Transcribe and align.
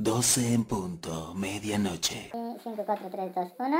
12 0.00 0.54
en 0.54 0.64
punto, 0.64 1.32
medianoche. 1.34 2.30
5, 2.62 2.82
4, 2.86 3.08
3, 3.10 3.34
2, 3.34 3.52
1. 3.58 3.76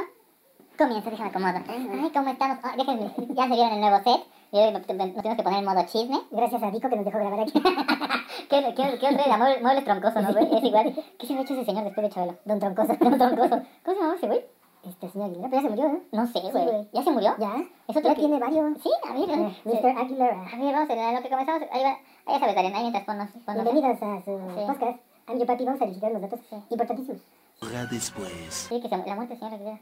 Comienza, 0.76 1.10
déjame 1.10 1.30
acomodo. 1.30 1.58
Ay, 1.68 2.10
¿cómo 2.12 2.28
estamos? 2.30 2.58
Ah, 2.64 2.74
déjenme, 2.76 3.12
ya 3.34 3.44
se 3.44 3.54
vieron 3.54 3.72
el 3.74 3.80
nuevo 3.80 3.98
set. 4.02 4.26
Y 4.50 4.56
hoy 4.58 4.72
nos 4.72 4.84
tenemos 4.86 5.14
que 5.36 5.42
poner 5.44 5.58
en 5.60 5.64
modo 5.64 5.82
chisme. 5.86 6.18
Gracias 6.32 6.60
a 6.62 6.70
Dico 6.72 6.88
que 6.88 6.96
nos 6.96 7.04
dejó 7.04 7.18
grabar 7.18 7.40
aquí. 7.40 7.52
¿Qué, 8.50 8.74
qué, 8.74 8.98
qué 8.98 9.06
otro 9.06 9.24
era? 9.24 9.36
Muebles, 9.36 9.62
muebles 9.62 9.84
troncosos, 9.84 10.22
¿no, 10.22 10.32
güey? 10.32 10.56
Es 10.56 10.64
igual. 10.64 11.04
¿Qué 11.18 11.26
se 11.26 11.34
ha 11.34 11.40
hecho 11.40 11.54
ese 11.54 11.64
señor 11.64 11.84
después 11.84 12.08
de 12.08 12.12
Chabelo? 12.14 12.36
Don 12.44 12.58
Troncoso. 12.58 12.94
Don 12.98 13.18
Troncoso. 13.18 13.62
¿Cómo 13.84 13.94
se 13.94 13.94
llamaba 13.94 14.14
ese 14.16 14.26
güey? 14.26 14.44
Este 14.84 15.08
señor 15.10 15.26
Aguilera, 15.30 15.48
pero 15.50 15.62
ya 15.62 15.68
se 15.68 15.74
murió, 15.74 15.88
¿no? 15.88 16.00
No 16.12 16.26
sé, 16.26 16.40
güey. 16.40 16.88
¿Ya 16.92 17.02
se 17.02 17.10
murió? 17.10 17.34
Ya. 17.38 17.54
¿Es 17.88 17.96
otro 17.96 18.02
Ya 18.10 18.14
que- 18.14 18.20
tiene 18.20 18.38
varios. 18.40 18.78
Sí, 18.82 18.90
a 19.08 19.12
ver. 19.12 19.30
Eh, 19.30 19.56
sí. 19.62 19.68
Mr. 19.70 19.98
Aguilera. 19.98 20.42
A 20.52 20.56
ver, 20.56 20.72
vamos 20.74 20.90
a 20.90 21.12
lo 21.12 21.22
que 21.22 21.28
comenzamos. 21.30 21.62
Ahí 21.70 21.82
va. 21.82 21.90
Ahí 21.90 22.34
ya 22.34 22.38
sabes, 22.40 22.54
Darien, 22.54 22.74
ahí 22.74 22.82
mientras 22.82 23.04
ponnos. 23.04 23.28
ponnos 23.44 23.64
Bienvenidos 23.64 24.02
a 24.02 24.24
su 24.24 24.38
Sí. 24.54 24.66
podcast. 24.66 25.07
I'm 25.28 25.36
your 25.38 25.46
papi. 25.46 25.64
Vamos 25.64 25.80
a 25.80 25.84
verificar 25.84 26.12
los 26.12 26.22
datos 26.22 26.40
importantísimos. 26.70 27.22
Hora 27.62 27.86
después. 27.86 28.66
Sí, 28.68 28.80
que 28.80 28.88
se, 28.88 28.96
la 28.96 29.14
muerte 29.14 29.34
del 29.34 29.38
señor 29.38 29.54
Aguilera. 29.54 29.80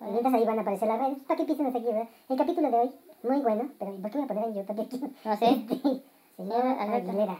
Y 0.00 0.04
Mientras 0.10 0.34
ahí 0.34 0.44
van 0.44 0.58
a 0.58 0.62
aparecer 0.62 0.88
las 0.88 0.98
redes. 0.98 1.18
Para 1.26 1.36
que 1.36 1.42
empiecen 1.42 1.66
a 1.66 1.72
seguir, 1.72 1.88
¿verdad? 1.92 2.08
El 2.28 2.36
capítulo 2.38 2.70
de 2.70 2.76
hoy, 2.76 2.92
muy 3.22 3.40
bueno. 3.42 3.68
Pero 3.78 3.92
¿por 3.96 4.10
qué 4.10 4.18
me 4.18 4.24
voy 4.26 4.36
a 4.36 4.40
poner 4.42 4.44
en 4.48 4.54
your 4.54 4.66
papi 4.66 4.80
aquí? 4.82 5.00
No 5.24 5.36
sé. 5.36 5.66
Señor 6.36 6.66
Alberto. 6.66 7.10
Aguilera. 7.10 7.38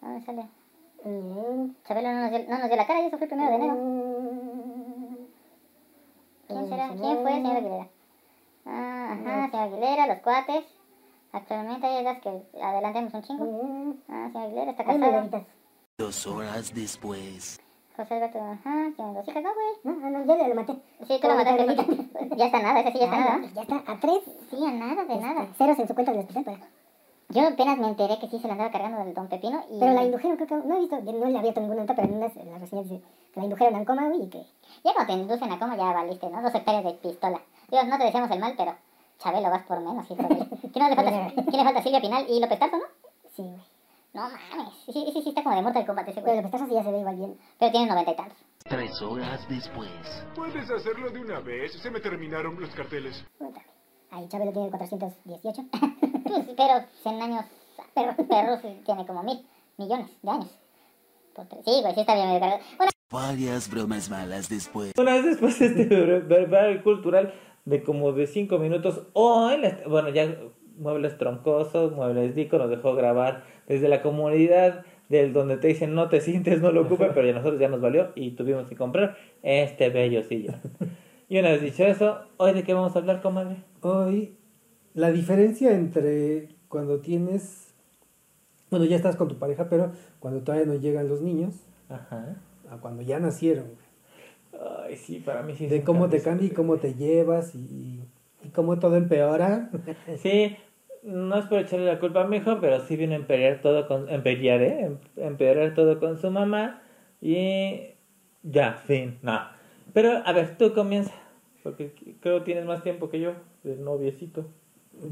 ¿Dónde 0.00 0.24
sale? 0.26 0.42
Mm, 1.04 1.70
Chabelo 1.86 2.12
no 2.12 2.20
nos, 2.22 2.30
dio, 2.30 2.48
no 2.48 2.58
nos 2.58 2.66
dio 2.68 2.76
la 2.76 2.86
cara 2.86 3.00
y 3.02 3.06
eso 3.06 3.16
fue 3.18 3.24
el 3.24 3.28
primero 3.30 3.50
de 3.50 3.56
enero. 3.56 3.74
mm, 3.74 5.16
¿Quién 6.48 6.68
será? 6.68 6.88
señor- 6.88 7.00
¿Quién 7.00 7.22
fue 7.22 7.30
el 7.30 7.36
señor 7.42 7.56
Aguilera? 7.56 7.88
Ah, 8.66 9.12
ajá, 9.12 9.50
señor 9.50 9.64
Aguilera, 9.68 10.06
los 10.08 10.18
cuates. 10.18 10.64
Actualmente 11.32 11.86
hay 11.86 12.04
las 12.04 12.20
que 12.20 12.42
adelantemos 12.62 13.14
un 13.14 13.22
chingo. 13.22 13.44
Mm, 13.44 13.92
Ah, 14.08 14.28
señor 14.32 14.46
Aguilera 14.46 14.70
está 14.72 14.84
Ay. 14.86 14.98
Margaritas. 14.98 15.42
Dos 15.98 16.28
horas 16.28 16.72
después. 16.72 17.60
José 17.96 18.14
Alberto, 18.14 18.38
ajá, 18.38 18.92
tiene 18.94 19.14
dos 19.14 19.26
hijas, 19.26 19.42
¿no, 19.42 19.50
güey? 19.52 20.00
No, 20.00 20.10
no, 20.10 20.38
ya 20.38 20.46
lo 20.46 20.54
maté. 20.54 20.74
Sí, 21.08 21.18
tú 21.20 21.26
lo 21.26 21.34
mataste. 21.34 21.66
Ya 22.36 22.46
está 22.46 22.62
nada, 22.62 22.80
ese 22.80 22.92
sí 22.92 22.98
ya 23.00 23.04
está 23.06 23.18
nada. 23.18 23.40
Ya 23.52 23.62
está 23.62 23.82
a 23.84 23.98
tres 23.98 24.20
Sí, 24.48 24.64
a 24.64 24.70
nada, 24.70 25.04
de 25.04 25.16
nada. 25.16 25.48
ceros 25.58 25.76
en 25.76 25.88
su 25.88 25.94
cuenta 25.94 26.12
del 26.12 26.20
hospital. 26.20 26.44
Pero, 26.44 26.58
Yo 27.30 27.48
apenas 27.48 27.78
me 27.78 27.88
enteré 27.88 28.16
que 28.20 28.28
sí 28.28 28.38
se 28.38 28.46
la 28.46 28.52
andaba 28.52 28.70
cargando 28.70 29.04
del 29.04 29.12
Don 29.12 29.26
Pepino 29.26 29.64
y... 29.72 29.80
pero 29.80 29.92
la 29.92 30.04
indujeron, 30.04 30.36
creo 30.36 30.46
que 30.46 30.68
no 30.68 30.76
he 30.76 30.78
visto, 30.78 31.00
yo 31.00 31.12
no 31.12 31.18
le 31.18 31.24
había 31.24 31.40
abierto 31.40 31.60
ninguna 31.62 31.80
nota, 31.80 31.96
pero 31.96 32.06
en 32.06 32.20
las 32.20 32.32
reseñas 32.32 32.88
dice 32.88 33.02
que 33.34 33.40
la 33.40 33.44
indujeron 33.46 33.74
al 33.74 33.84
coma 33.84 34.06
güey, 34.08 34.22
y 34.22 34.28
que 34.28 34.46
Ya 34.84 34.94
cuando 34.94 35.12
te 35.12 35.18
inducen 35.18 35.50
a 35.50 35.58
coma 35.58 35.76
ya 35.76 35.92
valiste, 35.92 36.30
¿no? 36.30 36.40
Dos 36.40 36.54
hectáreas 36.54 36.84
de 36.84 36.92
pistola. 36.92 37.42
Dios, 37.72 37.86
no 37.88 37.98
te 37.98 38.04
deseamos 38.04 38.30
el 38.30 38.38
mal, 38.38 38.54
pero... 38.56 38.76
Chabelo, 39.18 39.50
vas 39.50 39.64
por 39.64 39.80
menos, 39.80 40.08
hijo 40.08 40.22
de... 40.22 40.46
¿Quién 40.70 40.84
no 40.84 40.90
le 40.90 40.94
falta? 40.94 41.10
¿Quién 41.34 41.56
le 41.56 41.64
falta? 41.64 41.82
Silvia 41.82 42.00
Pinal 42.00 42.24
y 42.28 42.38
López 42.38 42.58
Tarso, 42.60 42.76
¿no? 42.76 42.84
sí, 43.34 43.42
güey. 43.42 43.77
No 44.14 44.22
mames. 44.22 44.74
Sí, 44.86 44.92
sí, 44.92 45.20
sí, 45.22 45.28
está 45.28 45.42
como 45.42 45.54
de 45.56 45.62
Mortal 45.62 45.86
Kombat 45.86 46.08
ese 46.08 46.20
Pero 46.20 46.26
güey. 46.26 46.36
el 46.38 46.42
pestazo 46.44 46.66
sí 46.66 46.74
ya 46.74 46.82
se 46.82 46.90
ve 46.90 46.98
igual 47.00 47.16
bien. 47.16 47.38
Pero 47.58 47.72
tiene 47.72 47.86
noventa 47.86 48.10
y 48.12 48.16
tantos. 48.16 48.38
Tres 48.64 49.02
horas 49.02 49.46
después. 49.48 49.90
¿Puedes 50.34 50.70
hacerlo 50.70 51.10
de 51.10 51.20
una 51.20 51.40
vez? 51.40 51.72
Se 51.74 51.90
me 51.90 52.00
terminaron 52.00 52.58
los 52.60 52.70
carteles. 52.70 53.24
Ahí 54.10 54.26
Chabelo 54.28 54.52
tiene 54.52 54.70
418. 54.70 55.62
Pues, 55.70 56.46
pero 56.56 56.84
100 57.02 57.22
años, 57.22 57.44
perro, 57.94 58.16
perro 58.16 58.56
sí 58.62 58.80
tiene 58.84 59.06
como 59.06 59.22
mil 59.22 59.46
millones 59.76 60.08
de 60.22 60.30
años. 60.30 60.50
Por 61.34 61.46
tres. 61.46 61.64
Sí, 61.64 61.80
güey, 61.82 61.94
sí 61.94 62.00
está 62.00 62.14
bien 62.14 62.26
medio 62.28 62.40
cargado. 62.40 62.62
Bueno, 62.78 62.92
Varias 63.10 63.70
bromas 63.70 64.10
malas 64.10 64.48
después. 64.48 64.92
Una 64.98 65.14
vez 65.14 65.24
después 65.24 65.58
de 65.58 65.66
este 65.66 65.84
verbal 66.20 66.82
cultural 66.82 67.32
de 67.64 67.82
como 67.82 68.12
de 68.12 68.26
5 68.26 68.58
minutos, 68.58 69.02
hoy, 69.12 69.58
la- 69.58 69.80
bueno, 69.86 70.08
ya 70.10 70.34
Muebles 70.78 71.18
Troncosos, 71.18 71.92
Muebles 71.92 72.34
Dico 72.34 72.58
nos 72.58 72.70
dejó 72.70 72.94
grabar 72.94 73.44
desde 73.66 73.88
la 73.88 74.02
comunidad 74.02 74.84
del 75.08 75.32
donde 75.32 75.56
te 75.56 75.68
dicen 75.68 75.94
no 75.94 76.08
te 76.08 76.20
sientes, 76.20 76.60
no 76.60 76.70
lo 76.72 76.82
ocupes, 76.82 77.10
pero 77.14 77.26
ya 77.26 77.32
nosotros 77.32 77.60
ya 77.60 77.68
nos 77.68 77.80
valió 77.80 78.12
y 78.14 78.32
tuvimos 78.32 78.68
que 78.68 78.76
comprar 78.76 79.16
este 79.42 79.90
bello 79.90 80.22
sillón. 80.22 80.56
Y 81.28 81.38
una 81.38 81.50
vez 81.50 81.62
dicho 81.62 81.84
eso, 81.84 82.20
¿hoy 82.38 82.54
de 82.54 82.62
qué 82.62 82.72
vamos 82.74 82.96
a 82.96 83.00
hablar, 83.00 83.20
comadre? 83.20 83.56
Hoy, 83.82 84.34
la 84.94 85.10
diferencia 85.10 85.72
entre 85.72 86.48
cuando 86.68 87.00
tienes, 87.00 87.74
bueno, 88.70 88.86
ya 88.86 88.96
estás 88.96 89.16
con 89.16 89.28
tu 89.28 89.38
pareja, 89.38 89.68
pero 89.68 89.92
cuando 90.20 90.40
todavía 90.40 90.66
no 90.66 90.74
llegan 90.74 91.08
los 91.08 91.20
niños, 91.20 91.54
Ajá. 91.88 92.36
a 92.70 92.76
cuando 92.78 93.02
ya 93.02 93.18
nacieron, 93.18 93.66
Ay, 94.84 94.96
sí, 94.96 95.20
para 95.20 95.42
mí 95.42 95.54
sí. 95.54 95.66
de 95.66 95.82
cómo 95.84 96.08
te 96.08 96.20
cambia 96.20 96.46
y 96.46 96.50
cómo 96.50 96.78
te 96.78 96.94
llevas 96.94 97.54
y, 97.54 98.00
y 98.42 98.48
cómo 98.48 98.78
todo 98.78 98.96
empeora. 98.96 99.70
Sí, 100.16 100.56
no 101.02 101.38
es 101.38 101.46
por 101.46 101.58
echarle 101.58 101.86
la 101.86 101.98
culpa 102.00 102.22
a 102.22 102.26
mi 102.26 102.38
hijo, 102.38 102.58
pero 102.60 102.80
sí 102.80 102.96
vino 102.96 103.12
a 103.12 103.16
empeorar 103.16 103.60
todo 103.60 103.86
con, 103.86 104.08
empeorar, 104.08 104.62
¿eh? 104.62 104.80
Em- 104.84 104.98
Empeorar 105.16 105.74
todo 105.74 105.98
con 106.00 106.18
su 106.18 106.30
mamá 106.30 106.82
y 107.20 107.90
ya, 108.42 108.74
fin, 108.74 109.18
no. 109.22 109.40
Pero, 109.92 110.22
a 110.24 110.32
ver, 110.32 110.56
tú 110.58 110.72
comienza, 110.74 111.12
porque 111.62 111.92
creo 112.20 112.38
que 112.40 112.44
tienes 112.44 112.64
más 112.66 112.82
tiempo 112.82 113.08
que 113.08 113.20
yo, 113.20 113.32
de 113.64 113.76
noviecito. 113.76 114.46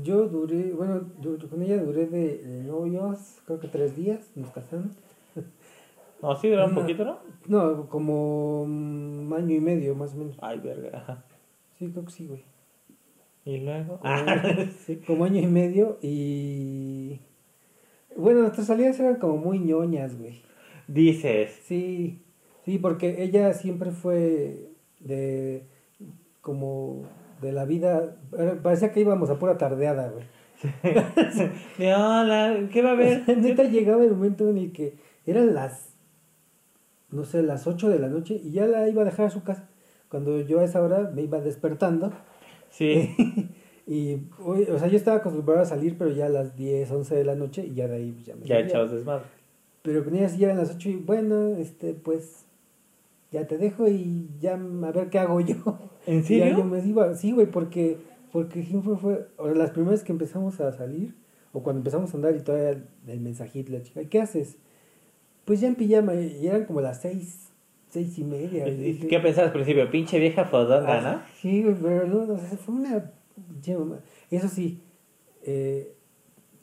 Yo 0.03 0.27
duré, 0.27 0.73
bueno, 0.73 1.01
du- 1.21 1.39
con 1.49 1.63
ella 1.63 1.79
duré 1.83 2.07
de, 2.07 2.39
de 2.39 2.63
novios, 2.65 3.41
creo 3.47 3.61
que 3.61 3.69
tres 3.69 3.97
días, 3.97 4.31
nos 4.35 4.51
casamos. 4.51 4.93
No, 6.23 6.35
sí 6.35 6.49
duró 6.49 6.65
un 6.65 6.75
poquito, 6.75 7.05
¿no? 7.05 7.19
No, 7.47 7.89
como 7.91 8.63
un 8.63 9.31
año 9.37 9.55
y 9.55 9.61
medio 9.61 9.95
más 9.95 10.15
o 10.15 10.17
menos. 10.17 10.35
Ay, 10.41 10.59
verga, 10.61 10.97
ajá. 10.99 11.25
Sí, 11.79 11.91
creo 11.93 12.07
que 12.07 12.11
sí, 12.11 12.27
güey. 12.27 12.43
Y 13.47 13.59
luego... 13.59 13.99
Como- 13.99 14.01
Ah, 14.05 14.67
sí. 14.85 14.97
Como 15.07 15.25
año 15.25 15.41
y 15.41 15.47
medio 15.47 15.99
y... 16.03 17.21
Bueno, 18.17 18.41
nuestras 18.41 18.67
salidas 18.67 18.99
eran 19.01 19.17
como 19.17 19.37
muy 19.39 19.59
ñoñas, 19.61 20.19
güey. 20.19 20.43
Dices, 20.89 21.59
Sí, 21.65 22.23
sí, 22.65 22.79
porque 22.79 23.23
ella 23.23 23.53
siempre 23.55 23.91
fue 23.93 24.71
de 25.01 25.65
como 26.41 27.03
de 27.43 27.53
la 27.53 27.65
vida, 27.65 28.17
parecía 28.63 28.93
que 28.93 29.01
íbamos 29.01 29.31
a 29.31 29.39
pura 29.39 29.59
tardeada, 29.59 30.09
güey. 30.11 30.25
de 31.79 31.95
hola, 31.95 32.69
¿qué 32.73 32.83
va 32.83 32.91
a 32.91 32.93
haber? 32.93 33.29
Neta 33.39 33.65
llegaba 33.65 34.05
el 34.05 34.13
momento 34.13 34.49
en 34.49 34.59
el 34.59 34.73
que 34.73 34.95
eran 35.27 35.55
las, 35.55 35.95
no 37.11 37.25
sé, 37.25 37.43
las 37.43 37.67
8 37.67 37.89
de 37.91 37.99
la 37.99 38.09
noche 38.09 38.41
y 38.43 38.53
ya 38.53 38.67
la 38.67 38.89
iba 38.89 39.03
a 39.03 39.05
dejar 39.05 39.27
a 39.27 39.31
su 39.31 39.43
casa. 39.43 39.69
Cuando 40.09 40.41
yo 40.41 40.61
a 40.61 40.65
esa 40.65 40.81
hora 40.83 41.11
me 41.15 41.23
iba 41.23 41.41
despertando 41.41 42.13
Sí, 42.71 43.15
y, 43.87 44.17
o 44.45 44.79
sea, 44.79 44.89
yo 44.89 44.97
estaba 44.97 45.19
acostumbrado 45.19 45.61
a 45.63 45.65
salir, 45.67 45.97
pero 45.97 46.11
ya 46.11 46.27
a 46.27 46.31
las 46.31 46.57
10, 46.57 46.91
11 46.91 47.15
de 47.15 47.25
la 47.25 47.35
noche 47.35 47.65
y 47.67 47.75
ya 47.75 47.89
de 47.89 47.97
ahí 47.97 48.23
ya 48.25 48.35
me 48.37 48.47
ya 48.47 48.59
echados 48.59 48.91
desmadre. 48.93 49.25
Pero 49.83 50.05
ella 50.13 50.29
sí 50.29 50.43
eran 50.43 50.57
las 50.57 50.75
8 50.75 50.89
y 50.91 50.97
bueno, 50.97 51.57
este, 51.57 51.95
pues 51.95 52.45
ya 53.31 53.47
te 53.47 53.59
dejo 53.59 53.89
y 53.89 54.29
ya 54.41 54.55
a 54.55 54.91
ver 54.93 55.09
qué 55.11 55.19
hago 55.19 55.41
yo. 55.41 55.57
¿En 56.07 56.19
Y 56.19 56.23
ya 56.23 56.27
serio? 56.27 56.59
yo 56.59 56.65
me 56.65 56.85
iba, 56.85 57.15
sí, 57.15 57.33
güey, 57.33 57.47
porque, 57.47 57.99
porque 58.33 58.63
siempre 58.65 58.97
fue, 58.97 59.29
o 59.37 59.49
las 59.49 59.71
primeras 59.71 60.03
que 60.03 60.13
empezamos 60.13 60.61
a 60.61 60.73
salir, 60.73 61.15
o 61.53 61.63
cuando 61.63 61.81
empezamos 61.81 62.13
a 62.13 62.17
andar 62.17 62.37
y 62.37 62.41
todavía 62.41 62.83
el 63.07 63.21
mensajito, 63.21 63.73
la 63.73 63.83
chica, 63.83 64.05
¿qué 64.05 64.21
haces? 64.21 64.57
Pues 65.45 65.61
ya 65.61 65.69
en 65.69 65.75
pijama, 65.77 66.15
y 66.15 66.47
eran 66.47 66.65
como 66.65 66.81
las 66.81 67.01
seis, 67.01 67.49
seis 67.97 68.19
y 68.19 68.25
media. 68.25 68.65
¿Qué 68.65 69.19
pensabas 69.21 69.49
al 69.49 69.53
principio? 69.55 69.91
Pinche 69.91 70.19
vieja 70.19 70.45
fodonga, 70.45 71.01
¿no? 71.01 71.09
"Ah, 71.09 71.27
Sí, 71.41 71.63
güey, 71.63 71.75
pero 71.81 72.07
no, 72.07 72.33
o 72.35 72.39
sea, 72.39 72.59
fue 72.59 72.75
una 72.75 73.11
pinche 73.49 73.77
mamá". 73.77 74.01
Eso 74.31 74.49
sí, 74.49 74.83
eh, 75.45 75.95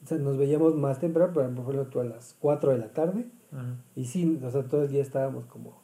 o 0.03 0.07
sea, 0.07 0.17
nos 0.19 0.37
veíamos 0.37 0.75
más 0.75 0.99
temprano, 0.99 1.33
por 1.33 1.43
ejemplo, 1.43 1.85
tú 1.87 1.99
a 2.01 2.03
las 2.03 2.35
4 2.39 2.71
de 2.71 2.77
la 2.77 2.89
tarde, 2.89 3.25
y 3.95 4.05
sí, 4.05 4.39
o 4.43 4.49
sea, 4.51 4.63
todo 4.63 4.83
el 4.83 4.89
día 4.91 5.01
estábamos 5.01 5.45
como 5.45 5.81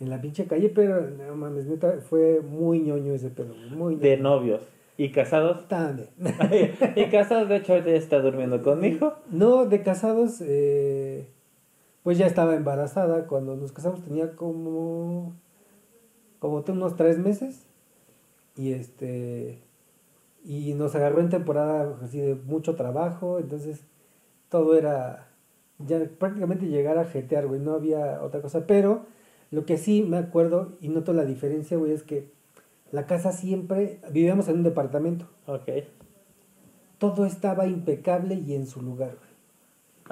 en 0.00 0.08
la 0.10 0.20
pinche 0.20 0.46
calle, 0.46 0.68
pero 0.68 1.08
no 1.10 1.36
mames, 1.36 1.66
neta, 1.66 1.98
fue 2.00 2.40
muy 2.40 2.80
ñoño 2.80 3.12
ese 3.12 3.30
pedo, 3.30 3.54
muy 3.76 3.94
De 3.96 4.16
ñoño. 4.16 4.22
novios. 4.22 4.60
¿Y 4.98 5.10
casados? 5.10 5.68
Tan- 5.68 6.06
y 6.96 7.04
casados, 7.06 7.48
de 7.48 7.56
hecho, 7.56 7.72
ahorita 7.72 7.90
ya 7.90 7.96
está 7.96 8.20
durmiendo 8.20 8.62
con 8.62 8.80
mi 8.80 8.88
hijo. 8.88 9.14
No, 9.30 9.64
de 9.66 9.82
casados, 9.82 10.40
eh, 10.42 11.28
pues 12.02 12.18
ya 12.18 12.26
estaba 12.26 12.54
embarazada. 12.54 13.26
Cuando 13.26 13.56
nos 13.56 13.72
casamos 13.72 14.02
tenía 14.02 14.34
como, 14.36 15.34
como 16.38 16.64
unos 16.68 16.96
tres 16.96 17.18
meses. 17.18 17.66
Y 18.56 18.72
este, 18.72 19.62
y 20.44 20.74
nos 20.74 20.94
agarró 20.94 21.20
en 21.20 21.30
temporada 21.30 21.96
así 22.02 22.20
de 22.20 22.34
mucho 22.34 22.74
trabajo. 22.74 23.38
Entonces, 23.38 23.84
todo 24.48 24.76
era 24.76 25.28
ya 25.78 26.00
prácticamente 26.18 26.66
llegar 26.66 26.98
a 26.98 27.04
jetear, 27.04 27.46
güey. 27.46 27.60
No 27.60 27.72
había 27.72 28.22
otra 28.22 28.42
cosa. 28.42 28.66
Pero 28.66 29.06
lo 29.50 29.64
que 29.64 29.78
sí 29.78 30.02
me 30.02 30.18
acuerdo 30.18 30.76
y 30.80 30.88
noto 30.88 31.12
la 31.12 31.24
diferencia, 31.24 31.76
güey, 31.76 31.92
es 31.92 32.02
que 32.02 32.30
la 32.90 33.06
casa 33.06 33.32
siempre, 33.32 34.00
vivíamos 34.10 34.48
en 34.48 34.56
un 34.56 34.62
departamento. 34.62 35.26
Ok. 35.46 35.68
Todo 36.98 37.24
estaba 37.24 37.66
impecable 37.66 38.34
y 38.34 38.54
en 38.54 38.66
su 38.66 38.82
lugar, 38.82 39.16
güey. 39.16 39.31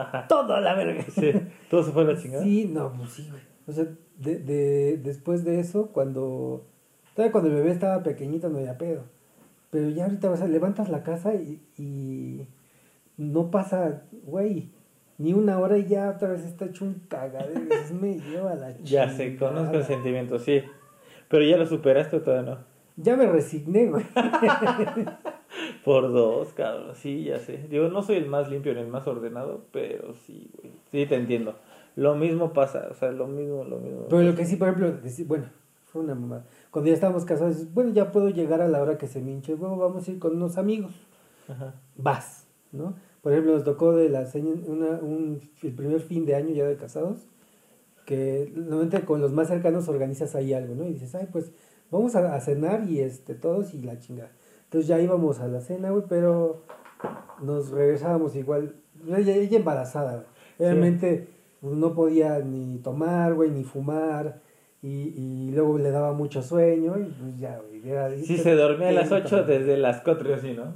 Ajá. 0.03 0.27
Todo 0.29 0.55
a 0.55 0.61
la 0.61 0.75
verga. 0.75 1.05
Sí. 1.11 1.33
Todo 1.69 1.83
se 1.83 1.93
fue 1.93 2.03
a 2.03 2.07
la 2.07 2.17
chingada. 2.19 2.43
Sí, 2.45 2.71
no, 2.73 2.93
pues 2.93 3.11
sí, 3.11 3.29
güey. 3.31 3.43
O 3.67 3.73
sea, 3.73 3.87
de, 4.19 4.39
de, 4.39 4.99
después 4.99 5.45
de 5.45 5.61
eso, 5.61 5.89
cuando... 5.93 6.67
Todavía 7.15 7.33
cuando 7.33 7.51
el 7.51 7.57
bebé 7.57 7.71
estaba 7.73 8.03
pequeñito 8.03 8.49
no 8.49 8.59
había 8.59 8.79
pedo. 8.79 9.03
Pero 9.71 9.89
ya 9.91 10.05
ahorita, 10.05 10.31
o 10.31 10.37
sea, 10.37 10.49
levantas 10.49 10.89
la 10.89 11.03
casa 11.03 11.35
y, 11.35 11.61
y 11.77 12.47
no 13.17 13.51
pasa, 13.51 14.03
güey, 14.25 14.71
ni 15.19 15.33
una 15.35 15.59
hora 15.59 15.77
y 15.79 15.87
ya 15.87 16.11
otra 16.11 16.29
vez 16.31 16.45
está 16.45 16.65
hecho 16.65 16.85
un 16.85 17.03
cagadero. 17.09 17.61
Me 18.01 18.19
lleva 18.19 18.55
la 18.55 18.71
Ya 18.79 19.07
chingada. 19.07 19.17
sé, 19.17 19.37
conozco 19.37 19.77
el 19.77 19.85
sentimiento, 19.85 20.39
sí. 20.39 20.63
Pero 21.29 21.45
ya 21.45 21.57
lo 21.57 21.67
superaste 21.67 22.17
o 22.17 22.23
todavía 22.23 22.51
no. 22.55 22.59
Ya 22.97 23.17
me 23.17 23.27
resigné, 23.27 23.87
güey. 23.87 24.05
Por 25.85 26.13
dos, 26.13 26.53
cabrón, 26.53 26.95
sí, 26.95 27.25
ya 27.25 27.39
sé. 27.39 27.67
Digo, 27.69 27.89
no 27.89 28.03
soy 28.03 28.17
el 28.17 28.27
más 28.27 28.51
limpio 28.51 28.75
ni 28.75 28.81
el 28.81 28.89
más 28.89 29.07
ordenado, 29.07 29.63
pero 29.73 30.15
sí, 30.27 30.51
güey. 30.59 30.73
Sí, 30.91 31.07
te 31.07 31.15
entiendo. 31.15 31.55
Lo 31.97 32.15
mismo 32.15 32.53
pasa, 32.53 32.89
o 32.91 32.95
sea, 32.95 33.11
lo 33.13 33.27
mismo, 33.27 33.65
lo 33.65 33.79
mismo. 33.79 34.07
Pero 34.09 34.23
lo 34.23 34.35
que 34.35 34.45
sí, 34.45 34.57
por 34.57 34.69
ejemplo, 34.69 34.95
bueno, 35.27 35.47
fue 35.87 36.03
una 36.03 36.15
mamada. 36.15 36.47
Cuando 36.71 36.89
ya 36.89 36.95
estábamos 36.95 37.25
casados, 37.25 37.57
dices, 37.57 37.75
bueno, 37.75 37.93
ya 37.93 38.13
puedo 38.13 38.29
llegar 38.29 38.61
a 38.61 38.69
la 38.69 38.81
hora 38.81 38.99
que 38.99 39.07
se 39.07 39.21
me 39.21 39.33
hinche 39.33 39.55
huevo, 39.55 39.77
vamos 39.77 40.07
a 40.07 40.11
ir 40.11 40.19
con 40.19 40.37
unos 40.37 40.59
amigos. 40.59 40.93
Ajá. 41.49 41.75
Vas, 41.97 42.47
¿no? 42.73 42.95
Por 43.23 43.33
ejemplo, 43.33 43.55
nos 43.55 43.65
tocó 43.65 43.95
de 43.95 44.09
la 44.09 44.27
una, 44.67 44.99
un, 45.01 45.41
el 45.63 45.75
primer 45.75 46.01
fin 46.01 46.25
de 46.25 46.35
año 46.35 46.55
ya 46.55 46.67
de 46.67 46.77
casados, 46.77 47.27
que 48.07 48.53
normalmente 48.55 49.05
con 49.05 49.21
los 49.21 49.33
más 49.33 49.49
cercanos 49.49 49.89
organizas 49.89 50.35
ahí 50.35 50.53
algo, 50.53 50.75
¿no? 50.75 50.85
Y 50.87 50.95
dices, 50.95 51.15
ay, 51.15 51.29
pues 51.31 51.53
vamos 51.91 52.15
a, 52.17 52.35
a 52.35 52.41
cenar 52.41 52.89
y 52.89 53.01
este, 53.01 53.35
todos 53.35 53.75
y 53.75 53.83
la 53.83 53.99
chingada. 53.99 54.31
Entonces 54.71 54.87
ya 54.87 55.01
íbamos 55.01 55.41
a 55.41 55.49
la 55.49 55.61
cena, 55.61 55.91
güey, 55.91 56.05
pero 56.09 56.63
nos 57.43 57.71
regresábamos 57.71 58.37
igual, 58.37 58.77
ella, 59.09 59.35
ella 59.35 59.59
embarazada, 59.59 60.13
güey. 60.13 60.71
Obviamente 60.71 61.27
pues, 61.61 61.75
no 61.75 61.93
podía 61.93 62.39
ni 62.39 62.79
tomar, 62.79 63.35
güey, 63.35 63.51
ni 63.51 63.65
fumar, 63.65 64.41
y, 64.81 65.09
y 65.49 65.51
luego 65.51 65.77
le 65.77 65.91
daba 65.91 66.13
mucho 66.13 66.41
sueño, 66.41 66.97
y 67.01 67.05
pues 67.05 67.37
ya, 67.41 67.59
güey. 67.59 67.89
era- 67.91 68.11
Sí, 68.17 68.37
se 68.39 68.55
dormía 68.55 68.91
a 68.91 68.93
las 68.93 69.09
Qué 69.09 69.15
8 69.17 69.25
puta 69.25 69.43
desde 69.43 69.77
las 69.77 70.03
4 70.03 70.31
y 70.31 70.33
así, 70.35 70.53
¿no? 70.53 70.73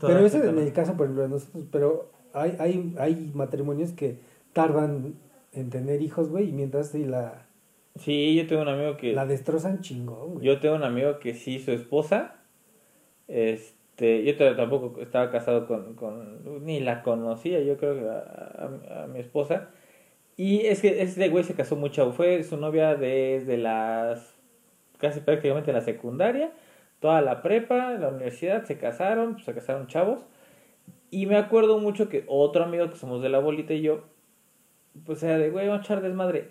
Pero 0.00 0.18
eso 0.26 0.42
en 0.42 0.58
el 0.58 0.72
caso, 0.72 0.94
por 0.96 1.06
ejemplo, 1.06 1.22
de 1.22 1.28
nosotros, 1.28 1.64
pero 1.70 2.10
hay, 2.34 2.56
hay, 2.58 2.96
hay 2.98 3.30
matrimonios 3.32 3.92
que 3.92 4.18
tardan 4.52 5.14
en 5.52 5.70
tener 5.70 6.02
hijos, 6.02 6.30
güey, 6.30 6.48
y 6.48 6.52
mientras 6.52 6.88
sí 6.88 7.04
la, 7.04 7.46
Sí, 7.94 8.34
yo 8.34 8.46
tengo 8.46 8.62
un 8.62 8.68
amigo 8.68 8.96
que... 8.96 9.12
la 9.12 9.24
destrozan 9.24 9.80
chingón, 9.80 10.34
güey. 10.34 10.44
Yo 10.46 10.58
tengo 10.60 10.74
un 10.74 10.82
amigo 10.82 11.18
que 11.20 11.32
sí, 11.32 11.58
su 11.60 11.70
esposa, 11.70 12.34
este, 13.28 14.24
yo 14.24 14.36
tampoco 14.56 15.00
estaba 15.00 15.30
casado 15.30 15.66
con, 15.66 15.94
con, 15.94 16.64
ni 16.64 16.80
la 16.80 17.02
conocía, 17.02 17.60
yo 17.60 17.76
creo 17.76 17.94
que 17.94 18.08
a, 18.08 18.18
a- 18.98 19.04
a 19.04 19.06
mi 19.06 19.20
esposa. 19.20 19.70
Y 20.36 20.66
es 20.66 20.82
que 20.82 21.02
este 21.02 21.28
güey 21.30 21.44
se 21.44 21.54
casó 21.54 21.76
muy 21.76 21.90
chavo, 21.90 22.12
fue 22.12 22.42
su 22.44 22.56
novia 22.58 22.94
desde 22.94 23.56
las, 23.56 24.36
casi 24.98 25.20
prácticamente 25.20 25.72
la 25.72 25.80
secundaria, 25.80 26.52
toda 27.00 27.22
la 27.22 27.42
prepa, 27.42 27.94
la 27.94 28.08
universidad, 28.08 28.64
se 28.64 28.76
casaron, 28.78 29.38
se 29.42 29.54
casaron 29.54 29.86
chavos. 29.86 30.26
Y 31.10 31.26
me 31.26 31.36
acuerdo 31.36 31.78
mucho 31.78 32.08
que 32.08 32.24
otro 32.26 32.64
amigo 32.64 32.90
que 32.90 32.96
somos 32.96 33.22
de 33.22 33.28
la 33.30 33.38
bolita 33.38 33.72
y 33.72 33.80
yo, 33.82 34.04
pues 35.06 35.22
era 35.22 35.38
de, 35.38 35.50
güey, 35.50 35.68
vamos 35.68 35.82
a 35.82 35.84
echar 35.84 36.02
desmadre. 36.02 36.50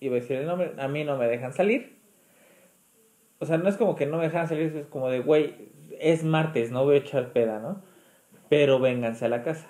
Iba 0.00 0.16
a 0.16 0.20
decir 0.20 0.36
el 0.36 0.46
nombre, 0.46 0.72
a 0.78 0.88
mí 0.88 1.04
no 1.04 1.16
me 1.16 1.26
dejan 1.26 1.52
salir. 1.52 1.96
O 3.38 3.46
sea, 3.46 3.56
no 3.58 3.68
es 3.68 3.76
como 3.76 3.96
que 3.96 4.06
no 4.06 4.18
me 4.18 4.24
dejan 4.24 4.46
salir, 4.48 4.76
es 4.76 4.86
como 4.86 5.08
de, 5.08 5.20
güey, 5.20 5.54
es 6.02 6.24
martes, 6.24 6.70
no 6.70 6.84
voy 6.84 6.96
a 6.96 6.98
echar 6.98 7.32
peda, 7.32 7.60
¿no? 7.60 7.82
Pero 8.48 8.78
vénganse 8.80 9.24
a 9.24 9.28
la 9.28 9.42
casa. 9.42 9.66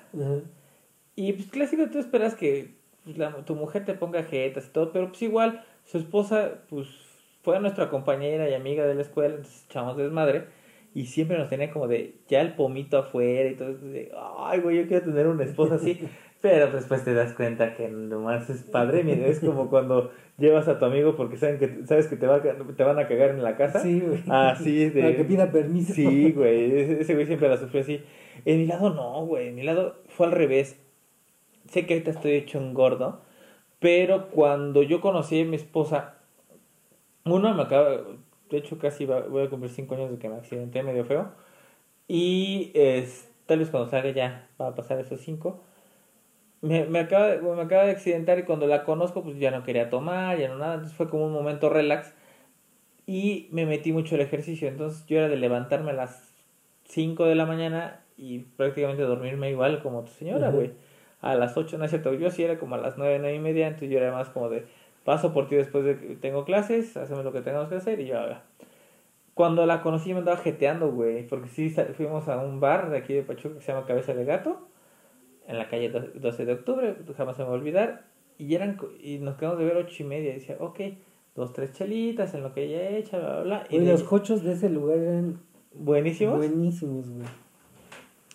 Y 1.15 1.33
pues 1.35 1.49
clásico, 1.51 1.89
tú 1.91 1.99
esperas 1.99 2.35
que 2.35 2.75
pues, 3.05 3.19
la- 3.19 3.45
tu 3.45 3.55
mujer 3.55 3.85
te 3.85 3.95
ponga 3.95 4.23
jetas 4.25 4.67
y 4.67 4.71
todo, 4.71 4.93
pero 4.93 5.09
pues 5.09 5.23
igual 5.23 5.65
su 5.85 5.99
esposa 5.99 6.63
pues 6.69 6.89
fue 7.43 7.59
nuestra 7.61 7.91
compañera 7.91 8.49
y 8.49 8.55
amiga 8.55 8.87
de 8.87 8.95
la 8.95 9.03
escuela, 9.03 9.35
entonces 9.35 9.67
echamos 9.69 9.97
desmadre 9.97 10.47
y 10.95 11.07
siempre 11.07 11.39
nos 11.39 11.49
tenía 11.49 11.71
como 11.71 11.89
de 11.89 12.17
ya 12.29 12.41
el 12.41 12.55
pomito 12.55 12.99
afuera 12.99 13.49
y 13.51 13.55
todo, 13.57 13.75
de, 13.75 14.13
ay 14.39 14.61
güey, 14.61 14.77
yo 14.79 14.87
quiero 14.89 15.05
tener 15.07 15.27
una 15.27 15.45
esposa 15.45 15.75
así, 15.77 16.01
pero 16.43 16.71
después 16.71 17.03
te 17.05 17.15
das 17.15 17.33
cuenta 17.33 17.73
que 17.75 17.89
nomás 17.89 18.51
es 18.51 18.63
padre, 18.65 19.03
mira, 19.05 19.27
es 19.29 19.41
como 19.41 19.71
cuando 19.71 20.11
llevas 20.37 20.69
a 20.69 20.79
tu 20.79 20.85
amigo 20.85 21.17
porque 21.17 21.37
saben 21.39 21.59
que 21.59 21.87
sabes 21.87 22.09
que 22.09 22.17
te, 22.17 22.27
va 22.27 22.37
a 22.37 22.43
ca- 22.43 22.57
te 22.77 22.83
van 22.85 22.99
a 22.99 23.09
cagar 23.09 23.31
en 23.31 23.43
la 23.43 23.57
casa. 23.57 23.81
Sí, 23.81 24.01
güey. 24.01 24.23
Así 24.29 24.91
de... 24.91 25.01
Para 25.03 25.17
que 25.17 25.25
pida 25.25 25.51
permiso. 25.51 25.95
Sí, 25.95 26.33
güey, 26.33 26.81
ese 27.01 27.15
güey 27.15 27.27
siempre 27.27 27.49
la 27.49 27.57
sufrió 27.57 27.81
así. 27.81 28.03
En 28.45 28.59
mi 28.59 28.67
lado 28.67 28.91
no, 28.91 29.25
güey, 29.25 29.49
en 29.49 29.55
mi 29.55 29.63
lado 29.63 30.03
fue 30.09 30.27
al 30.27 30.33
revés. 30.33 30.79
Sé 31.71 31.87
que 31.87 31.95
ahorita 31.95 32.11
estoy 32.11 32.33
hecho 32.33 32.59
un 32.59 32.75
gordo, 32.75 33.23
pero 33.79 34.29
cuando 34.29 34.83
yo 34.83 35.01
conocí 35.01 35.41
a 35.41 35.45
mi 35.45 35.57
esposa, 35.57 36.17
uno 37.25 37.55
me 37.55 37.63
acaba, 37.63 37.91
de 38.51 38.57
hecho 38.59 38.79
casi 38.79 39.07
va- 39.07 39.21
voy 39.29 39.45
a 39.45 39.49
cumplir 39.49 39.71
cinco 39.71 39.95
años 39.95 40.11
de 40.11 40.19
que 40.19 40.29
me 40.29 40.37
accidenté 40.37 40.83
medio 40.83 41.05
feo, 41.05 41.31
y 42.09 42.73
tal 43.47 43.61
vez 43.61 43.71
cuando 43.71 43.89
salga 43.89 44.11
ya 44.11 44.49
va 44.61 44.69
a 44.69 44.75
pasar 44.75 44.99
esos 44.99 45.21
cinco. 45.21 45.63
Me, 46.63 46.85
me, 46.87 47.01
acaba, 47.01 47.27
de- 47.29 47.43
me 47.43 47.61
acaba 47.63 47.85
de 47.85 47.91
accidentar 47.93 48.39
y 48.39 48.45
cuando 48.45 48.67
la 48.67 48.85
conozco 48.85 49.23
pues 49.23 49.37
ya 49.39 49.51
no 49.51 49.65
quería 49.65 49.91
tomar, 49.91 50.39
ya 50.39 50.49
no 50.49 50.57
nada, 50.59 50.75
entonces 50.75 50.97
fue 50.97 51.09
como 51.11 51.27
un 51.27 51.33
momento 51.33 51.69
relax 51.69 52.15
y 53.07 53.49
me 53.51 53.67
metí 53.67 53.93
mucho 53.93 54.15
al 54.15 54.21
ejercicio, 54.21 54.69
entonces 54.69 55.05
yo 55.07 55.19
era 55.19 55.29
de 55.29 55.37
levantarme 55.37 55.91
a 55.91 55.95
las 55.95 56.33
5 56.85 57.25
de 57.25 57.35
la 57.35 57.47
mañana 57.47 58.01
y 58.17 58.41
prácticamente 58.41 59.03
dormirme 59.03 59.51
igual 59.51 59.83
como 59.83 60.03
tu 60.05 60.13
señora, 60.13 60.51
güey. 60.51 60.73
A 61.21 61.35
las 61.35 61.57
8, 61.57 61.79
no 61.79 61.85
es 61.85 61.91
cierto, 61.91 62.15
yo 62.15 62.31
sí 62.31 62.43
era 62.45 62.59
como 62.59 62.75
a 62.77 62.79
las 62.79 62.97
9, 62.99 63.19
9 63.21 63.35
y 63.37 63.41
media, 63.41 63.67
entonces 63.69 63.91
yo 63.91 63.99
era 63.99 64.13
más 64.13 64.29
como 64.31 64.49
de 64.49 64.67
paso 65.05 65.33
por 65.33 65.49
ti 65.49 65.57
después 65.57 65.85
de 65.85 65.99
que 65.99 66.17
tengo 66.17 66.45
clases, 66.45 66.97
hacemos 66.97 67.25
lo 67.25 67.33
que 67.33 67.41
tengamos 67.43 67.69
que 67.69 67.77
hacer 67.77 68.01
y 68.01 68.07
yo 68.07 68.19
haga. 68.21 68.43
Cuando 69.35 69.67
la 69.67 69.83
conocí 69.83 70.11
yo 70.11 70.15
me 70.15 70.21
andaba 70.21 70.39
jeteando, 70.39 70.91
güey, 70.93 71.27
porque 71.27 71.49
sí 71.49 71.71
fuimos 71.97 72.29
a 72.29 72.39
un 72.39 72.61
bar 72.61 72.91
de 72.91 72.99
aquí 72.99 73.15
de 73.15 73.23
Pachuca 73.23 73.57
que 73.57 73.61
se 73.63 73.73
llama 73.73 73.87
Cabeza 73.87 74.15
de 74.15 74.25
Gato, 74.25 74.69
en 75.47 75.59
la 75.59 75.69
calle 75.69 75.89
do- 75.91 76.09
12 76.15 76.45
de 76.45 76.53
octubre, 76.53 76.95
jamás 77.17 77.37
se 77.37 77.43
me 77.43 77.49
va 77.49 77.55
a 77.55 77.59
olvidar, 77.59 78.05
y 78.39 78.55
eran 78.55 78.79
y 79.03 79.19
nos 79.19 79.37
quedamos 79.37 79.59
de 79.59 79.65
ver 79.67 79.77
ocho 79.77 80.03
y 80.03 80.07
media, 80.07 80.31
y 80.31 80.35
decía, 80.35 80.57
ok, 80.61 80.81
dos, 81.35 81.53
tres 81.53 81.73
chelitas 81.73 82.35
en 82.35 82.43
lo 82.43 82.53
que 82.53 82.65
ella 82.65 82.91
echa, 82.97 83.19
bla, 83.19 83.29
bla, 83.35 83.43
bla. 83.43 83.67
Y 83.71 83.79
de- 83.79 83.93
los 83.93 84.03
cochos 84.05 84.43
de 84.43 84.53
ese 84.53 84.69
lugar 84.71 84.99
eran 84.99 85.41
buenísimos. 85.75 86.37
buenísimos, 86.39 87.09
güey. 87.11 87.27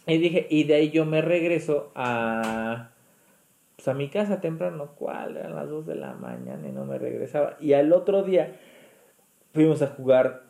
Y 0.08 0.18
dije, 0.20 0.48
y 0.50 0.64
de 0.64 0.76
ahí 0.76 0.90
yo 0.92 1.06
me 1.06 1.22
regreso 1.22 1.92
a, 1.94 2.92
pues 3.76 3.88
a 3.90 3.94
mi 3.94 4.10
casa 4.10 4.40
temprano, 4.40 4.92
¿cuál? 4.96 5.36
Eran 5.36 5.56
las 5.56 5.68
2 5.70 5.86
de 5.86 5.96
la 5.96 6.14
mañana 6.14 6.66
y 6.68 6.72
no 6.72 6.86
me 6.86 6.98
regresaba. 6.98 7.58
Y 7.60 7.74
al 7.74 7.92
otro 7.92 8.24
día 8.24 8.56
fuimos 9.54 9.82
a 9.82 9.88
jugar, 9.88 10.44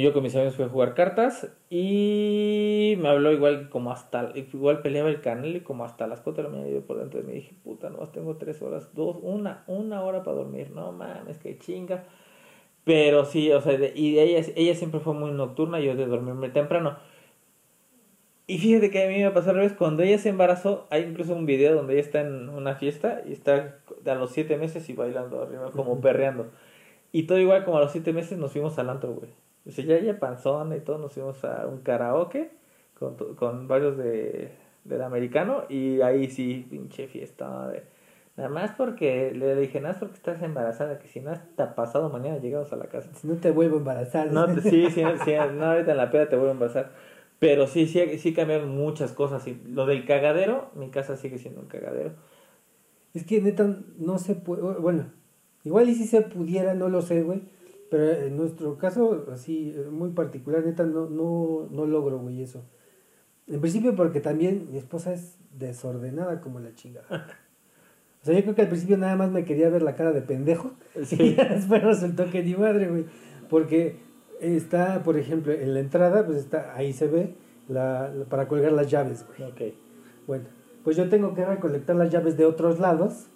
yo 0.00 0.12
con 0.12 0.22
mis 0.22 0.34
amigos 0.34 0.54
fui 0.56 0.64
a 0.64 0.68
jugar 0.68 0.94
cartas 0.94 1.48
y 1.70 2.94
me 2.98 3.08
habló 3.08 3.32
igual 3.32 3.68
como 3.68 3.90
hasta, 3.92 4.32
igual 4.34 4.80
peleaba 4.82 5.08
el 5.10 5.20
canal 5.20 5.54
y 5.56 5.60
como 5.60 5.84
hasta 5.84 6.06
las 6.06 6.20
4 6.20 6.42
de 6.44 6.48
la 6.50 6.54
mañana 6.56 6.70
yo 6.72 6.86
por 6.86 6.98
dentro 6.98 7.20
y 7.20 7.24
me 7.24 7.32
dije, 7.32 7.54
puta, 7.64 7.90
no, 7.90 8.08
tengo 8.08 8.36
3 8.36 8.60
horas, 8.62 8.94
dos, 8.94 9.16
una, 9.22 9.64
una 9.66 10.02
hora 10.02 10.22
para 10.22 10.36
dormir, 10.38 10.70
no 10.70 10.92
mames, 10.92 11.38
que 11.38 11.58
chinga. 11.58 12.04
Pero 12.84 13.24
sí, 13.26 13.52
o 13.52 13.60
sea, 13.60 13.76
de- 13.78 13.92
y 13.94 14.14
de 14.14 14.24
ella, 14.24 14.46
ella 14.56 14.74
siempre 14.74 15.00
fue 15.00 15.14
muy 15.14 15.32
nocturna 15.32 15.80
y 15.80 15.86
yo 15.86 15.94
de 15.96 16.06
dormirme 16.06 16.50
temprano. 16.50 16.98
Y 18.46 18.58
fíjate 18.58 18.90
que 18.90 19.04
a 19.04 19.08
mí 19.08 19.18
me 19.22 19.30
pasó 19.30 19.50
al 19.50 19.56
revés, 19.56 19.72
cuando 19.72 20.02
ella 20.02 20.18
se 20.18 20.28
embarazó, 20.28 20.86
hay 20.90 21.02
incluso 21.04 21.34
un 21.34 21.46
video 21.46 21.74
donde 21.74 21.94
ella 21.94 22.02
está 22.02 22.20
en 22.20 22.48
una 22.48 22.74
fiesta 22.76 23.22
y 23.26 23.32
está 23.32 23.78
a 24.06 24.14
los 24.14 24.30
siete 24.32 24.56
meses 24.56 24.88
y 24.88 24.92
bailando 24.94 25.42
arriba, 25.42 25.70
como 25.72 26.00
perreando. 26.00 26.50
Y 27.12 27.24
todo 27.24 27.38
igual 27.38 27.64
como 27.64 27.78
a 27.78 27.80
los 27.82 27.92
siete 27.92 28.12
meses 28.12 28.38
nos 28.38 28.52
fuimos 28.52 28.78
al 28.78 28.90
antro, 28.90 29.14
güey. 29.14 29.30
Sea, 29.70 29.84
ya 29.84 29.96
ella 29.96 30.18
panzona 30.18 30.76
y 30.76 30.80
todo, 30.80 30.98
nos 30.98 31.12
fuimos 31.12 31.44
a 31.44 31.66
un 31.66 31.78
karaoke 31.82 32.50
con, 32.98 33.14
con 33.36 33.68
varios 33.68 33.96
de, 33.96 34.50
del 34.84 35.02
americano 35.02 35.64
y 35.68 36.00
ahí 36.00 36.28
sí, 36.28 36.66
pinche 36.68 37.06
fiesta 37.08 37.68
de... 37.68 37.82
Nada 38.34 38.48
más 38.48 38.70
porque 38.76 39.32
le 39.32 39.54
dije, 39.54 39.78
nada 39.80 39.92
más 39.92 40.00
porque 40.00 40.16
estás 40.16 40.42
embarazada, 40.42 40.98
que 40.98 41.06
si 41.06 41.20
no 41.20 41.30
hasta 41.30 41.74
pasado 41.74 42.08
mañana 42.08 42.38
llegamos 42.38 42.72
a 42.72 42.76
la 42.76 42.86
casa. 42.86 43.10
Si 43.14 43.26
no 43.26 43.34
te 43.34 43.50
vuelvo 43.50 43.76
a 43.76 43.78
embarazar. 43.80 44.32
No, 44.32 44.46
te- 44.46 44.62
sí, 44.62 44.86
sí, 44.90 45.02
sí, 45.24 45.32
no, 45.54 45.66
ahorita 45.66 45.90
en 45.90 45.96
la 45.98 46.10
peda 46.10 46.28
te 46.30 46.36
vuelvo 46.36 46.48
a 46.48 46.52
embarazar. 46.52 46.92
Pero 47.38 47.66
sí, 47.66 47.86
sí, 47.86 48.18
sí 48.18 48.32
cambiaron 48.32 48.70
muchas 48.70 49.12
cosas. 49.12 49.46
Y 49.46 49.60
lo 49.66 49.84
del 49.84 50.06
cagadero, 50.06 50.70
mi 50.74 50.88
casa 50.90 51.16
sigue 51.16 51.36
siendo 51.38 51.60
un 51.60 51.66
cagadero. 51.66 52.12
Es 53.14 53.24
que 53.26 53.42
neta 53.42 53.68
no 53.98 54.18
se 54.18 54.34
puede, 54.34 54.62
bueno, 54.62 55.04
igual 55.64 55.88
y 55.90 55.94
si 55.94 56.06
se 56.06 56.22
pudiera, 56.22 56.72
no 56.74 56.88
lo 56.88 57.02
sé, 57.02 57.22
güey, 57.22 57.42
pero 57.92 58.10
en 58.10 58.36
nuestro 58.36 58.78
caso, 58.78 59.26
así, 59.30 59.74
eh, 59.76 59.86
muy 59.90 60.10
particular, 60.10 60.64
neta, 60.64 60.84
no, 60.84 61.10
no, 61.10 61.68
no 61.70 61.84
logro, 61.86 62.18
güey, 62.18 62.42
eso. 62.42 62.64
En 63.46 63.60
principio 63.60 63.94
porque 63.94 64.20
también 64.20 64.68
mi 64.72 64.78
esposa 64.78 65.12
es 65.12 65.36
desordenada 65.58 66.40
como 66.40 66.58
la 66.58 66.74
chingada. 66.74 67.06
O 68.22 68.24
sea, 68.24 68.34
yo 68.36 68.42
creo 68.42 68.54
que 68.54 68.62
al 68.62 68.68
principio 68.68 68.96
nada 68.96 69.16
más 69.16 69.32
me 69.32 69.44
quería 69.44 69.68
ver 69.68 69.82
la 69.82 69.96
cara 69.96 70.12
de 70.12 70.22
pendejo 70.22 70.70
y 71.00 71.04
Sí. 71.04 71.34
ya 71.36 71.44
después 71.54 71.82
resultó 71.82 72.30
que 72.30 72.44
ni 72.44 72.54
madre, 72.54 72.88
güey. 72.88 73.04
Porque 73.50 73.96
está, 74.40 75.02
por 75.02 75.16
ejemplo, 75.18 75.52
en 75.52 75.74
la 75.74 75.80
entrada, 75.80 76.24
pues 76.24 76.38
está, 76.38 76.72
ahí 76.76 76.92
se 76.92 77.08
ve 77.08 77.34
la, 77.68 78.08
la- 78.14 78.24
para 78.26 78.46
colgar 78.46 78.70
las 78.72 78.88
llaves, 78.88 79.26
güey. 79.26 79.50
Ok. 79.50 79.74
Bueno, 80.28 80.44
pues 80.84 80.96
yo 80.96 81.08
tengo 81.08 81.34
que 81.34 81.44
recolectar 81.44 81.96
las 81.96 82.10
llaves 82.10 82.36
de 82.36 82.44
otros 82.46 82.78
lados, 82.78 83.26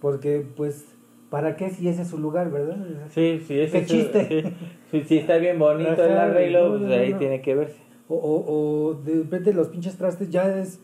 porque 0.00 0.42
pues, 0.56 0.86
¿para 1.30 1.56
qué 1.56 1.70
si 1.70 1.88
ese 1.88 2.02
es 2.02 2.08
su 2.08 2.18
lugar, 2.18 2.50
verdad? 2.50 2.76
Sí, 3.10 3.40
sí, 3.46 3.58
ese 3.60 3.78
es- 3.78 3.86
chiste. 3.86 4.42
Sí, 4.90 4.98
sí, 5.00 5.04
sí, 5.06 5.18
está 5.18 5.36
bien 5.38 5.58
bonito 5.58 6.04
el 6.04 6.12
arreglo, 6.18 6.70
pues 6.70 6.80
no, 6.82 6.92
ahí 6.92 7.12
no. 7.12 7.18
tiene 7.18 7.40
que 7.40 7.54
verse. 7.54 7.76
O, 8.08 8.16
o, 8.16 8.88
o 8.90 8.94
de 8.94 9.14
repente 9.14 9.52
los 9.54 9.68
pinches 9.68 9.96
trastes 9.96 10.30
ya 10.30 10.58
es 10.58 10.80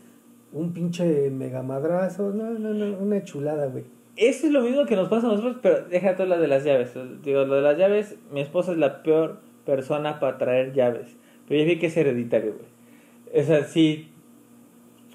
un 0.53 0.73
pinche 0.73 1.29
mega 1.29 1.61
madrazo. 1.61 2.31
No, 2.33 2.51
no, 2.51 2.73
no, 2.73 2.97
una 2.99 3.23
chulada, 3.23 3.67
güey. 3.67 3.83
Eso 4.15 4.47
es 4.47 4.53
lo 4.53 4.61
mismo 4.61 4.85
que 4.85 4.95
nos 4.95 5.09
pasa 5.09 5.27
a 5.27 5.31
nosotros, 5.31 5.57
pero 5.61 5.85
deja 5.89 6.15
todo 6.15 6.25
lo 6.27 6.39
de 6.39 6.47
las 6.47 6.63
llaves. 6.63 6.93
Digo, 7.23 7.43
lo 7.45 7.55
de 7.55 7.61
las 7.61 7.77
llaves, 7.77 8.15
mi 8.31 8.41
esposa 8.41 8.71
es 8.71 8.77
la 8.77 9.03
peor 9.03 9.41
persona 9.65 10.19
para 10.19 10.37
traer 10.37 10.73
llaves. 10.73 11.17
Pero 11.47 11.59
ya 11.59 11.67
vi 11.67 11.77
que 11.77 11.87
es 11.87 11.97
hereditario, 11.97 12.53
güey. 12.53 13.41
O 13.43 13.45
sea, 13.45 13.63
sí, 13.65 14.09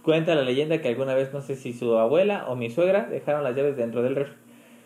cuenta 0.02 0.34
la 0.34 0.42
leyenda 0.42 0.80
que 0.80 0.88
alguna 0.88 1.14
vez, 1.14 1.32
no 1.32 1.40
sé 1.40 1.56
si 1.56 1.72
su 1.72 1.96
abuela 1.96 2.44
o 2.48 2.56
mi 2.56 2.70
suegra 2.70 3.08
dejaron 3.10 3.42
las 3.42 3.56
llaves 3.56 3.76
dentro 3.76 4.02
del 4.02 4.14
refri. 4.16 4.36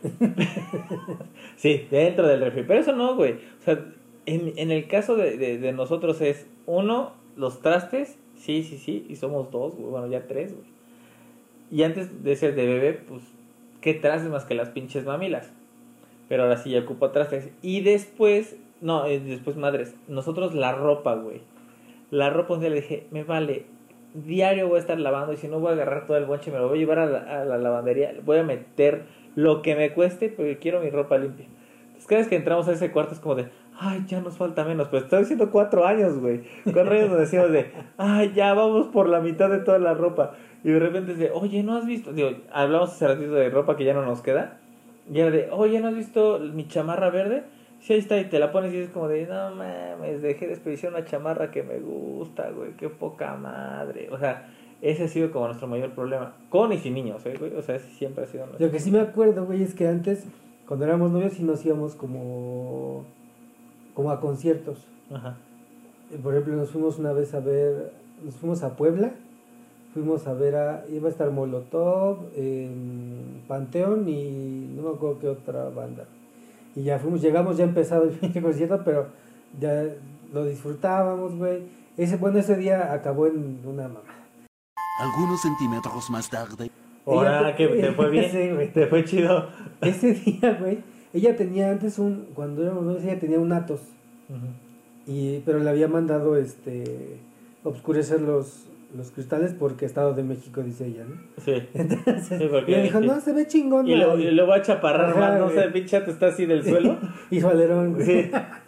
sí, 1.56 1.86
dentro 1.90 2.26
del 2.26 2.40
refri. 2.40 2.64
Pero 2.64 2.80
eso 2.80 2.92
no, 2.92 3.16
güey. 3.16 3.32
O 3.32 3.64
sea, 3.64 3.84
en, 4.26 4.52
en 4.56 4.70
el 4.70 4.86
caso 4.88 5.16
de, 5.16 5.36
de, 5.36 5.58
de 5.58 5.72
nosotros 5.72 6.20
es, 6.20 6.46
uno, 6.66 7.14
los 7.36 7.60
trastes, 7.60 8.18
sí, 8.36 8.62
sí, 8.62 8.78
sí, 8.78 9.06
y 9.08 9.16
somos 9.16 9.50
dos, 9.50 9.74
güey. 9.74 9.90
Bueno, 9.90 10.06
ya 10.08 10.26
tres, 10.26 10.54
güey. 10.54 10.66
Y 11.70 11.82
antes 11.82 12.22
de 12.22 12.36
ser 12.36 12.54
de 12.54 12.66
bebé, 12.66 12.92
pues, 12.92 13.22
¿qué 13.80 13.94
trastes 13.94 14.30
más 14.30 14.44
que 14.44 14.54
las 14.54 14.70
pinches 14.70 15.04
mamilas? 15.04 15.52
Pero 16.28 16.44
ahora 16.44 16.56
sí 16.56 16.70
ya 16.70 16.80
ocupo 16.80 17.10
trastes. 17.10 17.50
Y 17.62 17.80
después, 17.80 18.56
no, 18.80 19.06
eh, 19.06 19.20
después 19.20 19.56
madres, 19.56 19.94
nosotros 20.08 20.54
la 20.54 20.72
ropa, 20.72 21.14
güey. 21.14 21.40
La 22.10 22.30
ropa, 22.30 22.54
un 22.54 22.60
día 22.60 22.70
le 22.70 22.76
dije, 22.76 23.06
me 23.10 23.24
vale, 23.24 23.66
diario 24.14 24.68
voy 24.68 24.76
a 24.76 24.80
estar 24.80 24.98
lavando 24.98 25.32
y 25.32 25.36
si 25.36 25.48
no 25.48 25.60
voy 25.60 25.70
a 25.70 25.72
agarrar 25.74 26.06
todo 26.06 26.16
el 26.16 26.24
bonche, 26.24 26.50
me 26.50 26.58
lo 26.58 26.68
voy 26.68 26.78
a 26.78 26.80
llevar 26.80 26.98
a 27.00 27.06
la, 27.06 27.40
a 27.42 27.44
la 27.44 27.58
lavandería, 27.58 28.14
voy 28.24 28.38
a 28.38 28.42
meter 28.42 29.04
lo 29.36 29.62
que 29.62 29.76
me 29.76 29.92
cueste 29.92 30.28
porque 30.28 30.58
quiero 30.58 30.80
mi 30.80 30.90
ropa 30.90 31.16
limpia. 31.18 31.46
Entonces 31.84 32.06
cada 32.08 32.18
vez 32.20 32.28
que 32.28 32.36
entramos 32.36 32.66
a 32.66 32.72
ese 32.72 32.90
cuarto 32.90 33.14
es 33.14 33.20
como 33.20 33.36
de, 33.36 33.48
ay, 33.78 34.04
ya 34.08 34.20
nos 34.20 34.36
falta 34.36 34.64
menos, 34.64 34.88
pero 34.88 35.04
estoy 35.04 35.20
diciendo 35.20 35.50
cuatro 35.52 35.86
años, 35.86 36.18
güey. 36.18 36.42
Cuatro 36.64 36.90
años 36.90 37.10
nos 37.10 37.18
decíamos 37.18 37.52
de, 37.52 37.70
ay, 37.98 38.32
ya 38.34 38.54
vamos 38.54 38.88
por 38.88 39.08
la 39.08 39.20
mitad 39.20 39.48
de 39.50 39.58
toda 39.58 39.78
la 39.78 39.94
ropa. 39.94 40.32
Y 40.64 40.70
de 40.70 40.80
repente 40.80 41.12
es 41.12 41.18
de, 41.18 41.30
oye, 41.30 41.62
¿no 41.62 41.76
has 41.76 41.86
visto? 41.86 42.12
Digo, 42.12 42.30
hablamos 42.50 42.90
hace 42.90 43.06
ratito 43.06 43.32
de 43.32 43.50
ropa 43.50 43.76
que 43.76 43.84
ya 43.84 43.94
no 43.94 44.04
nos 44.04 44.22
queda. 44.22 44.58
Y 45.12 45.20
era 45.20 45.30
de, 45.30 45.48
oye, 45.52 45.78
¿no 45.80 45.88
has 45.88 45.94
visto 45.94 46.40
mi 46.40 46.66
chamarra 46.66 47.10
verde? 47.10 47.44
Sí, 47.80 47.92
ahí 47.92 47.98
está, 47.98 48.18
y 48.18 48.24
te 48.24 48.38
la 48.38 48.50
pones 48.50 48.72
y 48.72 48.78
es 48.78 48.90
como 48.90 49.06
de, 49.06 49.26
no 49.26 49.54
mames, 49.54 50.22
dejé 50.22 50.46
de 50.46 50.52
desperdiciar 50.52 50.92
una 50.92 51.04
chamarra 51.04 51.50
que 51.50 51.62
me 51.62 51.78
gusta, 51.78 52.50
güey, 52.50 52.72
qué 52.72 52.88
poca 52.88 53.36
madre. 53.36 54.08
O 54.10 54.18
sea, 54.18 54.48
ese 54.82 55.04
ha 55.04 55.08
sido 55.08 55.30
como 55.30 55.46
nuestro 55.46 55.66
mayor 55.66 55.92
problema. 55.94 56.34
Con 56.50 56.72
y 56.72 56.78
sin 56.78 56.94
niños, 56.94 57.24
¿eh, 57.26 57.34
güey? 57.38 57.54
O 57.54 57.62
sea, 57.62 57.76
ese 57.76 57.90
siempre 57.90 58.24
ha 58.24 58.26
sido 58.26 58.46
nuestro. 58.46 58.66
Lo 58.66 58.72
que 58.72 58.80
sí 58.80 58.90
me 58.90 59.00
acuerdo, 59.00 59.46
güey, 59.46 59.62
es 59.62 59.74
que 59.74 59.88
antes, 59.88 60.24
cuando 60.66 60.84
éramos 60.84 61.10
novios, 61.10 61.32
sí 61.32 61.42
nos 61.42 61.64
íbamos 61.64 61.94
como, 61.94 63.04
como 63.94 64.10
a 64.10 64.20
conciertos. 64.20 64.78
Ajá. 65.12 65.36
Eh, 66.12 66.18
Por 66.22 66.34
ejemplo, 66.34 66.56
nos 66.56 66.70
fuimos 66.70 66.98
una 66.98 67.12
vez 67.12 67.34
a 67.34 67.40
ver, 67.40 67.92
nos 68.24 68.34
fuimos 68.36 68.62
a 68.62 68.76
Puebla, 68.76 69.12
fuimos 69.94 70.26
a 70.26 70.34
ver 70.34 70.56
a, 70.56 70.84
iba 70.92 71.08
a 71.08 71.10
estar 71.10 71.30
Molotov, 71.30 72.18
Panteón 73.48 74.08
y 74.08 74.72
no 74.76 74.82
me 74.82 74.90
acuerdo 74.90 75.18
qué 75.20 75.28
otra 75.28 75.70
banda. 75.70 76.04
Y 76.74 76.82
ya 76.82 76.98
fuimos, 76.98 77.22
llegamos 77.22 77.56
ya 77.56 77.64
empezado 77.64 78.04
el 78.04 78.10
pinche 78.20 78.42
concierto, 78.42 78.82
pero 78.84 79.06
ya 79.58 79.84
lo 80.32 80.44
disfrutábamos, 80.44 81.34
güey. 81.34 81.62
Ese, 81.96 82.18
bueno, 82.18 82.38
ese 82.38 82.56
día 82.56 82.92
acabó 82.92 83.26
en 83.26 83.60
una 83.64 83.88
mamá. 83.88 84.02
Algunos 84.98 85.42
centímetros 85.42 86.10
más 86.10 86.28
tarde. 86.30 86.70
Ahora 87.06 87.40
Ella- 87.40 87.56
que 87.56 87.68
te 87.68 87.92
fue 87.92 88.10
bien, 88.10 88.30
Sí, 88.32 88.50
güey. 88.50 88.72
te 88.72 88.86
fue 88.86 89.04
chido. 89.04 89.48
Ese 89.80 90.14
día, 90.14 90.56
güey, 90.60 90.78
ella 91.12 91.36
tenía 91.36 91.70
antes 91.70 91.98
un, 91.98 92.26
cuando 92.34 92.62
éramos 92.62 92.84
novios, 92.84 93.04
ella 93.04 93.18
tenía 93.20 93.38
un 93.38 93.52
Atos. 93.52 93.80
Y, 95.06 95.38
pero 95.46 95.60
le 95.60 95.70
había 95.70 95.86
mandado 95.86 96.36
este 96.36 97.18
obscurecer 97.62 98.20
los, 98.20 98.64
los 98.96 99.10
cristales 99.12 99.54
porque 99.56 99.84
Estado 99.86 100.14
de 100.14 100.24
México, 100.24 100.62
dice 100.62 100.86
ella, 100.86 101.04
¿no? 101.08 101.14
Sí. 101.44 101.62
Entonces, 101.74 102.26
Sí, 102.40 102.48
porque- 102.50 102.72
y 102.78 102.82
dijo, 102.82 103.00
no, 103.00 103.20
se 103.20 103.32
ve 103.32 103.46
chingón. 103.46 103.86
Y 103.86 103.94
lo, 103.94 104.16
¿no?". 104.16 104.18
y 104.22 104.30
lo 104.32 104.46
voy 104.46 104.58
a 104.58 104.62
chaparrar 104.62 105.10
Ajá, 105.10 105.20
más, 105.20 105.38
no 105.40 105.50
sé, 105.50 105.62
el 105.64 105.72
pinche 105.72 105.90
chato 105.98 106.10
está 106.10 106.26
así 106.28 106.44
del 106.46 106.64
suelo. 106.64 106.98
y 107.30 107.40
su 107.40 107.48
alerón, 107.48 107.94
güey. 107.94 108.06
Sí. 108.06 108.30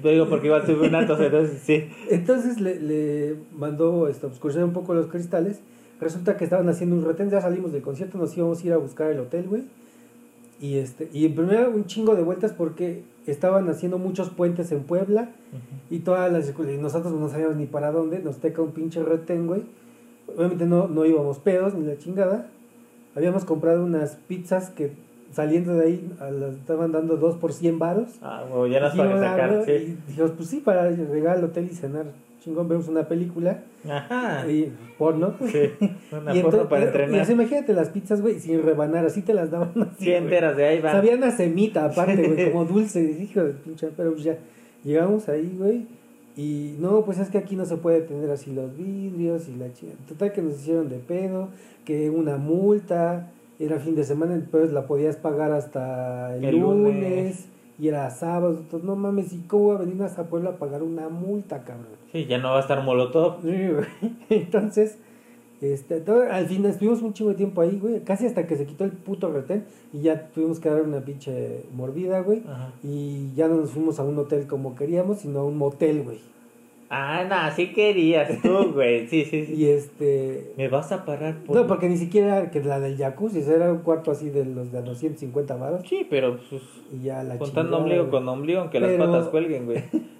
Te 0.00 0.10
digo 0.10 0.28
porque 0.28 0.46
igual 0.46 0.64
tuve 0.64 0.88
un 0.88 0.94
atos, 0.94 1.20
entonces 1.20 1.60
sí. 1.62 1.88
Entonces 2.08 2.60
le, 2.60 2.80
le 2.80 3.36
mandó 3.56 4.08
este, 4.08 4.26
obscurecer 4.26 4.64
un 4.64 4.72
poco 4.72 4.94
los 4.94 5.06
cristales. 5.06 5.60
Resulta 6.00 6.36
que 6.36 6.44
estaban 6.44 6.68
haciendo 6.68 6.96
un 6.96 7.04
retén, 7.04 7.30
ya 7.30 7.40
salimos 7.40 7.72
del 7.72 7.82
concierto, 7.82 8.18
nos 8.18 8.36
íbamos 8.36 8.62
a 8.62 8.66
ir 8.66 8.72
a 8.72 8.76
buscar 8.78 9.10
el 9.10 9.20
hotel, 9.20 9.46
güey. 9.48 9.62
Y, 10.60 10.78
este, 10.78 11.10
y 11.12 11.26
en 11.26 11.34
primera 11.34 11.68
un 11.68 11.86
chingo 11.86 12.14
de 12.14 12.22
vueltas 12.22 12.52
porque 12.52 13.02
estaban 13.26 13.68
haciendo 13.68 13.98
muchos 13.98 14.30
puentes 14.30 14.70
en 14.70 14.84
Puebla 14.84 15.30
y 15.90 15.98
todas 16.00 16.32
las 16.32 16.48
y 16.48 16.76
nosotros 16.78 17.12
no 17.12 17.28
sabíamos 17.28 17.56
ni 17.56 17.66
para 17.66 17.90
dónde, 17.90 18.20
nos 18.20 18.38
teca 18.38 18.62
un 18.62 18.70
pinche 18.70 19.02
retén, 19.02 19.48
güey. 19.48 19.62
Obviamente 20.36 20.66
no, 20.66 20.86
no 20.86 21.04
íbamos 21.04 21.38
pedos 21.38 21.74
ni 21.74 21.84
la 21.84 21.98
chingada. 21.98 22.48
Habíamos 23.16 23.44
comprado 23.44 23.84
unas 23.84 24.16
pizzas 24.28 24.70
que 24.70 24.92
saliendo 25.32 25.74
de 25.74 25.86
ahí 25.86 26.10
las 26.20 26.54
estaban 26.56 26.92
dando 26.92 27.16
dos 27.16 27.36
por 27.36 27.52
100 27.52 27.78
varos. 27.78 28.08
Ah, 28.22 28.44
bueno, 28.48 28.66
ya 28.68 28.84
Dijimos, 28.84 29.06
para 29.08 29.20
"Ah, 29.20 29.30
sacar, 29.36 29.54
güey", 29.56 29.64
sí. 29.64 29.84
Y 29.84 30.08
dijimos, 30.08 30.30
pues 30.36 30.48
sí, 30.48 30.60
para 30.60 30.90
llegar 30.90 31.36
al 31.38 31.44
hotel 31.44 31.68
y 31.70 31.74
cenar. 31.74 32.06
Chingón, 32.42 32.68
vemos 32.68 32.88
una 32.88 33.06
película 33.06 33.62
Ajá. 33.88 34.48
y 34.50 34.72
porno. 34.98 35.34
Sí. 35.46 35.70
Una 36.10 36.34
Y 36.34 36.40
forma 36.42 36.58
entonces- 36.58 36.66
para 36.68 36.82
y 36.82 36.86
entrenar. 36.86 37.20
así, 37.20 37.32
imagínate 37.32 37.72
las 37.72 37.88
pizzas, 37.90 38.20
güey, 38.20 38.40
sin 38.40 38.62
rebanar, 38.62 39.06
así 39.06 39.22
te 39.22 39.32
las 39.32 39.50
daban 39.52 39.70
así. 39.82 40.06
Sí, 40.06 40.12
enteras 40.12 40.56
de 40.56 40.64
ahí 40.66 40.80
va. 40.80 40.90
Sabían 40.92 41.22
a 41.22 41.30
semita, 41.30 41.84
aparte, 41.84 42.16
güey, 42.28 42.50
como 42.50 42.64
dulce. 42.64 43.00
Hijo 43.02 43.44
de 43.44 43.52
pinche, 43.52 43.88
pero 43.96 44.12
pues 44.12 44.24
ya. 44.24 44.38
Llegamos 44.82 45.28
ahí, 45.28 45.54
güey. 45.56 45.86
Y 46.36 46.76
no, 46.80 47.04
pues 47.04 47.18
es 47.18 47.28
que 47.28 47.38
aquí 47.38 47.54
no 47.56 47.64
se 47.66 47.76
puede 47.76 48.00
tener 48.00 48.28
así 48.30 48.52
los 48.52 48.76
vidrios 48.76 49.48
y 49.48 49.54
la 49.54 49.72
chica. 49.72 49.92
Total 50.08 50.32
que 50.32 50.42
nos 50.42 50.54
hicieron 50.54 50.88
de 50.88 50.96
pedo, 50.96 51.48
que 51.84 52.10
una 52.10 52.38
multa, 52.38 53.30
era 53.64 53.78
fin 53.78 53.94
de 53.94 54.04
semana, 54.04 54.34
entonces 54.34 54.72
la 54.72 54.86
podías 54.86 55.16
pagar 55.16 55.52
hasta 55.52 56.36
el, 56.36 56.44
El 56.44 56.56
lunes. 56.58 56.94
lunes. 56.94 57.48
Y 57.78 57.88
era 57.88 58.08
sábado, 58.10 58.58
entonces 58.60 58.86
no 58.86 58.94
mames, 58.96 59.32
¿y 59.32 59.38
cómo 59.48 59.68
va 59.68 59.76
a 59.76 59.78
venir 59.78 60.00
hasta 60.02 60.24
Puebla 60.24 60.50
a 60.50 60.56
pagar 60.56 60.82
una 60.82 61.08
multa, 61.08 61.64
cabrón? 61.64 61.86
Sí, 62.12 62.26
ya 62.26 62.38
no 62.38 62.50
va 62.50 62.58
a 62.58 62.60
estar 62.60 62.82
molotov. 62.84 63.42
Sí, 63.42 63.48
güey. 63.48 64.12
Entonces, 64.30 64.98
este, 65.60 66.00
todo- 66.00 66.22
al 66.30 66.46
final 66.46 66.70
estuvimos 66.70 67.02
un 67.02 67.12
chingo 67.12 67.30
de 67.30 67.36
tiempo 67.36 67.60
ahí, 67.60 67.78
güey, 67.80 68.00
casi 68.04 68.26
hasta 68.26 68.46
que 68.46 68.56
se 68.56 68.66
quitó 68.66 68.84
el 68.84 68.92
puto 68.92 69.32
retén 69.32 69.64
y 69.92 70.02
ya 70.02 70.28
tuvimos 70.28 70.60
que 70.60 70.68
dar 70.68 70.82
una 70.82 71.00
pinche 71.00 71.64
mordida, 71.74 72.20
güey. 72.20 72.42
Ajá. 72.46 72.72
Y 72.84 73.32
ya 73.34 73.48
no 73.48 73.56
nos 73.56 73.70
fuimos 73.70 73.98
a 73.98 74.04
un 74.04 74.18
hotel 74.18 74.46
como 74.46 74.76
queríamos, 74.76 75.18
sino 75.20 75.40
a 75.40 75.44
un 75.44 75.56
motel, 75.56 76.02
güey. 76.04 76.18
Ah, 76.94 77.24
no, 77.26 77.56
sí 77.56 77.72
querías 77.72 78.42
tú, 78.42 78.72
güey. 78.74 79.08
Sí, 79.08 79.24
sí, 79.24 79.46
sí. 79.46 79.54
Y 79.54 79.64
este... 79.68 80.52
Me 80.58 80.68
vas 80.68 80.92
a 80.92 81.06
parar 81.06 81.38
por... 81.38 81.56
No, 81.56 81.66
porque 81.66 81.88
ni 81.88 81.96
siquiera 81.96 82.36
era 82.40 82.50
que 82.50 82.62
la 82.62 82.80
del 82.80 82.98
jacuzzi, 82.98 83.40
era 83.40 83.72
un 83.72 83.78
cuarto 83.78 84.10
así 84.10 84.28
de 84.28 84.44
los 84.44 84.70
de 84.70 84.82
250 84.82 85.56
varos 85.56 85.88
Sí, 85.88 86.06
pero 86.10 86.38
pues, 86.50 86.60
y 86.92 87.04
ya 87.04 87.22
la 87.22 87.38
contando 87.38 87.78
ombligo 87.78 88.10
con 88.10 88.28
ombligo, 88.28 88.60
aunque 88.60 88.78
las 88.78 88.92
patas 88.92 89.28
cuelguen, 89.28 89.64
güey. 89.64 89.82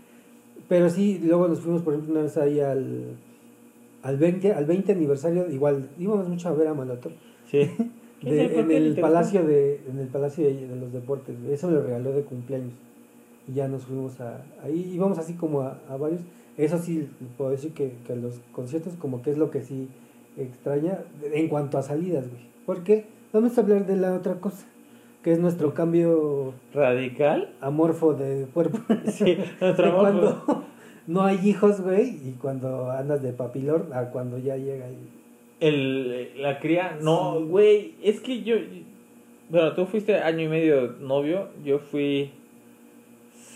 Pero 0.68 0.88
sí, 0.88 1.20
luego 1.22 1.48
nos 1.48 1.60
fuimos, 1.60 1.82
por 1.82 1.92
ejemplo, 1.92 2.14
una 2.14 2.22
vez 2.22 2.38
ahí 2.38 2.58
al, 2.60 3.16
al, 4.02 4.16
20, 4.16 4.54
al 4.54 4.64
20 4.64 4.92
aniversario, 4.92 5.50
igual, 5.50 5.90
íbamos 5.98 6.26
mucho 6.26 6.48
a 6.48 6.52
ver 6.54 6.68
a 6.68 6.72
Molotov. 6.72 7.12
Sí. 7.50 7.68
de- 8.22 8.48
¿Por 8.48 8.64
en 8.64 8.70
el 8.70 8.98
palacio 8.98 9.44
de 9.44 9.80
en 9.90 9.98
el 9.98 10.06
palacio 10.06 10.46
de, 10.46 10.66
de 10.68 10.76
los 10.76 10.92
deportes 10.92 11.34
eso 11.50 11.70
le 11.70 11.82
regaló 11.82 12.12
de 12.12 12.22
cumpleaños 12.22 12.72
y 13.48 13.54
ya 13.54 13.66
nos 13.66 13.82
fuimos 13.82 14.18
a 14.20 14.42
ahí 14.62 14.92
íbamos 14.94 15.18
así 15.18 15.34
como 15.34 15.60
a, 15.62 15.76
a 15.90 15.96
varios 15.96 16.20
eso 16.56 16.78
sí 16.78 17.08
puedo 17.36 17.50
decir 17.50 17.72
que, 17.72 17.94
que 18.06 18.16
los 18.16 18.40
conciertos 18.52 18.94
como 18.96 19.22
que 19.22 19.30
es 19.30 19.38
lo 19.38 19.50
que 19.50 19.62
sí 19.62 19.88
extraña 20.36 20.98
en 21.32 21.48
cuanto 21.48 21.78
a 21.78 21.82
salidas 21.82 22.28
güey. 22.28 22.42
Porque 22.66 23.06
vamos 23.32 23.56
a 23.56 23.60
hablar 23.60 23.86
de 23.86 23.96
la 23.96 24.14
otra 24.14 24.34
cosa 24.34 24.66
que 25.22 25.32
es 25.32 25.38
nuestro 25.38 25.72
cambio 25.72 26.54
¿Radical? 26.74 27.54
amorfo 27.60 28.14
de 28.14 28.46
cuerpo. 28.52 28.78
Sí, 29.06 29.38
nuestro 29.60 29.98
cuando 29.98 30.64
no 31.06 31.22
hay 31.22 31.38
hijos 31.48 31.80
güey 31.80 32.08
y 32.28 32.36
cuando 32.40 32.90
andas 32.90 33.22
de 33.22 33.32
papilor 33.32 33.88
a 33.92 34.10
cuando 34.10 34.38
ya 34.38 34.56
llega 34.56 34.86
el 34.88 34.96
El, 35.60 36.42
la 36.42 36.58
cría, 36.58 36.98
no, 37.00 37.40
güey, 37.40 37.94
es 38.02 38.20
que 38.20 38.42
yo, 38.42 38.56
bueno, 39.48 39.74
tú 39.74 39.86
fuiste 39.86 40.16
año 40.16 40.40
y 40.40 40.48
medio 40.48 40.92
novio, 41.00 41.48
yo 41.64 41.78
fui 41.78 42.32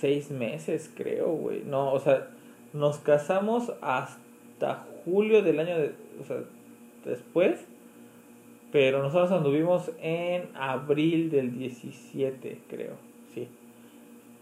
seis 0.00 0.30
meses, 0.30 0.90
creo, 0.94 1.32
güey. 1.32 1.62
No, 1.64 1.92
o 1.92 1.98
sea, 1.98 2.28
nos 2.76 2.98
casamos 2.98 3.72
hasta 3.80 4.86
julio 5.04 5.42
del 5.42 5.60
año, 5.60 5.78
de, 5.78 5.94
o 6.20 6.24
sea, 6.24 6.38
después, 7.04 7.66
pero 8.72 9.02
nosotros 9.02 9.32
anduvimos 9.32 9.90
en 10.00 10.48
abril 10.54 11.30
del 11.30 11.56
17, 11.56 12.58
creo, 12.68 12.94
sí, 13.32 13.48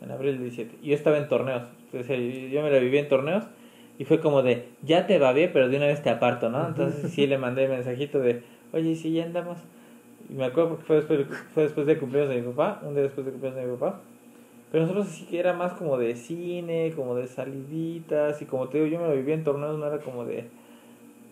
en 0.02 0.10
abril 0.10 0.32
del 0.32 0.50
17. 0.50 0.78
Yo 0.82 0.94
estaba 0.94 1.18
en 1.18 1.28
torneos, 1.28 1.62
sea, 2.02 2.16
yo 2.16 2.62
me 2.62 2.70
la 2.70 2.78
viví 2.78 2.98
en 2.98 3.08
torneos. 3.08 3.44
Y 3.96 4.04
fue 4.06 4.18
como 4.18 4.42
de, 4.42 4.66
ya 4.82 5.06
te 5.06 5.20
va 5.20 5.32
bien, 5.32 5.50
pero 5.52 5.68
de 5.68 5.76
una 5.76 5.86
vez 5.86 6.02
te 6.02 6.10
aparto, 6.10 6.50
¿no? 6.50 6.66
Entonces 6.66 7.12
sí 7.12 7.28
le 7.28 7.38
mandé 7.38 7.68
mensajito 7.68 8.18
de, 8.18 8.42
oye, 8.72 8.96
sí, 8.96 9.12
ya 9.12 9.24
andamos. 9.24 9.58
Y 10.28 10.34
me 10.34 10.46
acuerdo 10.46 10.70
porque 10.70 10.84
fue 10.84 10.96
después, 10.96 11.26
fue 11.54 11.62
después 11.62 11.86
de 11.86 11.98
cumpleaños 11.98 12.34
de 12.34 12.42
mi 12.42 12.48
papá, 12.48 12.80
un 12.82 12.94
día 12.94 13.04
después 13.04 13.24
de 13.24 13.30
cumpleaños 13.30 13.60
de 13.60 13.70
mi 13.70 13.76
papá. 13.76 14.00
Pero 14.74 14.86
nosotros 14.86 15.06
sí 15.06 15.24
que 15.26 15.38
era 15.38 15.52
más 15.52 15.74
como 15.74 15.96
de 15.98 16.16
cine, 16.16 16.92
como 16.96 17.14
de 17.14 17.28
saliditas, 17.28 18.42
y 18.42 18.44
como 18.44 18.68
te 18.68 18.78
digo, 18.78 18.90
yo 18.90 19.00
me 19.00 19.06
lo 19.06 19.14
vivía 19.14 19.36
en 19.36 19.44
torneos, 19.44 19.78
no 19.78 19.86
era 19.86 19.98
como 19.98 20.24
de, 20.24 20.48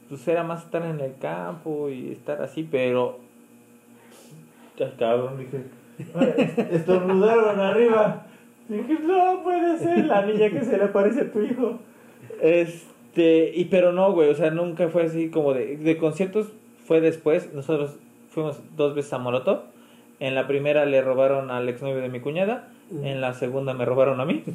pues 0.08 0.28
era 0.28 0.44
más 0.44 0.62
estar 0.62 0.84
en 0.84 1.00
el 1.00 1.16
campo 1.18 1.88
y 1.88 2.12
estar 2.12 2.40
así, 2.40 2.62
pero. 2.70 3.18
Ya 4.78 4.96
cabrón, 4.96 5.38
dije. 5.38 5.64
"Ay, 6.14 6.54
Estornudaron 6.70 7.58
arriba. 7.58 8.26
Dije, 8.68 8.96
no 9.02 9.42
puede 9.42 9.76
ser 9.76 10.04
la 10.04 10.24
niña 10.24 10.48
que 10.48 10.64
se 10.64 10.78
le 10.78 10.86
parece 10.86 11.22
a 11.22 11.32
tu 11.32 11.42
hijo. 11.42 11.80
Este, 12.40 13.50
y 13.56 13.64
pero 13.64 13.90
no, 13.90 14.12
güey, 14.12 14.30
o 14.30 14.34
sea, 14.36 14.52
nunca 14.52 14.88
fue 14.88 15.02
así 15.02 15.30
como 15.30 15.52
de, 15.52 15.78
de 15.78 15.96
conciertos, 15.98 16.52
fue 16.84 17.00
después. 17.00 17.52
Nosotros 17.52 17.96
fuimos 18.30 18.60
dos 18.76 18.94
veces 18.94 19.12
a 19.12 19.18
Molotov. 19.18 19.71
En 20.22 20.36
la 20.36 20.46
primera 20.46 20.86
le 20.86 21.02
robaron 21.02 21.50
al 21.50 21.68
exnovio 21.68 21.96
de 22.00 22.08
mi 22.08 22.20
cuñada. 22.20 22.68
En 23.02 23.20
la 23.20 23.32
segunda 23.34 23.74
me 23.74 23.84
robaron 23.84 24.20
a 24.20 24.24
mí. 24.24 24.44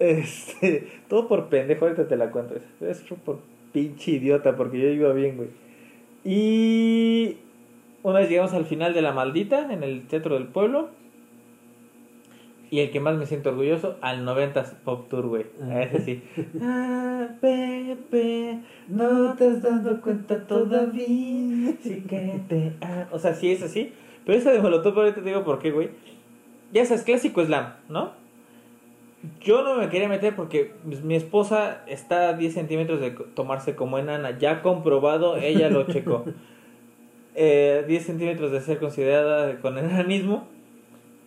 Este, 0.00 0.88
todo 1.08 1.28
por 1.28 1.48
pendejo, 1.48 1.84
ahorita 1.84 2.08
te 2.08 2.16
la 2.16 2.30
cuento. 2.32 2.54
Es 2.80 3.00
por 3.24 3.38
pinche 3.72 4.10
idiota, 4.12 4.56
porque 4.56 4.80
yo 4.80 4.88
iba 4.88 5.12
bien, 5.12 5.36
güey. 5.36 5.48
Y 6.24 7.36
una 8.02 8.18
vez 8.18 8.28
llegamos 8.28 8.52
al 8.54 8.66
final 8.66 8.92
de 8.92 9.02
La 9.02 9.12
Maldita, 9.12 9.72
en 9.72 9.82
el 9.84 10.06
Teatro 10.08 10.34
del 10.34 10.48
Pueblo. 10.48 10.88
Y 12.70 12.80
el 12.80 12.90
que 12.90 12.98
más 12.98 13.16
me 13.16 13.26
siento 13.26 13.50
orgulloso, 13.50 13.96
al 14.00 14.24
90s 14.26 14.74
Pop 14.84 15.08
Tour, 15.08 15.26
güey. 15.28 15.46
A 15.70 15.82
ese 15.82 16.00
sí. 16.00 16.22
Ah, 16.60 17.28
Pepe, 17.40 18.58
no 18.88 19.34
te 19.34 19.46
has 19.46 19.62
dado 19.62 20.00
cuenta 20.00 20.44
todavía. 20.46 21.72
Sí 21.82 22.02
que 22.08 22.40
te 22.48 22.72
ha- 22.80 23.08
O 23.12 23.18
sea, 23.20 23.34
sí 23.34 23.52
es 23.52 23.62
así. 23.62 23.92
Pero 24.24 24.38
esa 24.38 24.52
de 24.52 24.60
Molotov, 24.60 24.98
ahorita 24.98 25.22
te 25.22 25.28
digo 25.28 25.44
por 25.44 25.58
qué, 25.58 25.70
güey. 25.70 25.90
Ya 26.72 26.84
sabes, 26.84 27.04
clásico 27.04 27.44
slam, 27.44 27.74
¿no? 27.88 28.12
Yo 29.40 29.62
no 29.62 29.76
me 29.76 29.88
quería 29.88 30.08
meter 30.08 30.36
porque 30.36 30.74
pues, 30.84 31.02
mi 31.02 31.14
esposa 31.14 31.82
está 31.86 32.30
a 32.30 32.32
10 32.34 32.52
centímetros 32.52 33.00
de 33.00 33.10
tomarse 33.10 33.74
como 33.74 33.98
enana. 33.98 34.38
Ya 34.38 34.62
comprobado, 34.62 35.36
ella 35.36 35.68
lo 35.70 35.86
checó. 35.86 36.24
Eh, 37.36 37.84
10 37.88 38.06
centímetros 38.06 38.52
de 38.52 38.60
ser 38.60 38.78
considerada 38.78 39.58
con 39.58 39.76
enanismo. 39.76 40.46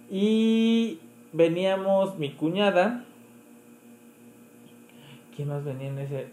Y 0.10 1.00
veníamos 1.34 2.18
mi 2.18 2.32
cuñada. 2.32 3.04
¿Quién 5.36 5.50
más 5.50 5.66
venía 5.66 5.90
en 5.90 6.00
ese? 6.00 6.28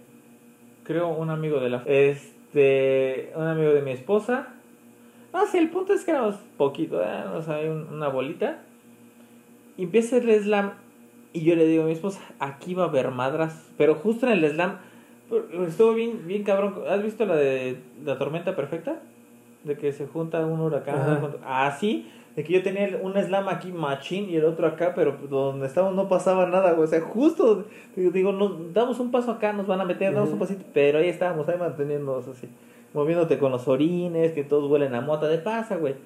Creo 0.84 1.08
un 1.08 1.28
amigo 1.28 1.58
de 1.58 1.70
la... 1.70 1.82
Este... 1.86 3.32
Un 3.34 3.48
amigo 3.48 3.72
de 3.72 3.82
mi 3.82 3.90
esposa. 3.90 4.53
No, 5.34 5.44
sí, 5.46 5.58
el 5.58 5.68
punto 5.68 5.92
es 5.92 6.04
que 6.04 6.12
éramos 6.12 6.36
poquito, 6.56 7.02
¿eh? 7.02 7.24
o 7.34 7.42
sea, 7.42 7.58
una 7.92 8.08
bolita. 8.08 8.60
Y 9.76 9.82
empieza 9.82 10.16
el 10.18 10.30
slam. 10.42 10.72
Y 11.32 11.40
yo 11.42 11.56
le 11.56 11.66
digo 11.66 11.82
a 11.82 11.86
mi 11.86 11.92
esposa, 11.92 12.20
aquí 12.38 12.74
va 12.74 12.84
a 12.84 12.88
haber 12.88 13.10
madras. 13.10 13.68
Pero 13.76 13.96
justo 13.96 14.26
en 14.26 14.32
el 14.34 14.48
slam, 14.52 14.78
por- 15.28 15.48
estuvo 15.66 15.92
bien, 15.92 16.26
bien 16.28 16.44
cabrón. 16.44 16.76
¿Has 16.88 17.02
visto 17.02 17.26
la 17.26 17.34
de 17.34 17.78
la 18.04 18.16
tormenta 18.16 18.54
perfecta? 18.54 19.00
De 19.64 19.76
que 19.76 19.92
se 19.92 20.06
junta 20.06 20.46
un 20.46 20.60
huracán. 20.60 20.94
Así, 21.44 22.08
de 22.36 22.44
que 22.44 22.52
yo 22.52 22.62
tenía 22.62 22.96
un 23.02 23.14
slam 23.14 23.48
aquí 23.48 23.72
machín 23.72 24.30
y 24.30 24.36
el 24.36 24.44
otro 24.44 24.68
acá, 24.68 24.92
pero 24.94 25.16
donde 25.28 25.66
estábamos 25.66 25.96
no 25.96 26.08
pasaba 26.08 26.46
nada. 26.46 26.78
O 26.78 26.86
sea, 26.86 27.00
justo, 27.00 27.64
digo, 27.96 28.30
nos 28.30 28.72
damos 28.72 29.00
un 29.00 29.10
paso 29.10 29.32
acá, 29.32 29.52
nos 29.52 29.66
van 29.66 29.80
a 29.80 29.84
meter, 29.84 30.14
damos 30.14 30.30
un 30.30 30.38
pasito, 30.38 30.64
pero 30.72 30.98
ahí 31.00 31.08
estábamos, 31.08 31.48
ahí 31.48 31.58
manteniéndonos 31.58 32.28
así. 32.28 32.48
Moviéndote 32.94 33.38
con 33.38 33.52
los 33.52 33.68
orines, 33.68 34.32
que 34.32 34.44
todos 34.44 34.70
huelen 34.70 34.94
a 34.94 35.02
mota 35.02 35.28
de 35.28 35.38
pasa, 35.38 35.76
güey. 35.76 35.96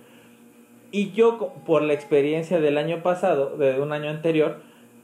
Y 0.91 1.13
yo, 1.13 1.53
por 1.67 1.83
la 1.83 1.93
experiencia 1.93 2.61
del 2.61 2.79
año 2.79 3.03
pasado, 3.03 3.57
de 3.57 3.81
un 3.81 3.93
año 3.93 4.09
anterior, 4.09 4.57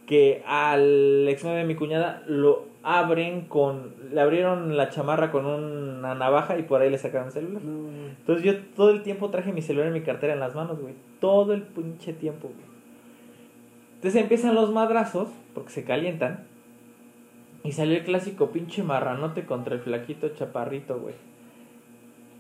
que 0.06 0.42
al 0.46 1.26
ex 1.28 1.42
de 1.42 1.64
mi 1.64 1.74
cuñada 1.74 2.22
lo 2.26 2.64
abren 2.82 3.42
con. 3.42 3.94
Le 4.12 4.20
abrieron 4.20 4.76
la 4.76 4.90
chamarra 4.90 5.30
con 5.30 5.46
una 5.46 6.14
navaja 6.14 6.58
y 6.58 6.62
por 6.62 6.82
ahí 6.82 6.90
le 6.90 6.98
sacaron 6.98 7.28
el 7.28 7.32
celular. 7.32 7.62
No, 7.62 7.88
Entonces 8.18 8.44
yo 8.44 8.58
todo 8.76 8.90
el 8.90 9.02
tiempo 9.02 9.30
traje 9.30 9.52
mi 9.52 9.62
celular 9.62 9.88
en 9.88 9.94
mi 9.94 10.02
cartera 10.02 10.34
en 10.34 10.40
las 10.40 10.54
manos, 10.54 10.80
güey. 10.80 10.94
Todo 11.20 11.52
el 11.52 11.62
pinche 11.62 12.12
tiempo, 12.12 12.48
güey. 12.48 12.74
Entonces 13.96 14.20
empiezan 14.20 14.54
los 14.54 14.70
madrazos, 14.70 15.28
porque 15.54 15.70
se 15.70 15.84
calientan. 15.84 16.46
Y 17.62 17.72
salió 17.72 17.96
el 17.96 18.04
clásico 18.04 18.50
pinche 18.50 18.82
marranote 18.82 19.46
contra 19.46 19.74
el 19.74 19.80
flaquito 19.80 20.28
chaparrito, 20.30 20.98
güey. 20.98 21.14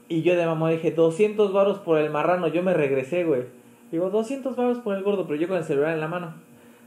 Y 0.08 0.22
yo 0.22 0.36
de 0.36 0.46
mamá 0.46 0.70
dije, 0.70 0.90
200 0.90 1.52
varos 1.52 1.78
por 1.78 1.98
el 1.98 2.10
marrano. 2.10 2.48
Yo 2.48 2.62
me 2.62 2.74
regresé, 2.74 3.24
güey. 3.24 3.44
Digo, 3.90 4.10
200 4.10 4.56
varos 4.56 4.78
por 4.78 4.96
el 4.96 5.02
gordo, 5.02 5.26
pero 5.26 5.40
yo 5.40 5.48
con 5.48 5.56
el 5.56 5.64
celular 5.64 5.94
en 5.94 6.00
la 6.00 6.08
mano. 6.08 6.34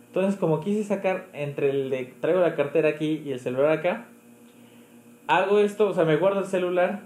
Entonces, 0.08 0.40
como 0.40 0.60
quise 0.62 0.84
sacar 0.84 1.28
entre 1.34 1.70
el 1.70 1.90
de 1.90 2.06
traigo 2.20 2.42
la 2.42 2.56
cartera 2.56 2.90
aquí 2.90 3.22
y 3.26 3.32
el 3.32 3.40
celular 3.40 3.72
acá, 3.72 4.06
hago 5.28 5.60
esto, 5.60 5.90
o 5.90 5.94
sea, 5.94 6.06
me 6.06 6.16
guardo 6.16 6.40
el 6.40 6.46
celular 6.46 7.02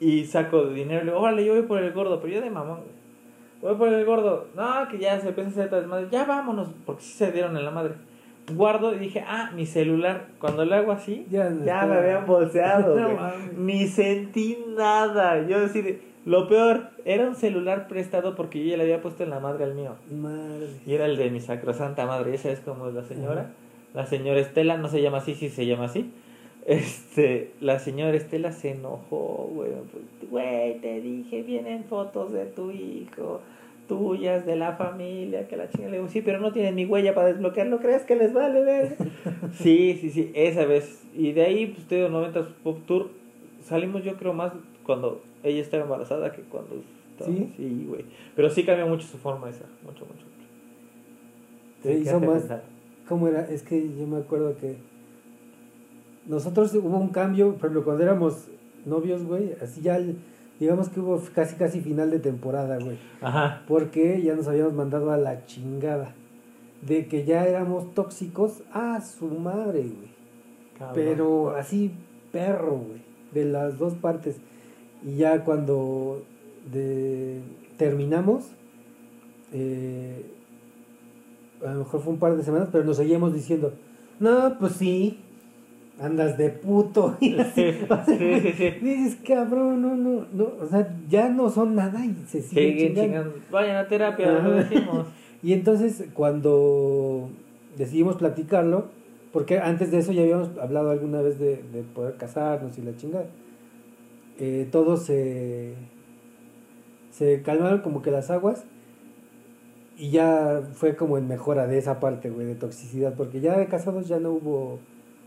y 0.00 0.24
saco 0.24 0.66
dinero. 0.66 1.04
Le 1.04 1.10
digo, 1.12 1.22
órale, 1.22 1.44
yo 1.44 1.54
voy 1.54 1.62
por 1.62 1.82
el 1.82 1.92
gordo, 1.92 2.20
pero 2.20 2.34
yo 2.34 2.40
de 2.40 2.50
mamón, 2.50 2.80
güey. 2.80 2.94
Voy 3.62 3.74
por 3.76 3.88
el 3.88 4.04
gordo. 4.04 4.48
No, 4.54 4.88
que 4.88 4.98
ya 4.98 5.18
se 5.20 5.28
empieza 5.28 5.48
a 5.48 5.52
hacer 5.52 5.70
desmadre. 5.70 6.08
Ya 6.10 6.24
vámonos, 6.24 6.68
porque 6.84 7.02
sí 7.02 7.12
se 7.12 7.32
dieron 7.32 7.56
en 7.56 7.64
la 7.64 7.70
madre. 7.70 7.94
Guardo 8.52 8.94
y 8.94 8.98
dije, 8.98 9.24
ah, 9.26 9.50
mi 9.54 9.66
celular. 9.66 10.26
Cuando 10.38 10.64
le 10.64 10.74
hago 10.74 10.92
así, 10.92 11.26
Ya 11.30 11.48
me 11.50 11.70
habían 11.70 12.26
bolseado, 12.26 12.94
No. 13.00 13.18
Ni 13.56 13.86
sentí 13.86 14.58
nada. 14.76 15.46
Yo 15.46 15.60
decir, 15.60 16.02
lo 16.26 16.48
peor, 16.48 16.90
era 17.04 17.26
un 17.26 17.34
celular 17.34 17.88
prestado 17.88 18.34
porque 18.34 18.62
yo 18.62 18.70
ya 18.70 18.76
le 18.76 18.84
había 18.84 19.00
puesto 19.02 19.24
en 19.24 19.30
la 19.30 19.40
madre 19.40 19.64
al 19.64 19.74
mío. 19.74 19.94
Madre. 20.10 20.68
Y 20.86 20.94
era 20.94 21.06
el 21.06 21.16
de 21.16 21.30
mi 21.30 21.40
sacrosanta 21.40 22.06
madre, 22.06 22.34
esa 22.34 22.50
es 22.50 22.60
como 22.60 22.90
la 22.90 23.04
señora. 23.04 23.50
La 23.94 24.06
señora 24.06 24.40
Estela, 24.40 24.76
no 24.76 24.88
se 24.88 25.00
llama 25.02 25.18
así, 25.18 25.34
sí 25.34 25.48
se 25.48 25.66
llama 25.66 25.84
así. 25.84 26.12
Este, 26.66 27.52
la 27.60 27.78
señora 27.78 28.16
Estela 28.16 28.52
se 28.52 28.72
enojó, 28.72 29.48
güey. 29.52 29.70
pues, 29.92 30.30
Güey, 30.30 30.80
te 30.80 31.00
dije, 31.00 31.42
vienen 31.42 31.84
fotos 31.84 32.32
de 32.32 32.46
tu 32.46 32.70
hijo, 32.70 33.40
tuyas, 33.88 34.46
de 34.46 34.56
la 34.56 34.72
familia, 34.76 35.46
que 35.48 35.56
la 35.56 35.68
chinga. 35.70 35.88
Le 35.88 35.96
digo, 35.98 36.08
sí, 36.08 36.22
pero 36.22 36.40
no 36.40 36.52
tienen 36.52 36.74
mi 36.74 36.84
huella 36.86 37.14
para 37.14 37.28
desbloquearlo, 37.28 37.78
¿crees 37.80 38.02
que 38.02 38.16
les 38.16 38.32
vale 38.32 38.62
ver? 38.62 38.96
sí, 39.54 39.96
sí, 40.00 40.10
sí, 40.10 40.30
esa 40.34 40.64
vez. 40.64 41.02
Y 41.14 41.32
de 41.32 41.42
ahí, 41.42 41.66
pues 41.66 41.86
te 41.86 41.96
digo, 41.96 42.08
90 42.08 42.48
Pop 42.62 42.78
Tour, 42.86 43.10
salimos 43.62 44.02
yo 44.04 44.16
creo 44.16 44.32
más 44.32 44.52
cuando 44.84 45.22
ella 45.42 45.60
estaba 45.60 45.82
embarazada 45.84 46.32
que 46.32 46.42
cuando... 46.42 46.82
estábamos- 47.12 47.38
¿Sí? 47.38 47.52
Sí, 47.56 47.86
güey. 47.88 48.04
Pero 48.34 48.50
sí 48.50 48.64
cambió 48.64 48.86
mucho 48.86 49.06
su 49.06 49.18
forma 49.18 49.48
esa, 49.50 49.64
mucho, 49.84 50.04
mucho. 50.06 50.24
mucho. 50.24 50.24
Te 51.82 51.94
Sí, 51.96 52.00
hizo 52.02 52.20
más. 52.20 52.40
pensar. 52.40 52.62
¿Cómo 53.08 53.28
era? 53.28 53.42
Es 53.50 53.62
que 53.62 53.80
yo 53.98 54.06
me 54.06 54.16
acuerdo 54.18 54.56
que 54.56 54.76
nosotros 56.26 56.74
hubo 56.74 56.96
un 56.98 57.08
cambio, 57.08 57.48
por 57.52 57.56
ejemplo, 57.70 57.84
cuando 57.84 58.02
éramos 58.02 58.48
novios, 58.86 59.24
güey, 59.24 59.52
así 59.62 59.80
ya, 59.82 59.96
el- 59.96 60.16
digamos 60.60 60.88
que 60.88 61.00
hubo 61.00 61.20
casi 61.34 61.56
casi 61.56 61.80
final 61.80 62.10
de 62.10 62.18
temporada, 62.20 62.78
güey, 62.78 62.98
Ajá. 63.20 63.62
porque 63.66 64.22
ya 64.22 64.34
nos 64.34 64.48
habíamos 64.48 64.74
mandado 64.74 65.10
a 65.10 65.16
la 65.16 65.44
chingada, 65.46 66.14
de 66.82 67.06
que 67.06 67.24
ya 67.24 67.46
éramos 67.46 67.94
tóxicos 67.94 68.62
a 68.72 69.00
su 69.00 69.26
madre, 69.28 69.80
güey, 69.82 70.14
Cabrón. 70.78 70.94
pero 70.94 71.56
así 71.56 71.92
perro, 72.32 72.76
güey, 72.78 73.02
de 73.32 73.44
las 73.44 73.78
dos 73.78 73.94
partes. 73.94 74.36
Y 75.02 75.16
ya 75.16 75.44
cuando 75.44 76.22
de, 76.72 77.40
terminamos, 77.76 78.44
eh, 79.52 80.24
a 81.64 81.72
lo 81.72 81.80
mejor 81.80 82.00
fue 82.00 82.12
un 82.12 82.18
par 82.18 82.36
de 82.36 82.42
semanas, 82.42 82.68
pero 82.70 82.84
nos 82.84 82.96
seguíamos 82.96 83.34
diciendo, 83.34 83.72
no, 84.20 84.56
pues 84.58 84.72
sí, 84.74 85.20
andas 86.00 86.36
de 86.38 86.50
puto. 86.50 87.16
Y 87.20 87.38
así, 87.38 87.64
o 87.82 87.86
sea, 87.86 88.04
Sí, 88.04 88.16
sí, 88.18 88.52
sí. 88.56 88.70
Dices, 88.82 89.16
cabrón, 89.26 89.82
no, 89.82 89.96
no, 89.96 90.26
no, 90.32 90.52
o 90.60 90.66
sea, 90.66 90.94
ya 91.08 91.28
no 91.28 91.50
son 91.50 91.74
nada 91.74 92.04
y 92.04 92.14
se 92.26 92.42
siguen 92.42 92.72
Siguen 92.72 92.94
chingando. 92.94 93.30
chingando. 93.30 93.46
Vayan 93.50 93.76
a 93.76 93.88
terapia, 93.88 94.32
lo 94.32 94.50
decimos. 94.52 95.06
Y 95.42 95.52
entonces 95.52 96.04
cuando 96.14 97.28
decidimos 97.76 98.16
platicarlo, 98.16 98.86
porque 99.30 99.58
antes 99.58 99.90
de 99.90 99.98
eso 99.98 100.10
ya 100.12 100.22
habíamos 100.22 100.56
hablado 100.56 100.90
alguna 100.90 101.20
vez 101.20 101.38
de, 101.38 101.56
de 101.70 101.82
poder 101.82 102.16
casarnos 102.16 102.78
y 102.78 102.82
la 102.82 102.96
chingada, 102.96 103.26
eh, 104.38 104.66
todos 104.72 105.02
se, 105.04 105.74
se 107.10 107.42
calmaron 107.42 107.80
como 107.82 108.00
que 108.00 108.10
las 108.10 108.30
aguas 108.30 108.64
y 109.98 110.10
ya 110.10 110.62
fue 110.72 110.96
como 110.96 111.18
en 111.18 111.28
mejora 111.28 111.66
de 111.66 111.76
esa 111.76 112.00
parte, 112.00 112.30
güey, 112.30 112.46
de 112.46 112.54
toxicidad, 112.54 113.12
porque 113.14 113.40
ya 113.42 113.58
de 113.58 113.66
casados 113.66 114.08
ya 114.08 114.18
no 114.18 114.30
hubo, 114.30 114.78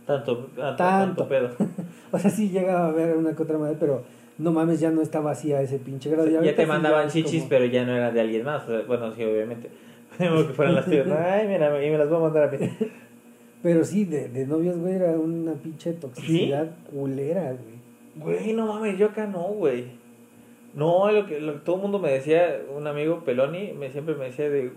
Tanto, 0.07 0.37
tanto, 0.55 0.55
Tanto. 0.55 0.77
tanto 0.77 1.27
pedo. 1.27 1.49
o 2.11 2.17
sea, 2.17 2.31
sí 2.31 2.49
llegaba 2.49 2.85
a 2.85 2.89
haber 2.89 3.15
una 3.17 3.35
que 3.35 3.43
otra 3.43 3.57
madre, 3.57 3.75
pero 3.79 4.03
no 4.37 4.51
mames, 4.51 4.79
ya 4.79 4.89
no 4.89 5.01
estaba 5.01 5.31
así 5.31 5.51
a 5.53 5.61
ese 5.61 5.77
pinche 5.79 6.09
grado. 6.09 6.27
ya 6.41 6.55
te 6.55 6.65
mandaban 6.65 7.09
chichis, 7.09 7.39
como- 7.41 7.49
pero 7.49 7.65
ya 7.65 7.85
no 7.85 7.95
era 7.95 8.11
de 8.11 8.21
alguien 8.21 8.43
más. 8.45 8.63
Bueno, 8.87 9.13
sí, 9.13 9.23
obviamente. 9.23 9.69
Que 10.17 10.27
fueran 10.55 10.73
las 10.75 10.85
tuyas. 10.85 11.07
Ay, 11.11 11.47
mira, 11.47 11.85
y 11.85 11.89
me 11.91 11.97
las 11.97 12.07
voy 12.09 12.17
a 12.17 12.21
mandar 12.21 12.43
a 12.43 12.57
mí. 12.57 12.69
Pero 13.61 13.83
sí, 13.83 14.05
de, 14.05 14.29
de 14.29 14.47
novios, 14.47 14.77
güey, 14.77 14.93
era 14.95 15.11
una 15.11 15.53
pinche 15.53 15.93
toxicidad 15.93 16.69
culera, 16.91 17.51
güey. 17.53 17.77
Güey, 18.37 18.53
no 18.53 18.65
mames, 18.67 18.97
yo 18.97 19.07
acá 19.07 19.27
no, 19.27 19.41
güey. 19.43 19.85
No, 20.73 21.11
lo 21.11 21.25
que, 21.25 21.39
lo 21.39 21.53
que 21.53 21.59
todo 21.59 21.75
el 21.77 21.81
mundo 21.83 21.99
me 21.99 22.11
decía, 22.11 22.61
un 22.75 22.87
amigo 22.87 23.23
Peloni, 23.25 23.73
me, 23.73 23.91
siempre 23.91 24.15
me 24.15 24.25
decía 24.25 24.49
de, 24.49 24.71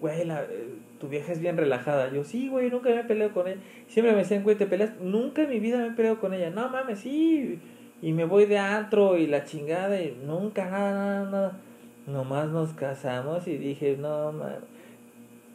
güey, 0.00 0.24
la, 0.24 0.42
eh, 0.42 0.74
tu 1.00 1.08
vieja 1.08 1.32
es 1.32 1.40
bien 1.40 1.56
relajada. 1.56 2.12
Yo, 2.12 2.22
sí, 2.24 2.48
güey, 2.48 2.70
nunca 2.70 2.90
me 2.90 3.00
he 3.00 3.04
peleado 3.04 3.32
con 3.32 3.48
ella. 3.48 3.60
Siempre 3.88 4.12
me 4.12 4.18
decían, 4.18 4.42
güey, 4.42 4.56
¿te 4.56 4.66
peleas? 4.66 5.00
Nunca 5.00 5.42
en 5.42 5.50
mi 5.50 5.58
vida 5.58 5.78
me 5.78 5.88
he 5.88 5.92
peleado 5.92 6.20
con 6.20 6.34
ella. 6.34 6.50
No 6.50 6.68
mames, 6.68 7.00
sí. 7.00 7.58
y 8.02 8.12
me 8.12 8.24
voy 8.24 8.46
de 8.46 8.58
antro 8.58 9.16
y 9.16 9.26
la 9.26 9.44
chingada 9.44 10.00
y 10.00 10.16
nunca 10.24 10.66
nada, 10.70 10.92
nada, 10.92 11.30
nada. 11.30 11.60
Nomás 12.06 12.48
nos 12.50 12.72
casamos 12.74 13.48
y 13.48 13.56
dije, 13.56 13.96
no, 13.98 14.30
mames. 14.32 14.58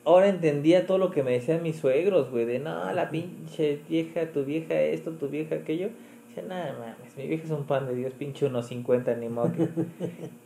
Ahora 0.04 0.28
entendía 0.28 0.86
todo 0.86 0.98
lo 1.00 1.10
que 1.10 1.24
me 1.24 1.32
decían 1.32 1.64
mis 1.64 1.78
suegros, 1.78 2.30
güey, 2.30 2.46
de 2.46 2.60
no, 2.60 2.92
la 2.94 3.10
pinche 3.10 3.80
vieja, 3.90 4.32
tu 4.32 4.46
vieja 4.46 4.80
esto, 4.80 5.12
tu 5.12 5.30
vieja 5.30 5.56
aquello. 5.56 5.90
Dice, 6.28 6.44
nada 6.44 6.74
mames, 6.74 7.18
mi 7.18 7.28
vieja 7.28 7.44
es 7.46 7.52
un 7.52 7.66
pan 7.66 7.88
de 7.88 7.96
Dios, 7.96 8.14
pinche 8.14 8.46
unos 8.46 8.68
50, 8.68 9.16
ni 9.16 9.30
modo. 9.30 9.52
que-". 9.52 9.70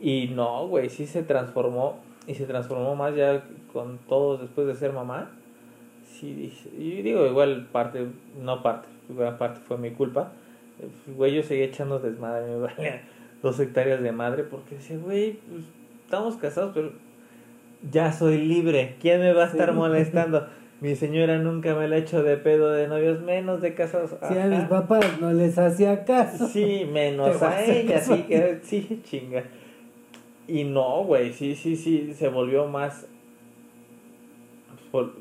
y 0.00 0.28
no, 0.28 0.66
güey, 0.68 0.88
sí 0.88 1.06
se 1.06 1.22
transformó, 1.22 1.98
y 2.26 2.34
se 2.34 2.46
transformó 2.46 2.96
más 2.96 3.14
ya 3.14 3.44
con 3.72 3.98
todos 4.08 4.40
después 4.40 4.66
de 4.66 4.74
ser 4.74 4.92
mamá. 4.92 5.30
Sí, 6.04 6.52
y 6.76 7.02
digo, 7.02 7.26
igual 7.26 7.68
parte, 7.72 8.06
no 8.42 8.62
parte, 8.62 8.88
gran 9.08 9.38
parte 9.38 9.60
fue 9.66 9.78
mi 9.78 9.90
culpa. 9.92 10.32
Eh, 10.80 10.88
Güey, 11.14 11.34
yo 11.34 11.42
seguía 11.42 11.64
echando 11.66 11.98
desmadre, 11.98 12.46
me 12.46 12.56
valía 12.58 13.02
dos 13.42 13.58
hectáreas 13.60 14.02
de 14.02 14.12
madre 14.12 14.44
porque 14.44 14.74
decía, 14.76 14.98
güey, 14.98 15.32
pues, 15.50 15.64
estamos 16.04 16.36
casados, 16.36 16.72
pero 16.74 16.92
ya 17.90 18.12
soy 18.12 18.38
libre. 18.38 18.96
¿Quién 19.00 19.20
me 19.20 19.32
va 19.32 19.44
a 19.44 19.46
estar 19.46 19.70
Sí. 19.70 19.74
molestando? 19.76 20.46
Mi 20.80 20.94
señora 20.96 21.36
nunca 21.38 21.74
me 21.74 21.86
la 21.88 21.96
ha 21.96 21.98
hecho 21.98 22.22
de 22.22 22.38
pedo 22.38 22.70
de 22.70 22.88
novios, 22.88 23.20
menos 23.20 23.60
de 23.60 23.74
casados. 23.74 24.14
Si 24.26 24.38
a 24.38 24.46
mis 24.46 24.60
Ajá. 24.60 24.68
papás 24.68 25.20
no 25.20 25.30
les 25.32 25.58
hacía 25.58 26.04
caso. 26.04 26.48
Sí, 26.48 26.86
menos 26.90 27.42
a 27.42 27.50
a 27.50 27.64
ella, 27.64 27.94
caso. 27.96 28.16
sí, 28.16 28.22
que 28.22 28.60
sí, 28.62 29.00
chinga. 29.04 29.44
Y 30.48 30.64
no, 30.64 31.04
güey, 31.04 31.32
sí, 31.34 31.54
sí, 31.54 31.76
sí, 31.76 32.14
se 32.14 32.28
volvió 32.28 32.66
más... 32.66 33.06
por- 34.90 35.12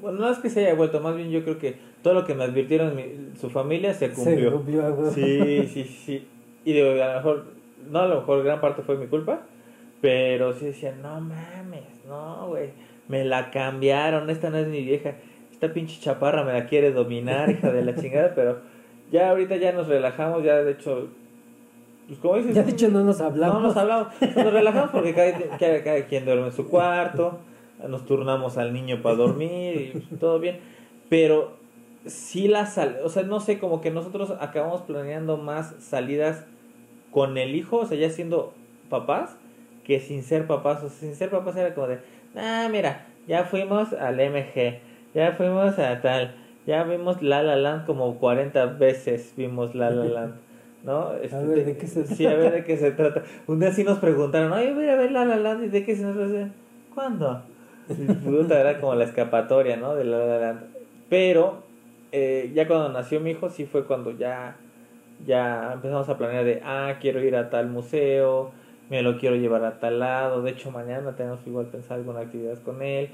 Bueno, 0.00 0.18
no 0.20 0.30
es 0.30 0.38
que 0.38 0.50
se 0.50 0.60
haya 0.66 0.74
vuelto, 0.74 1.00
más 1.00 1.16
bien 1.16 1.30
yo 1.30 1.42
creo 1.44 1.58
que 1.58 1.76
todo 2.02 2.14
lo 2.14 2.24
que 2.26 2.34
me 2.34 2.44
advirtieron 2.44 2.94
mi- 2.94 3.36
su 3.40 3.48
familia 3.50 3.94
se 3.94 4.08
Se 4.08 4.12
cumplió. 4.14 4.52
cumplió, 4.52 4.94
güey. 4.94 5.10
Sí, 5.12 5.68
sí, 5.72 5.84
sí. 5.84 6.26
Y 6.64 6.72
digo, 6.72 6.90
a 6.90 7.08
lo 7.08 7.14
mejor, 7.14 7.44
no, 7.90 8.00
a 8.00 8.06
lo 8.08 8.16
mejor 8.16 8.42
gran 8.44 8.60
parte 8.60 8.82
fue 8.82 8.96
mi 8.98 9.06
culpa, 9.06 9.40
pero 10.00 10.52
sí 10.52 10.66
decían, 10.66 11.00
no 11.02 11.20
mames, 11.20 11.82
no, 12.06 12.48
güey, 12.48 12.70
me 13.08 13.24
la 13.24 13.50
cambiaron, 13.50 14.28
esta 14.30 14.50
no 14.50 14.58
es 14.58 14.66
mi 14.66 14.82
vieja, 14.82 15.14
esta 15.52 15.72
pinche 15.72 16.00
chaparra 16.00 16.44
me 16.44 16.52
la 16.52 16.66
quiere 16.66 16.90
dominar, 16.92 17.50
hija 17.50 17.70
de 17.72 17.84
la 17.84 17.94
chingada, 18.00 18.32
pero 18.34 18.58
ya 19.10 19.30
ahorita 19.30 19.56
ya 19.56 19.72
nos 19.72 19.86
relajamos, 19.86 20.42
ya 20.44 20.56
de 20.62 20.72
hecho, 20.72 21.08
pues 22.08 22.18
como 22.18 22.36
dices, 22.36 22.54
Ya 22.54 22.62
de 22.62 22.72
hecho 22.72 22.88
no 22.88 23.02
nos 23.04 23.20
hablamos. 23.22 23.62
no 23.62 23.68
nos 23.68 23.76
hablamos, 23.76 24.08
nos 24.20 24.52
relajamos 24.52 24.90
porque 24.90 25.14
cada, 25.14 25.32
cada, 25.58 25.82
cada 25.82 26.04
quien 26.06 26.24
duerme 26.26 26.46
en 26.48 26.52
su 26.52 26.68
cuarto, 26.68 27.38
nos 27.88 28.04
turnamos 28.04 28.58
al 28.58 28.72
niño 28.72 29.02
para 29.02 29.16
dormir 29.16 29.92
y 29.94 30.14
todo 30.20 30.38
bien, 30.38 30.58
pero 31.08 31.56
sí 32.06 32.48
la 32.48 32.66
sal, 32.66 32.98
o 33.04 33.08
sea, 33.08 33.22
no 33.22 33.40
sé, 33.40 33.58
como 33.58 33.80
que 33.80 33.90
nosotros 33.90 34.32
acabamos 34.40 34.82
planeando 34.82 35.36
más 35.36 35.74
salidas 35.80 36.44
con 37.10 37.38
el 37.38 37.54
hijo, 37.54 37.78
o 37.78 37.86
sea, 37.86 37.96
ya 37.96 38.10
siendo 38.10 38.52
papás, 38.90 39.36
que 39.84 40.00
sin 40.00 40.22
ser 40.22 40.46
papás, 40.46 40.82
o 40.82 40.88
sea, 40.88 40.98
sin 40.98 41.14
ser 41.14 41.30
papás 41.30 41.56
era 41.56 41.74
como 41.74 41.88
de, 41.88 41.98
ah, 42.36 42.68
mira, 42.70 43.06
ya 43.26 43.44
fuimos 43.44 43.92
al 43.92 44.20
MG, 44.20 44.80
ya 45.14 45.32
fuimos 45.32 45.78
a 45.78 46.00
tal, 46.00 46.34
ya 46.66 46.82
vimos 46.84 47.22
La 47.22 47.42
La 47.42 47.56
Land 47.56 47.86
como 47.86 48.18
40 48.18 48.66
veces 48.66 49.32
vimos 49.36 49.74
La 49.74 49.90
La 49.90 50.04
Land. 50.04 50.34
¿No? 50.84 51.14
Este, 51.14 51.42
ver, 51.42 51.64
¿de 51.64 51.78
qué 51.78 51.86
se 51.86 52.06
Sí, 52.06 52.26
a 52.26 52.34
ver 52.34 52.52
de 52.52 52.64
qué 52.64 52.76
se 52.76 52.90
trata. 52.90 53.22
Un 53.46 53.58
día 53.58 53.72
sí 53.72 53.84
nos 53.84 54.00
preguntaron, 54.00 54.52
oye, 54.52 54.74
voy 54.74 54.86
a 54.86 54.96
ver 54.96 55.12
La 55.12 55.24
La 55.24 55.36
Land, 55.36 55.64
¿y 55.64 55.68
de 55.68 55.82
qué 55.82 55.96
se 55.96 56.02
nos 56.02 56.14
trata? 56.14 56.50
¿Cuándo? 56.94 57.42
Puta, 58.24 58.60
era 58.60 58.80
como 58.80 58.94
la 58.94 59.04
escapatoria, 59.04 59.76
¿no? 59.76 59.94
De 59.94 60.04
La 60.04 60.18
La 60.18 60.38
Land. 60.38 60.60
Pero, 61.08 61.62
eh, 62.12 62.50
ya 62.54 62.66
cuando 62.66 62.88
nació 62.88 63.20
mi 63.20 63.30
hijo, 63.30 63.50
sí 63.50 63.66
fue 63.66 63.84
cuando 63.84 64.10
ya, 64.10 64.56
ya 65.26 65.72
empezamos 65.74 66.08
a 66.08 66.16
planear 66.16 66.44
de, 66.44 66.60
ah, 66.64 66.96
quiero 67.00 67.22
ir 67.22 67.36
a 67.36 67.50
tal 67.50 67.68
museo, 67.68 68.52
me 68.90 69.02
lo 69.02 69.18
quiero 69.18 69.36
llevar 69.36 69.64
a 69.64 69.78
tal 69.78 70.00
lado. 70.00 70.42
De 70.42 70.52
hecho, 70.52 70.70
mañana 70.70 71.14
tenemos 71.16 71.46
igual 71.46 71.66
pensar 71.66 71.98
alguna 71.98 72.20
actividad 72.20 72.62
con 72.62 72.82
él. 72.82 73.10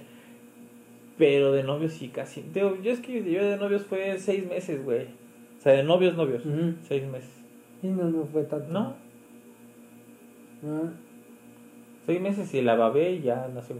Pero 1.18 1.52
de 1.52 1.62
novios 1.62 1.92
sí, 1.92 2.08
casi. 2.08 2.42
Digo, 2.54 2.78
yo 2.82 2.92
es 2.92 3.00
que 3.00 3.22
yo 3.30 3.44
de 3.44 3.56
novios 3.56 3.82
fue 3.82 4.18
seis 4.18 4.46
meses, 4.48 4.82
güey. 4.82 5.08
O 5.58 5.62
sea, 5.62 5.72
de 5.72 5.82
novios, 5.82 6.16
novios. 6.16 6.42
Seis 6.88 7.06
meses. 7.06 7.30
Y 7.82 7.88
no, 7.88 8.04
no 8.04 8.24
fue 8.24 8.44
tanto. 8.44 8.68
¿No? 8.72 8.94
Ah, 10.64 10.90
Seis 12.06 12.20
meses 12.20 12.52
y 12.54 12.62
la 12.62 12.74
babé 12.74 13.12
y 13.12 13.22
ya 13.22 13.48
nació. 13.54 13.76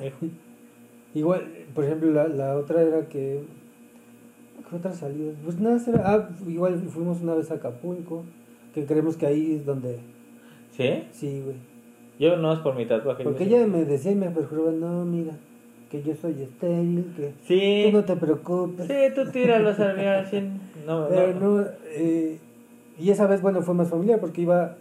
Igual, 1.14 1.46
por 1.74 1.84
ejemplo, 1.84 2.10
la, 2.12 2.28
la 2.28 2.56
otra 2.56 2.82
era 2.82 3.08
que. 3.08 3.42
¿Qué 4.68 4.76
otra 4.76 4.92
salida? 4.92 5.32
Pues 5.44 5.58
nada, 5.58 5.78
será- 5.80 6.02
ah, 6.06 6.28
igual 6.46 6.78
fuimos 6.88 7.20
una 7.22 7.34
vez 7.34 7.50
a 7.50 7.54
Acapulco, 7.54 8.24
que 8.74 8.84
creemos 8.86 9.16
que 9.16 9.26
ahí 9.26 9.54
es 9.56 9.66
donde. 9.66 9.98
¿Sí? 10.70 11.02
Sí, 11.12 11.42
güey. 11.44 11.56
Yo 12.20 12.36
no 12.36 12.52
es 12.52 12.60
por 12.60 12.76
mi 12.76 12.86
tatuaje. 12.86 13.24
Porque 13.24 13.44
ella 13.44 13.66
me 13.66 13.84
decía 13.84 14.12
y 14.12 14.14
me 14.16 14.30
perjuraba, 14.30 14.70
no, 14.70 15.04
mira, 15.04 15.32
que 15.90 16.02
yo 16.02 16.14
soy 16.14 16.40
estéril, 16.42 17.06
que 17.16 17.32
Sí. 17.46 17.90
tú 17.90 17.96
no 17.96 18.04
te 18.04 18.14
preocupes. 18.14 18.86
Sí, 18.86 18.94
tú 19.14 19.28
tíralos 19.32 19.80
al 19.80 20.26
sí. 20.30 20.40
No, 20.86 21.08
Pero 21.08 21.34
no. 21.34 21.56
no, 21.62 21.66
eh, 21.88 22.38
y 22.98 23.10
esa 23.10 23.26
vez, 23.26 23.42
bueno, 23.42 23.62
fue 23.62 23.74
más 23.74 23.88
familiar 23.88 24.20
porque 24.20 24.42
iba 24.42 24.76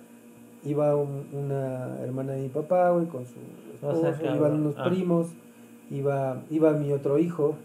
iba 0.66 0.94
un- 0.96 1.26
una 1.32 1.98
hermana 2.04 2.34
de 2.34 2.42
mi 2.44 2.50
papá, 2.50 2.90
güey, 2.92 3.06
con 3.08 3.26
su 3.26 3.40
Iban 3.82 4.54
unos 4.54 4.76
Ah. 4.78 4.86
primos, 4.90 5.28
iba 5.90 6.42
iba 6.50 6.72
mi 6.74 6.92
otro 6.92 7.18
hijo. 7.20 7.56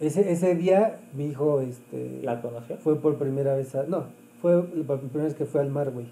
Ese 0.00 0.32
ese 0.32 0.54
día 0.54 1.00
mi 1.14 1.26
hijo 1.26 1.60
este 1.60 2.20
¿La 2.22 2.40
conoció? 2.42 2.76
fue 2.78 2.96
por 3.00 3.16
primera 3.16 3.54
vez 3.54 3.74
a, 3.74 3.84
no, 3.84 4.04
fue 4.42 4.56
la 4.74 4.96
primera 4.98 5.24
vez 5.24 5.34
que 5.34 5.44
fue 5.44 5.60
al 5.60 5.70
mar, 5.70 5.90
güey. 5.92 6.06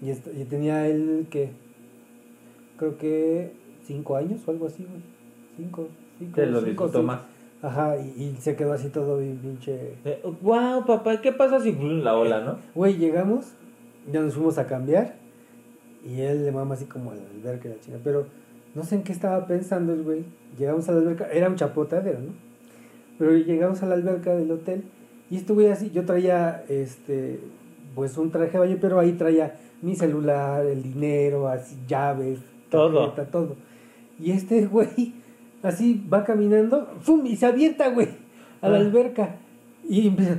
Y, 0.00 0.10
est- 0.10 0.28
y 0.34 0.44
tenía 0.44 0.86
él 0.88 1.26
que 1.30 1.50
creo 2.78 2.96
que 2.98 3.52
cinco 3.84 4.16
años 4.16 4.40
o 4.46 4.50
algo 4.50 4.66
así, 4.66 4.84
güey. 4.88 5.02
Cinco, 5.56 5.88
cinco, 6.18 6.34
Te 6.34 6.46
lo 6.46 6.58
cinco, 6.60 6.84
disfrutó 6.84 7.02
más. 7.02 7.20
Ajá, 7.60 7.96
y, 7.98 8.22
y 8.22 8.36
se 8.40 8.56
quedó 8.56 8.72
así 8.72 8.88
todo 8.88 9.18
bien 9.18 9.36
pinche 9.36 9.94
Wow, 10.40 10.84
papá, 10.84 11.20
¿qué 11.20 11.30
pasa 11.30 11.60
si 11.60 11.72
la 11.72 12.16
ola, 12.16 12.40
no? 12.40 12.56
Güey, 12.74 12.96
llegamos, 12.96 13.52
ya 14.10 14.20
nos 14.20 14.34
fuimos 14.34 14.58
a 14.58 14.66
cambiar 14.66 15.14
y 16.04 16.20
él 16.20 16.44
le 16.44 16.52
mama 16.52 16.74
así 16.74 16.84
como 16.86 17.10
a 17.12 17.14
la 17.14 17.22
alberca 17.22 17.68
y 17.68 17.72
la 17.72 17.80
china, 17.80 17.98
pero 18.02 18.26
no 18.74 18.84
sé 18.84 18.96
en 18.96 19.02
qué 19.02 19.12
estaba 19.12 19.46
pensando 19.46 19.92
el 19.92 20.02
güey. 20.02 20.24
Llegamos 20.58 20.88
a 20.88 20.92
la 20.92 20.98
alberca, 20.98 21.28
era 21.32 21.48
un 21.48 21.56
chapotadero, 21.56 22.18
¿no? 22.20 22.32
Pero 23.18 23.32
llegamos 23.36 23.82
a 23.82 23.86
la 23.86 23.94
alberca 23.94 24.34
del 24.34 24.50
hotel 24.50 24.84
y 25.30 25.36
estuve 25.36 25.70
así, 25.70 25.90
yo 25.90 26.04
traía 26.04 26.64
este 26.68 27.40
pues 27.94 28.16
un 28.16 28.30
traje 28.30 28.52
de 28.52 28.58
baño, 28.58 28.78
pero 28.80 28.98
ahí 28.98 29.12
traía 29.12 29.56
mi 29.82 29.94
celular, 29.96 30.64
el 30.66 30.82
dinero, 30.82 31.48
así 31.48 31.76
llaves, 31.86 32.38
Todo. 32.70 33.10
tarjeta, 33.10 33.30
todo. 33.30 33.56
Y 34.18 34.30
este 34.32 34.66
güey 34.66 35.12
así 35.62 36.04
va 36.12 36.24
caminando, 36.24 36.88
¡fum! 37.00 37.24
y 37.26 37.36
se 37.36 37.46
avienta, 37.46 37.88
güey, 37.90 38.08
a 38.60 38.68
la 38.68 38.78
Ah. 38.78 38.80
alberca. 38.80 39.36
Y 39.88 40.06
empieza. 40.08 40.36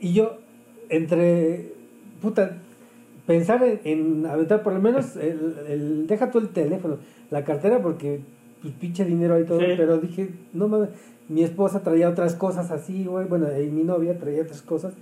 Y 0.00 0.12
yo, 0.12 0.38
entre. 0.90 1.72
Puta. 2.20 2.58
Pensar 3.26 3.62
en, 3.62 3.80
en 3.84 4.26
aventar 4.26 4.62
por 4.62 4.72
lo 4.72 4.80
menos 4.80 5.16
el, 5.16 5.54
el- 5.68 6.06
Deja 6.06 6.30
tú 6.30 6.38
el 6.38 6.48
teléfono, 6.48 6.98
la 7.30 7.44
cartera, 7.44 7.80
porque. 7.82 8.20
Pues 8.60 8.74
pinche 8.74 9.04
dinero 9.04 9.34
ahí 9.34 9.44
todo. 9.44 9.58
Sí. 9.58 9.66
Pero 9.76 9.98
dije, 9.98 10.28
no 10.52 10.68
mames. 10.68 10.90
Mi 11.28 11.42
esposa 11.42 11.82
traía 11.82 12.08
otras 12.08 12.34
cosas 12.36 12.70
así, 12.70 13.04
güey. 13.04 13.26
Bueno, 13.26 13.46
y 13.60 13.66
mi 13.66 13.82
novia 13.82 14.16
traía 14.18 14.42
otras 14.42 14.62
cosas. 14.62 14.94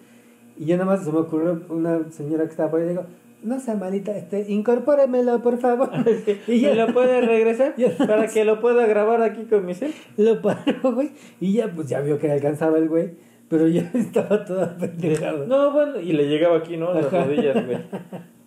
Y 0.59 0.65
ya 0.67 0.77
nada 0.77 0.87
más 0.87 1.05
se 1.05 1.13
me 1.13 1.19
ocurrió 1.19 1.61
una 1.69 2.11
señora 2.11 2.45
que 2.45 2.51
estaba 2.51 2.71
por 2.71 2.81
ahí. 2.81 2.89
Digo, 2.89 3.05
no 3.43 3.59
sea 3.61 3.75
malita, 3.75 4.17
este, 4.17 4.51
incorpóremelo, 4.53 5.43
por 5.43 5.59
favor. 5.59 5.91
y 6.47 6.53
¿Y 6.53 6.61
ya 6.61 6.75
lo 6.75 6.93
puede 6.95 7.21
regresar? 7.23 7.75
Para 7.99 8.27
que 8.29 8.45
lo 8.45 8.61
pueda 8.61 8.87
grabar 8.87 9.23
aquí 9.23 9.45
con 9.45 9.65
mi 9.67 9.75
cel. 9.75 9.93
lo 10.17 10.41
paró, 10.43 10.95
güey. 10.95 11.11
Y 11.41 11.55
ya, 11.55 11.71
pues 11.75 11.89
ya 11.89 12.01
vio 12.01 12.19
que 12.19 12.31
alcanzaba 12.31 12.79
el 12.79 12.89
güey. 12.89 13.11
Pero 13.51 13.69
ya 13.69 13.83
estaba 13.95 14.45
toda 14.47 14.77
pendejada. 14.79 15.45
No, 15.45 15.73
bueno, 15.73 16.01
y 16.01 16.13
le 16.13 16.29
llegaba 16.29 16.57
aquí, 16.59 16.79
¿no? 16.79 16.91
En 16.97 17.03
las 17.03 17.13
rodillas, 17.13 17.67
güey. 17.67 17.79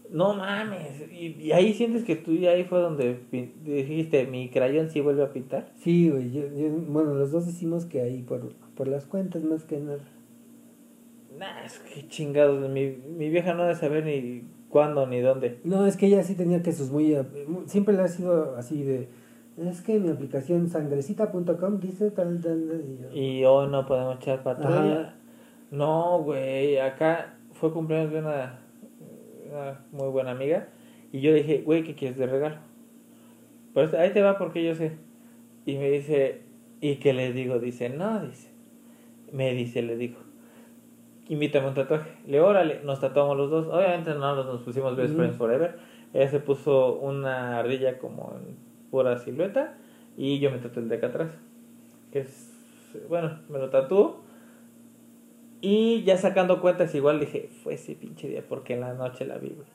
No 0.10 0.36
mames. 0.36 1.06
Y, 1.12 1.42
y 1.42 1.52
ahí 1.54 1.74
sientes 1.74 2.04
que 2.04 2.16
tú 2.16 2.34
ya 2.36 2.52
ahí 2.52 2.66
fue 2.66 2.78
donde 2.80 3.18
pin- 3.32 3.52
dijiste, 3.64 4.28
mi 4.28 4.48
crayón 4.50 4.92
sí 4.92 5.02
vuelve 5.02 5.24
a 5.24 5.34
pintar. 5.34 5.72
Sí, 5.78 6.12
güey. 6.12 6.32
yo- 6.32 6.44
yo- 6.56 6.70
bueno, 6.88 7.16
los 7.16 7.32
dos 7.32 7.48
decimos 7.48 7.86
que 7.88 8.00
ahí 8.02 8.22
por, 8.22 8.54
por 8.76 8.88
las 8.88 9.08
cuentas 9.08 9.44
más 9.44 9.64
que 9.64 9.80
nada. 9.80 10.04
Nah, 11.40 11.64
es 11.66 11.80
que 11.80 12.08
chingados. 12.08 12.70
Mi, 12.70 12.96
mi 13.18 13.30
vieja 13.30 13.56
no 13.56 13.64
debe 13.64 13.74
saber 13.76 14.06
ni 14.06 14.44
cuándo 14.70 15.08
ni 15.08 15.20
dónde. 15.20 15.58
No, 15.64 15.88
es 15.88 15.98
que 15.98 16.06
ella 16.06 16.22
sí 16.24 16.36
tenía 16.36 16.62
que 16.62 16.74
sus 16.74 16.92
muy... 16.92 17.16
eh, 17.16 17.24
Siempre 17.66 17.96
le 17.96 18.02
ha 18.04 18.08
sido 18.08 18.56
así 18.56 18.84
de... 18.84 19.08
Es 19.58 19.82
que 19.82 20.00
mi 20.00 20.10
aplicación 20.10 20.68
sangrecita.com 20.68 21.80
dice 21.80 22.10
tal, 22.12 22.42
tal, 22.42 22.68
tal", 22.68 22.84
y 22.88 22.98
yo, 23.02 23.12
Y 23.12 23.46
hoy 23.46 23.68
no 23.68 23.86
podemos 23.86 24.16
echar 24.16 24.42
patrulla. 24.42 25.02
Ajá. 25.02 25.16
No, 25.70 26.20
güey, 26.24 26.80
acá 26.80 27.36
fue 27.52 27.72
cumpleaños 27.72 28.12
de 28.12 28.20
una, 28.20 28.60
una 29.52 29.80
muy 29.92 30.10
buena 30.10 30.32
amiga. 30.32 30.68
Y 31.12 31.22
yo 31.22 31.34
dije, 31.34 31.62
güey, 31.64 31.84
¿qué 31.84 31.94
quieres 31.94 32.18
de 32.18 32.26
regalo? 32.26 32.58
Pues 33.74 33.94
ahí 33.94 34.12
te 34.12 34.22
va 34.22 34.38
porque 34.38 34.64
yo 34.64 34.74
sé. 34.74 34.98
Y 35.66 35.78
me 35.78 35.90
dice, 35.90 36.42
¿y 36.82 36.96
qué 36.96 37.14
le 37.14 37.32
digo? 37.34 37.60
Dice, 37.60 37.90
no, 37.90 38.20
dice. 38.26 38.50
Me 39.32 39.54
dice, 39.54 39.82
le 39.82 39.98
digo, 39.98 40.18
invítame 41.28 41.68
un 41.68 41.74
tatuaje. 41.74 42.12
Le 42.28 42.40
órale, 42.42 42.82
nos 42.84 43.00
tatuamos 43.00 43.38
los 43.38 43.50
dos. 43.50 43.68
Obviamente 43.68 44.14
no 44.16 44.36
nos 44.36 44.62
pusimos 44.62 44.96
Best 44.96 45.14
Ujú. 45.14 45.22
Friends 45.22 45.38
Forever. 45.38 45.76
Ella 46.14 46.30
se 46.30 46.40
puso 46.40 47.00
una 47.00 47.58
ardilla 47.58 47.98
como 47.98 48.36
en 48.38 48.63
pura 48.94 49.18
silueta 49.18 49.74
y 50.16 50.38
yo 50.38 50.52
me 50.52 50.60
tatué 50.60 50.84
el 50.84 50.90
de 50.90 50.98
acá 50.98 51.08
atrás. 51.08 51.32
Que 52.12 52.20
es, 52.20 52.54
bueno, 53.10 53.40
me 53.50 53.58
lo 53.58 53.72
tatuó. 53.72 54.22
Y 55.62 56.04
ya 56.04 56.16
sacando 56.18 56.62
cuentas 56.62 56.94
igual 56.94 57.20
dije, 57.20 57.50
fue 57.64 57.74
ese 57.74 57.96
pinche 57.96 58.28
día 58.28 58.44
porque 58.48 58.76
en 58.76 58.82
la 58.82 58.94
noche 58.94 59.26
la 59.26 59.40
vi, 59.40 59.50
güey. 59.50 59.68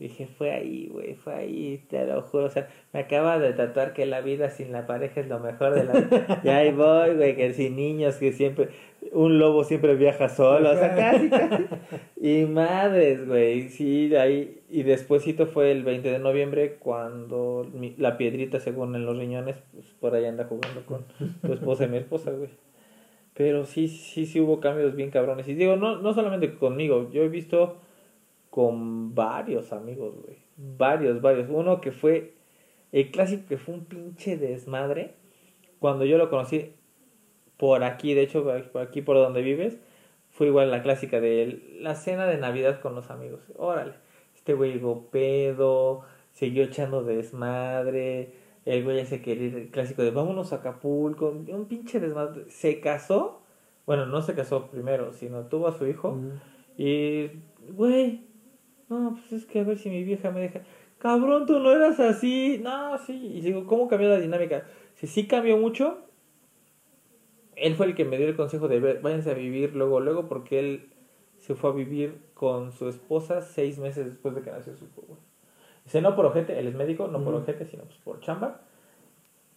Dije, 0.00 0.26
fue 0.26 0.50
ahí, 0.50 0.88
güey, 0.88 1.14
fue 1.14 1.34
ahí, 1.34 1.84
te 1.88 2.04
lo 2.04 2.22
juro. 2.22 2.46
O 2.46 2.50
sea, 2.50 2.68
me 2.92 3.00
acaba 3.00 3.38
de 3.38 3.52
tatuar 3.52 3.92
que 3.92 4.06
la 4.06 4.22
vida 4.22 4.50
sin 4.50 4.72
la 4.72 4.88
pareja 4.88 5.20
es 5.20 5.28
lo 5.28 5.38
mejor 5.38 5.74
de 5.74 5.84
la 5.84 5.92
vida. 5.92 6.40
y 6.44 6.48
ahí 6.48 6.72
voy, 6.72 7.14
güey, 7.14 7.36
que 7.36 7.52
sin 7.52 7.76
niños, 7.76 8.16
que 8.16 8.32
siempre, 8.32 8.70
un 9.12 9.38
lobo 9.38 9.62
siempre 9.62 9.94
viaja 9.94 10.28
solo. 10.28 10.72
O 10.72 10.74
sea, 10.74 10.96
casi, 10.96 11.30
casi. 11.30 11.66
Y 12.20 12.44
madres, 12.46 13.24
güey, 13.24 13.68
sí, 13.68 14.12
ahí. 14.16 14.57
Y 14.70 14.82
despuésito 14.82 15.46
fue 15.46 15.72
el 15.72 15.82
20 15.82 16.10
de 16.10 16.18
noviembre 16.18 16.76
cuando 16.78 17.66
mi- 17.72 17.94
la 17.96 18.18
piedrita, 18.18 18.60
según 18.60 18.94
en 18.94 19.06
los 19.06 19.16
riñones, 19.16 19.56
pues 19.72 19.86
por 19.98 20.14
ahí 20.14 20.26
anda 20.26 20.44
jugando 20.44 20.84
con 20.84 21.04
tu 21.42 21.52
esposa 21.52 21.84
y 21.84 21.88
mi 21.88 21.96
esposa, 21.96 22.32
güey. 22.32 22.50
Pero 23.34 23.64
sí, 23.64 23.88
sí, 23.88 24.26
sí 24.26 24.40
hubo 24.40 24.60
cambios 24.60 24.94
bien 24.94 25.10
cabrones. 25.10 25.48
Y 25.48 25.54
digo, 25.54 25.76
no, 25.76 25.96
no 25.98 26.12
solamente 26.12 26.54
conmigo, 26.54 27.08
yo 27.12 27.22
he 27.22 27.28
visto 27.28 27.76
con 28.50 29.14
varios 29.14 29.72
amigos, 29.72 30.14
güey. 30.22 30.36
Varios, 30.56 31.20
varios. 31.22 31.48
Uno 31.48 31.80
que 31.80 31.92
fue 31.92 32.34
el 32.92 33.10
clásico 33.10 33.44
que 33.48 33.56
fue 33.58 33.74
un 33.74 33.84
pinche 33.84 34.36
desmadre. 34.36 35.14
Cuando 35.78 36.04
yo 36.04 36.18
lo 36.18 36.28
conocí 36.30 36.72
por 37.56 37.84
aquí, 37.84 38.14
de 38.14 38.22
hecho, 38.22 38.44
por 38.72 38.82
aquí 38.82 39.02
por 39.02 39.16
donde 39.16 39.42
vives, 39.42 39.78
fue 40.30 40.48
igual 40.48 40.70
la 40.70 40.82
clásica 40.82 41.20
de 41.20 41.76
la 41.80 41.94
cena 41.94 42.26
de 42.26 42.38
Navidad 42.38 42.80
con 42.80 42.94
los 42.94 43.10
amigos. 43.10 43.40
Órale, 43.56 43.92
este 44.48 44.54
güey 44.54 44.72
llegó 44.72 45.10
pedo, 45.10 46.04
siguió 46.32 46.64
echando 46.64 47.04
desmadre. 47.04 48.32
El 48.64 48.82
güey 48.82 48.96
ya 48.96 49.04
se 49.04 49.20
quería 49.20 49.54
el 49.58 49.68
clásico 49.68 50.02
de 50.02 50.10
vámonos 50.10 50.54
a 50.54 50.56
Acapulco, 50.56 51.28
un 51.28 51.66
pinche 51.66 52.00
desmadre. 52.00 52.48
Se 52.48 52.80
casó, 52.80 53.42
bueno, 53.84 54.06
no 54.06 54.22
se 54.22 54.34
casó 54.34 54.70
primero, 54.70 55.12
sino 55.12 55.48
tuvo 55.48 55.68
a 55.68 55.76
su 55.76 55.86
hijo. 55.86 56.18
Y, 56.78 57.26
güey, 57.72 58.24
no, 58.88 59.18
pues 59.20 59.42
es 59.42 59.44
que 59.44 59.60
a 59.60 59.64
ver 59.64 59.76
si 59.76 59.90
mi 59.90 60.02
vieja 60.02 60.30
me 60.30 60.40
deja. 60.40 60.62
Cabrón, 60.96 61.44
tú 61.44 61.58
no 61.58 61.70
eras 61.70 62.00
así. 62.00 62.58
No, 62.62 62.96
sí. 62.96 63.32
Y 63.34 63.42
digo, 63.42 63.66
¿cómo 63.66 63.86
cambió 63.86 64.08
la 64.08 64.18
dinámica? 64.18 64.64
Si 64.94 65.06
sí 65.06 65.26
cambió 65.26 65.58
mucho, 65.58 65.98
él 67.54 67.74
fue 67.74 67.84
el 67.84 67.94
que 67.94 68.06
me 68.06 68.16
dio 68.16 68.28
el 68.28 68.36
consejo 68.36 68.66
de 68.66 68.80
ver, 68.80 69.02
váyanse 69.02 69.30
a 69.30 69.34
vivir 69.34 69.76
luego, 69.76 70.00
luego, 70.00 70.26
porque 70.26 70.58
él 70.58 70.88
se 71.36 71.54
fue 71.54 71.68
a 71.68 71.74
vivir 71.74 72.27
con 72.38 72.70
su 72.70 72.88
esposa 72.88 73.42
seis 73.42 73.78
meses 73.78 74.06
después 74.06 74.32
de 74.34 74.42
que 74.42 74.50
nació 74.52 74.76
su 74.76 74.84
hijo, 74.84 75.02
güey. 75.08 75.18
Dice, 75.84 76.00
no 76.00 76.14
por 76.14 76.26
ojete, 76.26 76.56
él 76.58 76.68
es 76.68 76.74
médico, 76.74 77.08
no 77.08 77.18
por 77.24 77.34
Ujú. 77.34 77.42
ojete, 77.42 77.66
sino 77.66 77.82
pues 77.82 77.98
por 77.98 78.20
chamba. 78.20 78.60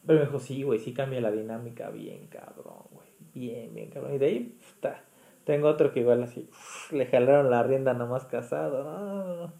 Pero 0.07 0.19
me 0.19 0.25
dijo, 0.25 0.39
sí, 0.39 0.63
güey, 0.63 0.79
sí 0.79 0.91
cambia 0.91 1.21
la 1.21 1.31
dinámica 1.31 1.91
bien 1.91 2.25
cabrón, 2.27 2.85
güey. 2.91 3.07
Bien, 3.35 3.71
bien 3.73 3.91
cabrón. 3.91 4.15
Y 4.15 4.17
de 4.17 4.25
ahí, 4.25 4.57
puta, 4.73 5.03
tengo 5.43 5.67
otro 5.67 5.93
que 5.93 5.99
igual 5.99 6.23
así, 6.23 6.49
uf, 6.49 6.91
le 6.91 7.05
jalaron 7.05 7.51
la 7.51 7.61
rienda 7.61 7.93
nomás 7.93 8.25
casado. 8.25 8.83
No, 8.83 9.25
no, 9.25 9.35
no. 9.35 9.53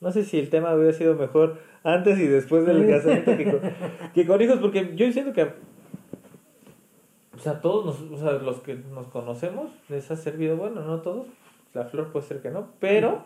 No 0.00 0.12
sé 0.12 0.22
si 0.22 0.38
el 0.38 0.48
tema 0.48 0.74
hubiera 0.74 0.92
sido 0.92 1.16
mejor 1.16 1.58
antes 1.82 2.20
y 2.20 2.28
después 2.28 2.64
del 2.66 2.88
casamiento 2.88 3.36
que 3.36 3.50
con, 3.50 3.60
que 4.14 4.26
con 4.26 4.42
hijos, 4.42 4.58
porque 4.60 4.94
yo 4.94 5.10
siento 5.10 5.32
que 5.32 5.50
o 7.34 7.38
sea, 7.38 7.60
todos 7.60 7.84
nos, 7.84 8.12
o 8.12 8.22
sea, 8.22 8.38
los 8.38 8.60
que 8.60 8.74
nos 8.74 9.08
conocemos 9.08 9.70
les 9.88 10.08
ha 10.10 10.16
servido, 10.16 10.56
bueno, 10.56 10.82
no 10.82 11.00
todos, 11.02 11.26
la 11.74 11.84
flor 11.84 12.10
puede 12.12 12.26
ser 12.26 12.40
que 12.40 12.50
no, 12.50 12.68
pero 12.80 13.24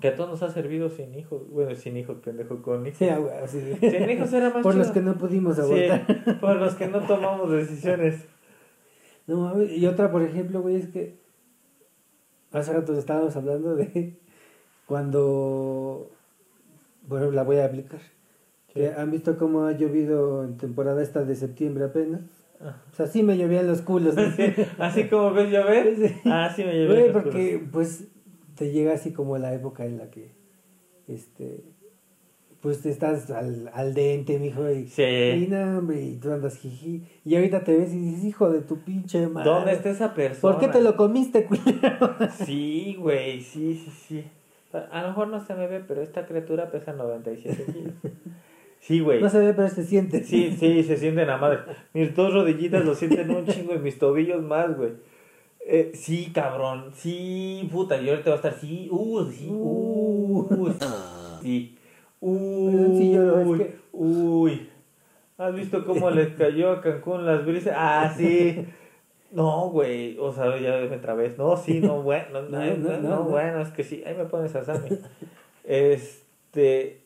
que 0.00 0.08
a 0.08 0.14
todos 0.16 0.28
nos 0.28 0.42
ha 0.42 0.50
servido 0.50 0.90
sin 0.90 1.14
hijos, 1.14 1.48
bueno, 1.50 1.74
sin 1.74 1.96
hijos, 1.96 2.18
pendejo, 2.18 2.60
con 2.60 2.86
hijos. 2.86 2.98
Sí, 2.98 3.76
Sin 3.80 4.10
hijos 4.10 4.32
era 4.32 4.50
más 4.50 4.62
Por 4.62 4.74
los 4.74 4.90
que 4.90 5.00
no 5.00 5.16
pudimos 5.16 5.56
Sí, 5.56 5.62
abortar. 5.62 6.40
por 6.40 6.56
los 6.56 6.74
que 6.74 6.86
no 6.88 7.00
tomamos 7.06 7.50
decisiones. 7.50 8.26
No 9.26 9.38
mames, 9.38 9.72
y 9.72 9.86
otra, 9.86 10.12
por 10.12 10.22
ejemplo, 10.22 10.60
güey, 10.60 10.76
es 10.76 10.88
que 10.88 11.16
hace 12.52 12.72
rato 12.72 12.92
estábamos 12.96 13.34
hablando 13.36 13.74
de 13.74 14.18
cuando, 14.86 16.10
bueno, 17.08 17.30
la 17.30 17.42
voy 17.42 17.56
a 17.56 17.64
aplicar. 17.64 18.00
Que 18.72 18.90
han 18.90 19.10
visto 19.10 19.38
cómo 19.38 19.64
ha 19.64 19.72
llovido 19.72 20.44
en 20.44 20.58
temporada 20.58 21.02
esta 21.02 21.24
de 21.24 21.34
septiembre 21.34 21.84
apenas. 21.84 22.35
Ah. 22.60 22.82
O 22.92 22.94
sea, 22.94 23.06
sí 23.06 23.22
me 23.22 23.36
llovían 23.36 23.66
los 23.66 23.82
culos. 23.82 24.14
¿no? 24.14 24.22
Así 24.78 25.04
como 25.08 25.32
ves 25.32 25.50
llover, 25.50 25.94
Sí. 26.22 26.30
así 26.30 26.64
me 26.64 26.72
llevé. 26.72 26.86
Güey, 26.86 27.12
los 27.12 27.22
porque 27.22 27.62
pues 27.72 28.04
te 28.56 28.72
llega 28.72 28.94
así 28.94 29.12
como 29.12 29.36
la 29.38 29.52
época 29.52 29.84
en 29.84 29.98
la 29.98 30.10
que, 30.10 30.32
este, 31.08 31.62
pues 32.62 32.80
te 32.80 32.88
estás 32.90 33.30
al, 33.30 33.70
al 33.74 33.92
dente, 33.92 34.38
mijo, 34.38 34.68
y, 34.70 34.86
Sí. 34.88 35.02
y 35.02 35.46
no, 35.48 35.78
hombre, 35.78 36.02
y 36.02 36.16
tú 36.16 36.32
andas 36.32 36.56
jiji. 36.56 37.02
Y 37.24 37.36
ahorita 37.36 37.62
te 37.64 37.76
ves 37.76 37.92
y 37.92 37.98
dices, 37.98 38.24
hijo 38.24 38.50
de 38.50 38.62
tu 38.62 38.78
pinche 38.78 39.26
madre. 39.28 39.50
¿Dónde 39.50 39.72
está 39.72 39.90
esa 39.90 40.14
persona? 40.14 40.40
¿Por 40.54 40.58
qué 40.60 40.68
te 40.72 40.82
lo 40.82 40.96
comiste, 40.96 41.44
culero? 41.44 42.16
Sí, 42.46 42.96
güey, 42.98 43.42
sí, 43.42 43.74
sí, 43.84 43.90
sí. 44.08 44.24
A 44.90 45.02
lo 45.02 45.08
mejor 45.08 45.28
no 45.28 45.44
se 45.44 45.54
me 45.54 45.66
ve, 45.68 45.80
pero 45.86 46.02
esta 46.02 46.26
criatura 46.26 46.70
pesa 46.70 46.92
97 46.92 47.64
kilos. 47.72 47.94
Sí, 48.86 49.00
güey. 49.00 49.20
No 49.20 49.28
se 49.28 49.40
ve, 49.40 49.52
pero 49.52 49.68
se 49.68 49.84
siente. 49.84 50.22
Sí, 50.22 50.54
sí, 50.58 50.84
se 50.84 50.96
sienten 50.96 51.28
a 51.28 51.36
madre. 51.38 51.58
Mis 51.92 52.14
dos 52.14 52.32
rodillitas 52.32 52.84
lo 52.84 52.94
sienten 52.94 53.28
un 53.30 53.44
chingo 53.44 53.74
y 53.74 53.78
mis 53.80 53.98
tobillos 53.98 54.40
más, 54.42 54.76
güey. 54.76 54.92
Eh, 55.66 55.90
sí, 55.94 56.30
cabrón. 56.32 56.92
Sí, 56.94 57.68
puta. 57.72 58.00
Y 58.00 58.08
ahorita 58.08 58.30
va 58.30 58.34
a 58.34 58.36
estar, 58.36 58.54
sí, 58.54 58.86
uh, 58.92 59.24
sí, 59.28 59.48
uh, 59.50 60.72
sí. 61.42 61.76
Uy, 62.20 62.96
Sí, 62.96 63.12
que- 63.58 63.76
uy. 63.92 64.68
¿Has 65.36 65.54
visto 65.54 65.84
cómo 65.84 66.08
les 66.10 66.28
cayó 66.34 66.70
a 66.70 66.80
Cancún 66.80 67.26
las 67.26 67.44
brisas? 67.44 67.74
Ah, 67.76 68.14
sí. 68.16 68.64
No, 69.32 69.68
güey. 69.70 70.16
O 70.18 70.32
sea, 70.32 70.56
ya 70.58 70.78
me 70.88 70.96
trabé. 70.98 71.34
No, 71.36 71.56
sí, 71.56 71.80
no, 71.80 72.02
bueno. 72.02 72.40
No, 72.50 72.58
No, 72.60 72.64
no, 72.64 72.76
no, 72.76 72.88
no, 72.88 72.98
no, 73.00 73.08
no. 73.16 73.22
bueno, 73.24 73.60
es 73.60 73.68
que 73.70 73.82
sí. 73.82 74.02
Ahí 74.06 74.14
me 74.14 74.24
pones 74.26 74.54
a 74.54 74.64
Sammy. 74.64 74.88
Este. 75.64 77.02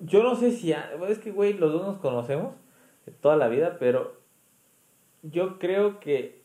Yo 0.00 0.22
no 0.22 0.34
sé 0.34 0.50
si. 0.52 0.72
a- 0.72 0.90
Es 1.08 1.18
que, 1.18 1.30
güey, 1.30 1.52
los 1.54 1.72
dos 1.72 1.86
nos 1.86 1.98
conocemos 1.98 2.54
de 3.06 3.12
toda 3.12 3.36
la 3.36 3.48
vida, 3.48 3.76
pero. 3.78 4.18
Yo 5.22 5.58
creo 5.58 6.00
que. 6.00 6.40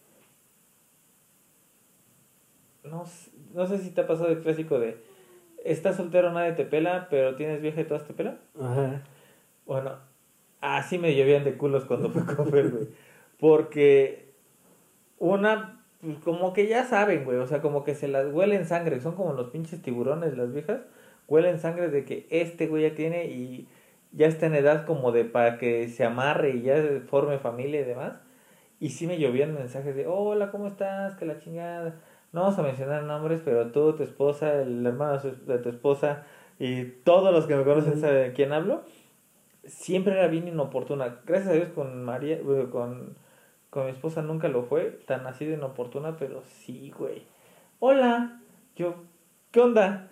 No, 2.84 3.06
sé- 3.06 3.32
no 3.54 3.66
sé 3.66 3.78
si 3.80 3.90
te 3.92 4.02
ha 4.02 4.08
pasado 4.08 4.30
el 4.30 4.42
clásico 4.42 4.80
de. 4.80 4.98
Estás 5.64 5.96
soltero, 5.98 6.32
nadie 6.32 6.52
te 6.54 6.66
pela, 6.66 7.08
pero 7.10 7.36
tienes 7.36 7.62
vieja 7.62 7.82
y 7.82 7.86
todas 7.86 8.06
te 8.06 8.14
pelan. 8.14 8.40
Ajá. 8.60 9.02
Bueno, 9.66 9.94
así 10.62 11.00
me 11.00 11.16
llovían 11.16 11.44
de 11.44 11.58
culos 11.58 11.86
cuando 11.86 12.10
a 12.20 12.26
comer, 12.36 12.70
güey. 12.70 12.88
Porque 13.40 14.32
una, 15.18 15.84
pues 16.02 16.20
como 16.20 16.54
que 16.54 16.68
ya 16.68 16.86
saben, 16.86 17.24
güey. 17.26 17.38
O 17.40 17.48
sea, 17.48 17.62
como 17.62 17.84
que 17.84 17.96
se 17.96 18.08
las 18.08 18.28
huelen 18.32 18.66
sangre. 18.68 19.00
Son 19.02 19.16
como 19.16 19.34
los 19.34 19.50
pinches 19.50 19.82
tiburones, 19.82 20.38
las 20.38 20.54
viejas. 20.54 20.82
Huelen 21.28 21.60
sangre 21.60 21.90
de 21.90 22.06
que 22.06 22.28
este 22.30 22.68
güey 22.68 22.84
ya 22.84 22.96
tiene 22.96 23.26
y 23.26 23.68
ya 24.12 24.28
está 24.28 24.46
en 24.46 24.56
edad 24.56 24.86
como 24.86 25.12
de 25.12 25.26
para 25.26 25.58
que 25.58 25.88
se 25.90 26.04
amarre 26.06 26.52
y 26.52 26.62
ya 26.62 26.76
forme 27.08 27.40
familia 27.40 27.82
y 27.82 27.86
demás. 27.86 28.14
Y 28.80 28.90
sí 28.90 29.08
me 29.08 29.18
llovían 29.18 29.54
mensajes 29.54 29.96
de, 29.96 30.08
hola, 30.08 30.52
¿cómo 30.52 30.68
estás? 30.68 31.16
Que 31.16 31.26
la 31.26 31.40
chingada. 31.40 31.96
No 32.34 32.42
vamos 32.42 32.60
a 32.60 32.64
mencionar 32.64 33.04
nombres, 33.04 33.42
pero 33.44 33.72
tú, 33.72 33.94
tu 33.94 34.04
esposa, 34.04 34.62
el 34.62 34.86
hermano 34.86 35.18
de 35.20 35.58
tu 35.60 35.70
esposa 35.70 36.26
y 36.60 36.84
todos 36.86 37.34
los 37.34 37.48
que 37.48 37.56
me 37.56 37.64
conocen 37.64 38.00
saben 38.00 38.30
de 38.30 38.34
quién 38.34 38.54
hablo 38.54 38.84
siempre 39.68 40.14
era 40.14 40.28
bien 40.28 40.48
inoportuna. 40.48 41.20
Gracias 41.26 41.50
a 41.50 41.54
Dios 41.54 41.70
con 41.70 42.04
María, 42.04 42.40
con, 42.72 43.16
con 43.70 43.86
mi 43.86 43.92
esposa 43.92 44.22
nunca 44.22 44.48
lo 44.48 44.64
fue 44.64 45.00
tan 45.06 45.26
así 45.28 45.46
de 45.46 45.56
inoportuna, 45.56 46.18
pero 46.18 46.44
sí, 46.46 46.92
güey. 46.98 47.24
Hola, 47.80 48.42
yo, 48.76 48.96
¿qué 49.52 49.60
onda? 49.62 50.10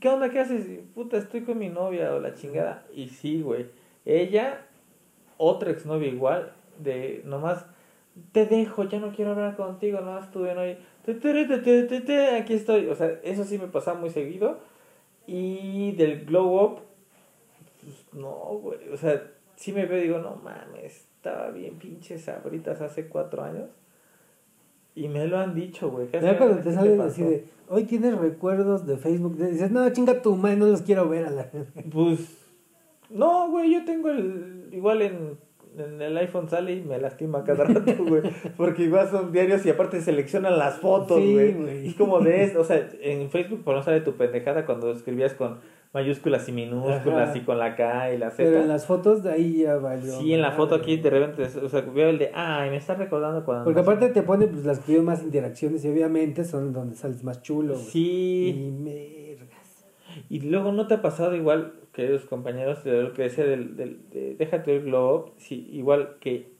¿Qué 0.00 0.08
onda? 0.08 0.30
¿Qué 0.30 0.40
haces? 0.40 0.66
Puta, 0.94 1.16
estoy 1.16 1.42
con 1.42 1.58
mi 1.58 1.68
novia 1.68 2.14
o 2.14 2.20
la 2.20 2.34
chingada. 2.34 2.86
Y 2.94 3.08
sí, 3.08 3.42
güey. 3.42 3.66
Ella, 4.04 4.66
otra 5.36 5.70
exnovia 5.70 6.08
igual, 6.08 6.52
de 6.78 7.22
nomás, 7.24 7.66
te 8.32 8.46
dejo, 8.46 8.84
ya 8.84 8.98
no 8.98 9.12
quiero 9.12 9.32
hablar 9.32 9.56
contigo, 9.56 10.00
nomás 10.00 10.24
estuve 10.24 10.56
hoy. 10.56 10.78
Te, 11.04 12.36
Aquí 12.36 12.54
estoy. 12.54 12.88
O 12.88 12.94
sea, 12.94 13.18
eso 13.22 13.44
sí 13.44 13.58
me 13.58 13.68
pasaba 13.68 13.98
muy 13.98 14.10
seguido. 14.10 14.58
Y 15.26 15.92
del 15.92 16.24
glow 16.26 16.62
up, 16.62 16.80
pues, 17.82 18.06
no, 18.12 18.34
güey. 18.60 18.88
O 18.92 18.96
sea, 18.96 19.22
sí 19.56 19.72
me 19.72 19.86
veo 19.86 19.98
y 19.98 20.02
digo, 20.02 20.18
no 20.18 20.36
mames, 20.36 21.06
estaba 21.16 21.50
bien 21.50 21.78
pinches 21.78 22.24
sabritas 22.24 22.80
hace 22.80 23.08
cuatro 23.08 23.42
años. 23.42 23.70
Y 24.94 25.08
me 25.08 25.26
lo 25.26 25.38
han 25.38 25.54
dicho, 25.54 25.90
güey. 25.90 26.06
Ya 26.12 26.38
cuando 26.38 26.58
te 26.58 26.70
sí 26.70 26.74
salen 26.76 27.00
así 27.00 27.22
de, 27.22 27.44
hoy 27.68 27.84
tienes 27.84 28.16
recuerdos 28.16 28.86
de 28.86 28.96
Facebook, 28.96 29.36
dices, 29.36 29.70
no, 29.70 29.88
chinga 29.90 30.22
tu 30.22 30.36
madre, 30.36 30.56
no 30.56 30.66
los 30.66 30.82
quiero 30.82 31.08
ver 31.08 31.26
a 31.26 31.30
la... 31.30 31.48
Pues, 31.92 32.20
no, 33.10 33.50
güey, 33.50 33.72
yo 33.72 33.84
tengo 33.84 34.08
el, 34.10 34.68
igual 34.72 35.02
en, 35.02 35.38
en 35.76 36.00
el 36.00 36.16
iPhone 36.18 36.48
sale 36.48 36.74
y 36.74 36.82
me 36.82 36.98
lastima 36.98 37.42
cada 37.44 37.64
rato, 37.64 37.92
güey. 38.06 38.22
Porque 38.56 38.84
igual 38.84 39.08
son 39.10 39.32
diarios 39.32 39.66
y 39.66 39.70
aparte 39.70 40.00
seleccionan 40.00 40.58
las 40.58 40.76
fotos, 40.78 41.18
Sí, 41.18 41.32
güey. 41.32 41.52
güey. 41.54 41.88
es 41.88 41.94
como 41.96 42.20
de 42.20 42.56
o 42.56 42.64
sea, 42.64 42.88
en 43.00 43.30
Facebook 43.30 43.62
por 43.64 43.74
no 43.74 43.82
sale 43.82 44.00
tu 44.00 44.12
pendejada 44.12 44.64
cuando 44.64 44.92
escribías 44.92 45.34
con 45.34 45.58
mayúsculas 45.94 46.48
y 46.48 46.52
minúsculas 46.52 47.30
Ajá. 47.30 47.38
y 47.38 47.42
con 47.42 47.56
la 47.56 47.76
K 47.76 48.12
y 48.12 48.18
la 48.18 48.30
Z. 48.30 48.42
Pero 48.42 48.60
en 48.60 48.68
las 48.68 48.84
fotos 48.84 49.22
de 49.22 49.32
ahí 49.32 49.62
ya 49.62 49.76
valió. 49.76 50.18
Sí, 50.18 50.34
en 50.34 50.42
la 50.42 50.50
foto 50.50 50.74
aquí 50.74 50.96
de 50.96 51.08
repente, 51.08 51.44
o 51.60 51.68
sea, 51.68 51.82
veo 51.82 52.10
el 52.10 52.18
de, 52.18 52.32
ay, 52.34 52.68
me 52.70 52.76
está 52.76 52.94
recordando 52.94 53.44
cuando... 53.44 53.64
Porque 53.64 53.80
aparte 53.80 54.08
te 54.08 54.22
pone 54.22 54.48
pues, 54.48 54.64
las 54.64 54.80
que 54.80 54.86
tienen 54.86 55.04
más 55.04 55.22
interacciones 55.22 55.84
y 55.84 55.88
obviamente 55.88 56.44
son 56.44 56.72
donde 56.72 56.96
sales 56.96 57.22
más 57.22 57.42
chulo. 57.42 57.76
Sí. 57.76 58.48
Y 58.48 58.70
mergas. 58.72 59.86
Y 60.28 60.40
luego 60.40 60.72
no 60.72 60.88
te 60.88 60.94
ha 60.94 61.02
pasado 61.02 61.36
igual, 61.36 61.74
queridos 61.92 62.24
compañeros, 62.24 62.82
de 62.82 63.02
lo 63.02 63.12
que 63.12 63.22
decía 63.22 63.44
del, 63.44 63.76
del 63.76 64.10
de 64.10 64.34
déjate 64.34 64.80
glow 64.80 65.16
up, 65.16 65.32
sí, 65.38 65.68
igual 65.72 66.16
que 66.18 66.52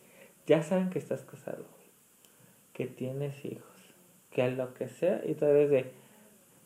ya 0.46 0.62
saben 0.62 0.90
que 0.90 1.00
estás 1.00 1.24
casado, 1.24 1.64
que 2.72 2.86
tienes 2.86 3.44
hijos, 3.44 3.64
que 4.30 4.42
a 4.42 4.48
lo 4.48 4.74
que 4.74 4.88
sea, 4.88 5.22
y 5.26 5.34
tal 5.34 5.54
vez 5.54 5.70
de, 5.70 5.92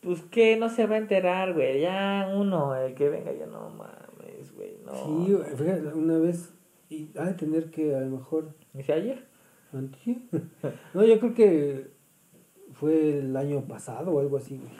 pues 0.01 0.21
que 0.23 0.57
no 0.57 0.69
se 0.69 0.87
va 0.87 0.95
a 0.95 0.99
enterar, 0.99 1.53
güey, 1.53 1.81
ya 1.81 2.31
uno, 2.35 2.75
el 2.75 2.95
que 2.95 3.09
venga, 3.09 3.31
ya 3.33 3.45
no 3.45 3.69
mames, 3.69 4.55
güey, 4.55 4.77
no. 4.85 4.93
Sí, 4.93 5.33
güey, 5.33 5.55
fíjate, 5.55 5.87
una 5.93 6.17
vez, 6.17 6.53
y 6.89 7.09
ha 7.17 7.25
de 7.25 7.33
tener 7.33 7.69
que 7.69 7.95
a 7.95 8.01
lo 8.01 8.17
mejor 8.17 8.53
Dice 8.73 8.93
ayer. 8.93 9.25
Antier. 9.73 10.17
No, 10.93 11.03
yo 11.03 11.19
creo 11.19 11.33
que 11.33 11.91
fue 12.73 13.19
el 13.19 13.35
año 13.35 13.61
pasado 13.67 14.11
o 14.11 14.19
algo 14.19 14.37
así, 14.37 14.57
güey. 14.57 14.71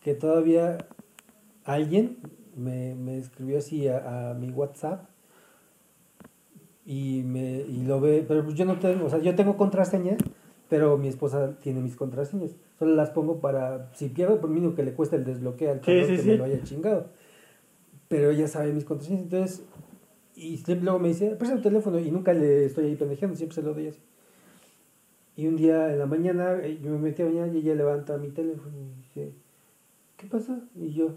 Que 0.00 0.14
todavía 0.14 0.78
alguien 1.64 2.18
me, 2.56 2.94
me 2.94 3.18
escribió 3.18 3.58
así 3.58 3.88
a, 3.88 4.30
a 4.30 4.34
mi 4.34 4.50
WhatsApp 4.50 5.08
y 6.84 7.22
me 7.24 7.60
y 7.60 7.84
lo 7.84 8.00
ve, 8.00 8.24
pero 8.26 8.42
pues 8.44 8.56
yo 8.56 8.64
no 8.64 8.78
tengo, 8.80 9.06
o 9.06 9.10
sea, 9.10 9.20
yo 9.20 9.34
tengo 9.36 9.56
contraseñas, 9.56 10.18
pero 10.68 10.98
mi 10.98 11.08
esposa 11.08 11.56
tiene 11.60 11.80
mis 11.80 11.94
contraseñas. 11.94 12.56
Solo 12.82 12.96
las 12.96 13.10
pongo 13.10 13.38
para, 13.40 13.92
si 13.94 14.08
pierdo, 14.08 14.40
por 14.40 14.50
mí 14.50 14.60
no 14.60 14.74
que 14.74 14.82
le 14.82 14.92
cuesta 14.92 15.14
el 15.14 15.24
desbloqueo 15.24 15.70
al 15.70 15.84
Sí, 15.84 16.00
sí, 16.04 16.16
que 16.16 16.18
sí. 16.18 16.28
me 16.30 16.36
lo 16.38 16.44
haya 16.46 16.64
chingado. 16.64 17.06
Pero 18.08 18.30
ella 18.32 18.48
sabe 18.48 18.72
mis 18.72 18.84
contraseñas, 18.84 19.22
entonces, 19.22 19.62
y 20.34 20.60
luego 20.80 20.98
me 20.98 21.06
dice, 21.06 21.36
presta 21.36 21.54
tu 21.58 21.62
teléfono, 21.62 22.00
y 22.00 22.10
nunca 22.10 22.32
le 22.32 22.64
estoy 22.64 22.86
ahí 22.86 22.96
pendejeando, 22.96 23.36
siempre 23.36 23.54
se 23.54 23.62
lo 23.62 23.72
doy 23.72 23.86
así. 23.86 24.00
Y 25.36 25.46
un 25.46 25.54
día 25.54 25.92
en 25.92 26.00
la 26.00 26.06
mañana, 26.06 26.58
eh, 26.60 26.80
yo 26.82 26.90
me 26.90 26.98
metí 26.98 27.22
a 27.22 27.26
bañar 27.26 27.54
y 27.54 27.58
ella 27.58 27.76
levanta 27.76 28.18
mi 28.18 28.30
teléfono 28.30 28.74
y 28.76 28.96
dice, 29.00 29.32
¿qué 30.16 30.26
pasa? 30.26 30.58
Y 30.74 30.92
yo, 30.92 31.14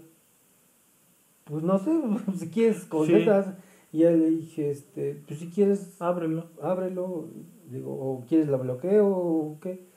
pues 1.46 1.64
no 1.64 1.80
sé, 1.80 1.90
si 2.38 2.48
quieres 2.48 2.84
contestas. 2.84 3.54
Y 3.92 3.98
ya 3.98 4.12
le 4.12 4.30
dije, 4.30 4.70
este, 4.70 5.20
pues 5.26 5.40
si 5.40 5.48
quieres, 5.48 6.00
Ábrelo. 6.00 6.46
ábrelo, 6.62 7.24
digo, 7.68 7.90
o 7.90 8.24
quieres 8.28 8.46
la 8.46 8.56
bloqueo 8.56 9.08
o 9.08 9.58
qué. 9.60 9.95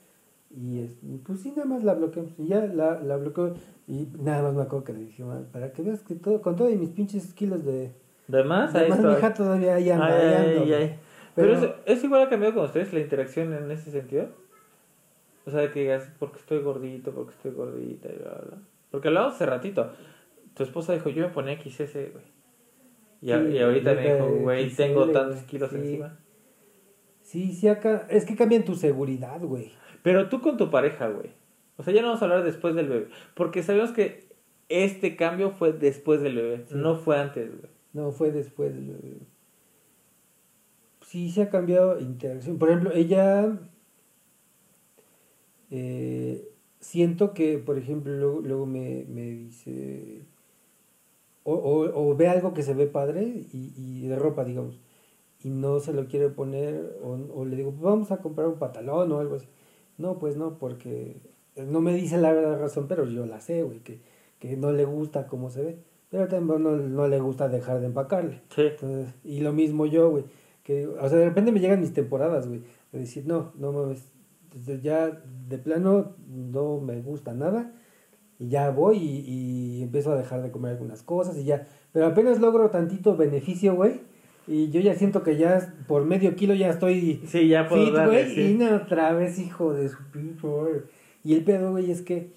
Y 0.50 0.80
es, 0.80 0.96
pues 1.24 1.40
sí, 1.40 1.50
nada 1.56 1.64
más 1.66 1.84
la 1.84 1.94
bloqueo. 1.94 2.26
Y 2.38 2.48
ya 2.48 2.66
la, 2.66 3.00
la 3.00 3.16
bloqueo 3.16 3.54
y 3.86 4.08
nada 4.20 4.42
más 4.42 4.54
me 4.54 4.62
acuerdo 4.62 4.84
que 4.84 4.92
le 4.92 5.00
dije, 5.00 5.22
"Ma, 5.24 5.42
para 5.52 5.72
que 5.72 5.82
veas 5.82 6.00
que 6.02 6.14
todo, 6.16 6.42
con 6.42 6.56
todos 6.56 6.72
mis 6.74 6.90
pinches 6.90 7.32
kilos 7.34 7.64
de... 7.64 7.92
¿De 8.26 8.44
más? 8.44 8.74
Ahí 8.74 8.82
Además, 8.90 9.00
mi 9.00 9.12
hija 9.12 9.34
todavía 9.34 9.74
ahí 9.76 9.90
anda, 9.90 10.06
Ay, 10.06 10.12
ahí 10.12 10.26
ay, 10.34 10.34
ando, 10.48 10.60
ay, 10.62 10.66
güey. 10.68 10.82
ay. 10.82 10.98
Pero, 11.36 11.52
Pero- 11.60 11.74
es, 11.86 11.98
es 11.98 12.04
igual 12.04 12.22
ha 12.22 12.28
cambiado 12.28 12.54
con 12.54 12.64
ustedes 12.64 12.92
la 12.92 13.00
interacción 13.00 13.52
en 13.52 13.70
ese 13.70 13.90
sentido. 13.92 14.28
O 15.46 15.50
sea, 15.50 15.60
de 15.60 15.70
que 15.72 15.80
digas, 15.80 16.10
porque 16.18 16.38
estoy 16.38 16.60
gordito, 16.62 17.12
porque 17.12 17.32
estoy 17.32 17.52
gordita, 17.52 18.08
y 18.08 18.16
bla, 18.18 18.30
bla. 18.46 18.58
Porque 18.90 19.08
hablamos 19.08 19.34
hace 19.34 19.46
ratito. 19.46 19.90
Tu 20.54 20.62
esposa 20.64 20.92
dijo, 20.92 21.08
yo 21.10 21.26
me 21.26 21.32
ponía 21.32 21.58
XS, 21.60 21.94
güey. 22.12 22.24
Y, 23.22 23.28
Sí, 23.32 23.52
y 23.52 23.58
ahorita 23.58 23.94
me 23.94 24.14
dijo, 24.14 24.26
de 24.26 24.38
güey, 24.40 24.74
tengo 24.74 25.08
tantos 25.10 25.42
kilos 25.44 25.70
sí. 25.70 25.76
encima. 25.76 26.18
Sí, 27.30 27.52
sí, 27.52 27.68
acá, 27.68 28.08
es 28.10 28.24
que 28.24 28.34
cambian 28.34 28.64
tu 28.64 28.74
seguridad, 28.74 29.40
güey. 29.40 29.70
Pero 30.02 30.28
tú 30.28 30.40
con 30.40 30.56
tu 30.56 30.68
pareja, 30.68 31.06
güey. 31.08 31.30
O 31.76 31.84
sea, 31.84 31.94
ya 31.94 32.00
no 32.02 32.08
vamos 32.08 32.22
a 32.22 32.24
hablar 32.24 32.42
después 32.42 32.74
del 32.74 32.88
bebé. 32.88 33.08
Porque 33.36 33.62
sabemos 33.62 33.92
que 33.92 34.28
este 34.68 35.14
cambio 35.14 35.52
fue 35.52 35.72
después 35.72 36.20
del 36.22 36.34
bebé. 36.34 36.64
Sí. 36.68 36.74
No 36.74 36.96
fue 36.96 37.18
antes, 37.20 37.48
güey. 37.48 37.70
No, 37.92 38.10
fue 38.10 38.32
después. 38.32 38.74
del- 38.74 39.20
Sí, 41.06 41.30
se 41.30 41.42
ha 41.42 41.50
cambiado 41.50 42.00
interacción. 42.00 42.58
Por 42.58 42.68
ejemplo, 42.70 42.90
ella. 42.92 43.56
eh, 45.70 46.48
siento 46.80 47.32
que, 47.32 47.58
por 47.58 47.78
ejemplo, 47.78 48.12
luego, 48.12 48.40
luego 48.40 48.66
me, 48.66 49.04
me 49.08 49.22
dice. 49.30 50.22
O, 51.44 51.54
o, 51.54 52.10
o 52.10 52.16
ve 52.16 52.26
algo 52.28 52.54
que 52.54 52.62
se 52.64 52.74
ve 52.74 52.86
padre 52.88 53.22
y, 53.52 53.72
y 53.76 54.06
de 54.08 54.16
ropa, 54.16 54.44
digamos. 54.44 54.80
Y 55.42 55.50
no 55.50 55.80
se 55.80 55.92
lo 55.92 56.06
quiere 56.06 56.28
poner. 56.28 56.98
O, 57.02 57.18
o 57.34 57.44
le 57.44 57.56
digo, 57.56 57.72
vamos 57.72 58.10
a 58.10 58.18
comprar 58.18 58.48
un 58.48 58.58
pantalón 58.58 59.10
o 59.12 59.18
algo 59.18 59.36
así. 59.36 59.46
No, 59.98 60.18
pues 60.18 60.36
no, 60.36 60.58
porque. 60.58 61.20
No 61.56 61.80
me 61.80 61.94
dice 61.94 62.16
la 62.18 62.32
verdad 62.32 62.58
razón, 62.58 62.86
pero 62.88 63.04
yo 63.04 63.26
la 63.26 63.40
sé, 63.40 63.62
güey, 63.62 63.80
que, 63.80 64.00
que 64.38 64.56
no 64.56 64.72
le 64.72 64.84
gusta 64.84 65.26
cómo 65.26 65.50
se 65.50 65.62
ve. 65.62 65.78
Pero 66.08 66.26
también 66.28 66.62
no, 66.62 66.76
no 66.76 67.08
le 67.08 67.20
gusta 67.20 67.48
dejar 67.48 67.80
de 67.80 67.86
empacarle. 67.86 68.40
Sí. 68.54 68.62
Entonces, 68.62 69.14
y 69.24 69.40
lo 69.40 69.52
mismo 69.52 69.86
yo, 69.86 70.10
güey. 70.10 70.24
Que, 70.62 70.86
o 70.86 71.08
sea, 71.08 71.18
de 71.18 71.24
repente 71.24 71.52
me 71.52 71.60
llegan 71.60 71.80
mis 71.80 71.92
temporadas, 71.92 72.48
güey. 72.48 72.62
De 72.92 73.00
decir, 73.00 73.26
no, 73.26 73.52
no 73.56 73.72
mames. 73.72 74.10
Ya 74.82 75.22
de 75.48 75.58
plano 75.58 76.16
no 76.28 76.80
me 76.80 77.00
gusta 77.00 77.34
nada. 77.34 77.72
Y 78.38 78.48
ya 78.48 78.70
voy 78.70 78.96
y, 78.96 79.78
y 79.78 79.82
empiezo 79.82 80.12
a 80.12 80.16
dejar 80.16 80.42
de 80.42 80.50
comer 80.50 80.72
algunas 80.72 81.02
cosas 81.02 81.36
y 81.36 81.44
ya. 81.44 81.68
Pero 81.92 82.06
apenas 82.06 82.40
logro 82.40 82.70
tantito 82.70 83.16
beneficio, 83.16 83.74
güey. 83.74 84.00
Y 84.46 84.70
yo 84.70 84.80
ya 84.80 84.94
siento 84.94 85.22
que 85.22 85.36
ya 85.36 85.74
por 85.86 86.04
medio 86.04 86.34
kilo 86.34 86.54
ya 86.54 86.70
estoy 86.70 87.22
Sí, 87.26 87.48
ya 87.48 87.68
puedo 87.68 87.86
fit, 87.86 87.94
darle, 87.94 88.26
sí. 88.34 88.40
Y 88.40 88.54
no, 88.54 88.76
otra 88.76 89.12
vez, 89.12 89.38
hijo 89.38 89.72
de 89.72 89.88
su 89.88 89.98
madre. 90.42 90.84
Y 91.22 91.34
el 91.34 91.44
pedo, 91.44 91.72
güey, 91.72 91.90
es 91.90 92.02
que 92.02 92.30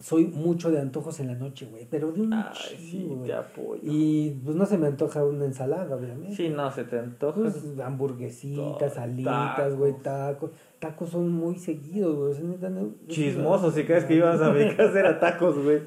soy 0.00 0.26
mucho 0.26 0.70
de 0.70 0.80
antojos 0.80 1.20
en 1.20 1.28
la 1.28 1.34
noche, 1.34 1.66
güey. 1.70 1.86
Pero 1.90 2.12
de 2.12 2.20
un 2.22 2.32
Ay, 2.34 2.76
sí, 2.78 3.10
te 3.24 3.32
apoyo. 3.32 3.80
Y 3.84 4.36
pues 4.44 4.56
no 4.56 4.66
se 4.66 4.76
me 4.76 4.86
antoja 4.86 5.24
una 5.24 5.44
ensalada, 5.44 5.96
obviamente. 5.96 6.34
Sí, 6.34 6.48
no, 6.50 6.70
se 6.70 6.84
te 6.84 6.98
antoja. 6.98 7.40
Pues 7.40 7.78
hamburguesitas, 7.82 8.78
Tacos. 8.78 8.98
alitas, 8.98 9.74
güey, 9.76 9.94
tacos. 10.02 10.50
Tacos 10.78 11.10
son 11.10 11.32
muy 11.32 11.58
seguidos, 11.58 12.38
güey. 12.38 12.58
Chismoso, 13.08 13.70
si 13.70 13.84
crees 13.84 14.04
que 14.04 14.16
ibas 14.16 14.40
a 14.40 14.52
mi 14.52 14.68
casa 14.76 15.00
era 15.00 15.18
tacos, 15.18 15.62
güey. 15.62 15.80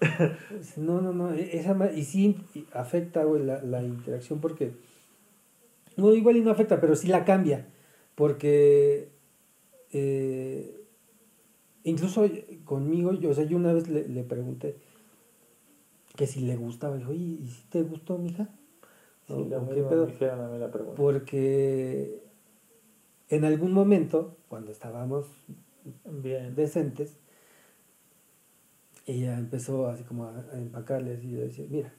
No, 0.76 1.00
no, 1.00 1.12
no. 1.12 1.32
e- 1.34 1.56
Esa 1.58 1.90
y 1.92 2.04
sí 2.04 2.36
afecta, 2.72 3.24
güey, 3.24 3.44
la, 3.44 3.62
la 3.62 3.82
interacción 3.82 4.40
porque. 4.40 4.72
No, 5.96 6.14
igual 6.14 6.36
y 6.36 6.40
no 6.42 6.50
afecta, 6.50 6.80
pero 6.80 6.94
sí 6.96 7.08
la 7.08 7.24
cambia. 7.24 7.66
Porque. 8.14 9.08
eh, 9.92 10.80
incluso 11.84 12.28
conmigo, 12.64 13.12
yo, 13.14 13.30
o 13.30 13.34
sea, 13.34 13.44
yo 13.44 13.56
una 13.56 13.72
vez 13.72 13.88
le, 13.88 14.06
le 14.08 14.22
pregunté 14.24 14.76
que 16.16 16.26
si 16.26 16.40
le 16.40 16.56
gustaba. 16.56 16.96
Dijo, 16.96 17.10
oye, 17.10 17.38
¿y 17.42 17.48
si 17.48 17.62
te 17.68 17.82
gustó, 17.82 18.18
mija? 18.18 18.48
Sí, 19.26 19.34
¿O- 19.34 19.48
la 19.48 19.58
o 19.58 19.68
qué 19.68 19.74
misma 19.74 19.90
pedo? 19.90 20.06
me 20.06 20.12
hicieron 20.12 20.40
a 20.40 20.48
mí 20.48 20.58
la 20.58 20.70
pregunta. 20.70 20.96
Porque 20.96 22.22
en 23.28 23.44
algún 23.44 23.72
momento, 23.72 24.36
cuando 24.48 24.70
estábamos 24.72 25.26
Bien. 26.04 26.54
decentes, 26.54 27.16
ella 29.08 29.38
empezó 29.38 29.88
así 29.88 30.04
como 30.04 30.24
a, 30.24 30.38
a 30.52 30.56
empacarle 30.58 31.14
así, 31.14 31.28
y 31.28 31.34
decía, 31.34 31.66
mira, 31.68 31.92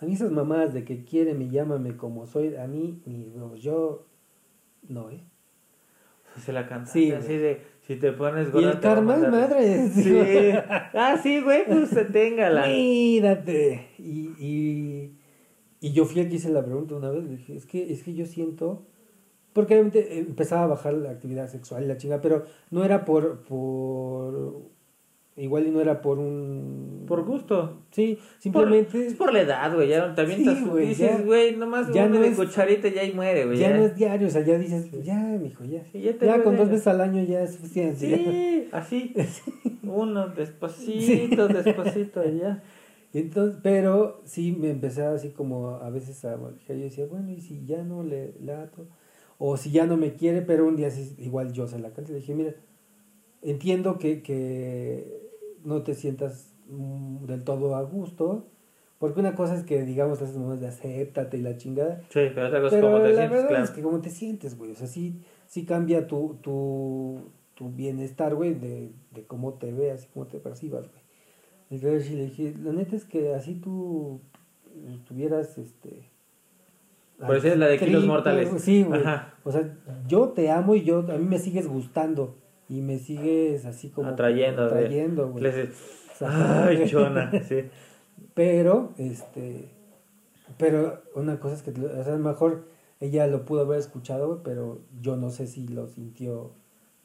a 0.00 0.04
mí 0.04 0.12
esas 0.12 0.30
mamadas 0.30 0.74
de 0.74 0.84
que 0.84 1.04
quiéreme, 1.04 1.48
llámame 1.48 1.96
como 1.96 2.26
soy, 2.26 2.56
a 2.56 2.66
mí, 2.66 3.00
huevos, 3.06 3.62
yo, 3.62 4.06
no, 4.88 5.10
¿eh? 5.10 5.20
Se 6.44 6.52
la 6.52 6.66
canta. 6.66 6.90
Sí, 6.90 7.12
así 7.12 7.36
de, 7.36 7.60
si 7.86 7.96
te 7.96 8.12
pones 8.12 8.48
Y 8.48 8.50
gorda. 8.50 8.70
el 8.70 8.74
va 8.74 8.78
a 8.78 8.80
karma 8.80 9.16
es 9.16 9.30
madre. 9.30 9.88
Sí. 9.94 10.18
Ah, 10.94 11.18
sí, 11.22 11.40
güey, 11.40 11.64
pues 11.66 11.90
se 11.90 12.04
téngala. 12.06 12.66
Mírate. 12.66 13.88
Y, 13.98 14.30
y, 14.38 15.18
y 15.80 15.92
yo 15.92 16.04
fui 16.04 16.20
el 16.20 16.28
que 16.28 16.36
hice 16.36 16.50
la 16.50 16.64
pregunta 16.64 16.96
una 16.96 17.10
vez, 17.10 17.24
le 17.24 17.36
dije, 17.36 17.54
es 17.56 17.66
que, 17.66 17.92
es 17.92 18.02
que 18.02 18.14
yo 18.14 18.26
siento, 18.26 18.86
porque 19.52 19.74
obviamente 19.74 20.18
empezaba 20.18 20.64
a 20.64 20.66
bajar 20.66 20.94
la 20.94 21.10
actividad 21.10 21.48
sexual 21.48 21.84
y 21.84 21.86
la 21.86 21.96
chinga, 21.96 22.20
pero 22.20 22.44
no 22.70 22.84
era 22.84 23.04
por, 23.04 23.42
por, 23.44 24.62
igual 25.36 25.66
y 25.66 25.70
no 25.70 25.80
era 25.80 26.00
por 26.00 26.18
un... 26.18 27.04
Por 27.08 27.24
gusto. 27.24 27.82
Sí, 27.90 28.16
Por- 28.18 28.40
simplemente... 28.42 29.06
es 29.06 29.14
por 29.14 29.32
la 29.32 29.40
edad, 29.42 29.74
güey. 29.74 29.88
Ya 29.88 30.14
también 30.14 30.40
Sí, 30.44 30.48
estás, 30.48 30.76
dices, 30.76 30.98
ya- 31.18 31.24
güey, 31.24 31.56
nomás 31.56 31.92
ya 31.92 32.08
no 32.08 32.20
de 32.20 32.28
es- 32.28 32.36
cucharita 32.36 32.88
ya 32.88 33.02
y 33.04 33.12
muere, 33.12 33.44
güey. 33.46 33.58
ya 33.58 33.76
no 33.76 33.84
es 33.84 33.94
diario, 33.96 34.28
o 34.28 34.30
sea, 34.30 34.42
ya 34.44 34.56
dices, 34.58 34.90
ya, 35.02 35.18
mijo, 35.40 35.64
ya. 35.64 35.84
Sí, 35.92 36.00
ya 36.00 36.16
te 36.16 36.42
con 36.42 36.56
dos 36.56 36.68
veces 36.70 36.86
al 36.86 37.00
año 37.00 37.22
ya 37.24 37.42
es 37.42 37.54
suficiente. 37.54 38.08
ya. 38.08 38.16
Sí, 38.88 39.14
así. 39.16 39.78
Uno, 39.82 40.28
despacito, 40.28 41.48
despacito, 41.48 42.24
y 42.28 42.38
ya. 42.38 42.62
Entonces, 43.12 43.60
pero 43.62 44.20
sí 44.24 44.52
me 44.58 44.70
empecé 44.70 45.02
así 45.02 45.30
como 45.30 45.70
a 45.76 45.88
veces 45.90 46.24
a. 46.24 46.36
Yo 46.68 46.74
decía, 46.74 47.06
bueno, 47.06 47.30
y 47.30 47.40
si 47.40 47.64
ya 47.64 47.82
no 47.84 48.02
le 48.02 48.34
lato, 48.40 48.88
o 49.38 49.56
si 49.56 49.70
ya 49.70 49.86
no 49.86 49.96
me 49.96 50.14
quiere, 50.14 50.42
pero 50.42 50.66
un 50.66 50.74
día 50.76 50.90
sí, 50.90 51.14
igual 51.18 51.52
yo 51.52 51.68
se 51.68 51.78
la 51.78 51.90
canté. 51.92 52.12
Le 52.12 52.18
dije, 52.18 52.34
mira, 52.34 52.54
entiendo 53.44 53.98
que, 53.98 54.22
que 54.22 55.30
no 55.62 55.82
te 55.82 55.94
sientas 55.94 56.52
mm, 56.68 57.26
del 57.26 57.44
todo 57.44 57.76
a 57.76 57.82
gusto, 57.82 58.46
Porque 58.98 59.20
una 59.20 59.34
cosa 59.34 59.54
es 59.54 59.64
que, 59.64 59.82
digamos, 59.84 60.20
esas 60.22 60.36
mamás 60.36 60.60
de 60.60 60.68
acéptate 60.68 61.36
y 61.36 61.42
la 61.42 61.56
chingada. 61.56 62.00
Sí, 62.08 62.20
pero 62.34 62.46
otra 62.46 62.60
cosa 62.62 62.76
es 62.76 62.82
Pero 62.82 62.92
como 62.92 63.02
te 63.04 63.08
la 63.10 63.14
sientes, 63.14 63.30
verdad 63.30 63.48
claro. 63.48 63.64
es 63.64 63.70
que 63.70 63.82
como 63.82 64.00
te 64.00 64.10
sientes, 64.10 64.58
güey. 64.58 64.70
O 64.70 64.74
sea, 64.74 64.86
sí, 64.86 65.20
sí 65.46 65.64
cambia 65.64 66.06
tu, 66.06 66.38
tu, 66.40 67.30
tu 67.54 67.70
bienestar, 67.70 68.34
güey, 68.34 68.54
de, 68.54 68.92
de 69.10 69.24
cómo 69.26 69.54
te 69.54 69.72
veas 69.72 70.04
y 70.04 70.08
cómo 70.08 70.26
te 70.26 70.38
percibas, 70.38 70.88
güey. 70.88 71.02
Entonces 71.70 72.10
le 72.12 72.24
dije, 72.26 72.54
la 72.62 72.72
neta 72.72 72.96
es 72.96 73.04
que 73.04 73.34
así 73.34 73.54
tú 73.56 74.20
tuvieras, 75.06 75.58
este... 75.58 76.08
Por 77.18 77.36
eso 77.36 77.48
es 77.48 77.58
la 77.58 77.66
de 77.66 77.78
kilos 77.78 78.06
mortales. 78.06 78.50
Sí, 78.58 78.82
güey. 78.82 79.02
O 79.44 79.52
sea, 79.52 79.76
yo 80.06 80.30
te 80.30 80.50
amo 80.50 80.74
y 80.74 80.82
yo, 80.82 80.98
a 80.98 81.16
mí 81.16 81.24
me 81.24 81.38
sigues 81.38 81.68
gustando. 81.68 82.36
Y 82.68 82.80
me 82.80 82.98
sigues 82.98 83.66
así 83.66 83.90
como... 83.90 84.08
Atrayendo, 84.08 84.64
Atrayendo, 84.64 85.28
güey. 85.28 85.44
Ay, 86.20 86.84
chona, 86.86 87.30
sí. 87.46 87.64
pero, 88.34 88.92
este, 88.98 89.68
pero 90.58 91.02
una 91.14 91.38
cosa 91.40 91.54
es 91.56 91.62
que, 91.62 91.70
o 91.72 92.04
sea, 92.04 92.14
a 92.14 92.16
lo 92.16 92.24
mejor 92.24 92.64
ella 93.00 93.26
lo 93.26 93.44
pudo 93.44 93.62
haber 93.62 93.78
escuchado, 93.78 94.28
güey, 94.28 94.40
pero 94.44 94.80
yo 95.00 95.16
no 95.16 95.30
sé 95.30 95.46
si 95.46 95.68
lo 95.68 95.88
sintió 95.88 96.52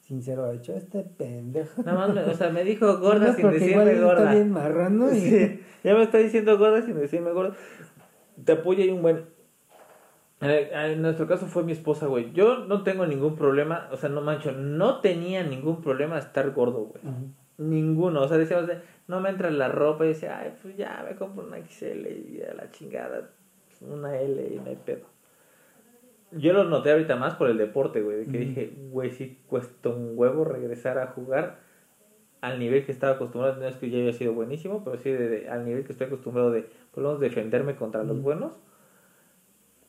sincero, 0.01 0.45
ha 0.45 0.51
dicho, 0.51 0.73
este 0.73 1.01
pendejo. 1.03 1.83
Nada 1.83 2.07
más, 2.07 2.13
me- 2.15 2.23
o 2.23 2.33
sea, 2.35 2.49
me 2.49 2.63
dijo 2.63 2.97
gorda 2.99 3.19
Nomás 3.19 3.35
sin 3.35 3.51
decirme 3.51 3.95
gorda. 3.99 4.21
Está 4.23 4.33
bien 4.33 4.51
marrano 4.51 5.13
y... 5.13 5.19
Sí, 5.19 5.59
ya 5.83 5.95
me 5.95 6.03
está 6.03 6.17
diciendo 6.17 6.57
gorda 6.57 6.81
sin 6.81 6.95
decirme 6.95 7.31
gorda. 7.31 7.55
Te 8.43 8.53
apoya 8.53 8.85
y 8.85 8.89
un 8.89 9.01
buen. 9.01 9.25
En, 10.41 11.01
nuestro 11.01 11.27
caso 11.27 11.47
fue 11.47 11.63
mi 11.63 11.73
esposa, 11.73 12.07
güey. 12.07 12.31
Yo 12.31 12.59
no 12.65 12.83
tengo 12.83 13.05
ningún 13.05 13.35
problema, 13.35 13.89
o 13.91 13.97
sea, 13.97 14.09
no 14.09 14.21
mancho, 14.21 14.51
no 14.53 15.01
tenía 15.01 15.43
ningún 15.43 15.81
problema 15.81 16.17
estar 16.17 16.49
gordo, 16.51 16.85
güey. 16.85 17.01
Ninguno, 17.57 18.21
o 18.21 18.27
sea, 18.27 18.37
decíamos, 18.37 18.67
de, 18.67 18.79
no 19.07 19.19
me 19.19 19.29
entra 19.29 19.51
la 19.51 19.67
ropa 19.67 20.05
y 20.05 20.09
decía, 20.09 20.39
ay, 20.39 20.53
pues 20.61 20.77
ya 20.77 21.05
me 21.07 21.15
compro 21.17 21.45
una 21.45 21.57
XL 21.57 22.07
y 22.07 22.41
a 22.49 22.53
la 22.53 22.71
chingada, 22.71 23.29
una 23.81 24.17
L 24.17 24.49
y 24.53 24.55
no 24.59 24.69
hay 24.69 24.77
pedo. 24.77 25.01
Yo 26.31 26.53
lo 26.53 26.63
noté 26.63 26.91
ahorita 26.91 27.15
más 27.17 27.33
por 27.35 27.49
el 27.49 27.57
deporte, 27.57 28.01
güey, 28.01 28.17
de 28.19 28.25
que 28.31 28.37
dije, 28.37 28.73
güey, 28.91 29.11
sí 29.11 29.39
cuesta 29.47 29.89
un 29.89 30.13
huevo 30.15 30.45
regresar 30.45 30.99
a 30.99 31.07
jugar 31.07 31.57
al 32.39 32.59
nivel 32.59 32.85
que 32.85 32.91
estaba 32.93 33.13
acostumbrado, 33.15 33.57
no 33.59 33.67
es 33.67 33.75
que 33.75 33.89
ya 33.89 33.97
había 33.97 34.13
sido 34.13 34.33
buenísimo, 34.33 34.83
pero 34.85 34.97
sí 34.97 35.11
de- 35.11 35.27
de- 35.27 35.49
al 35.49 35.65
nivel 35.65 35.83
que 35.83 35.91
estoy 35.91 36.07
acostumbrado 36.07 36.51
de, 36.51 36.69
por 36.93 37.03
lo 37.03 37.09
menos, 37.09 37.19
defenderme 37.19 37.75
contra 37.75 38.03
los 38.03 38.21
buenos. 38.21 38.53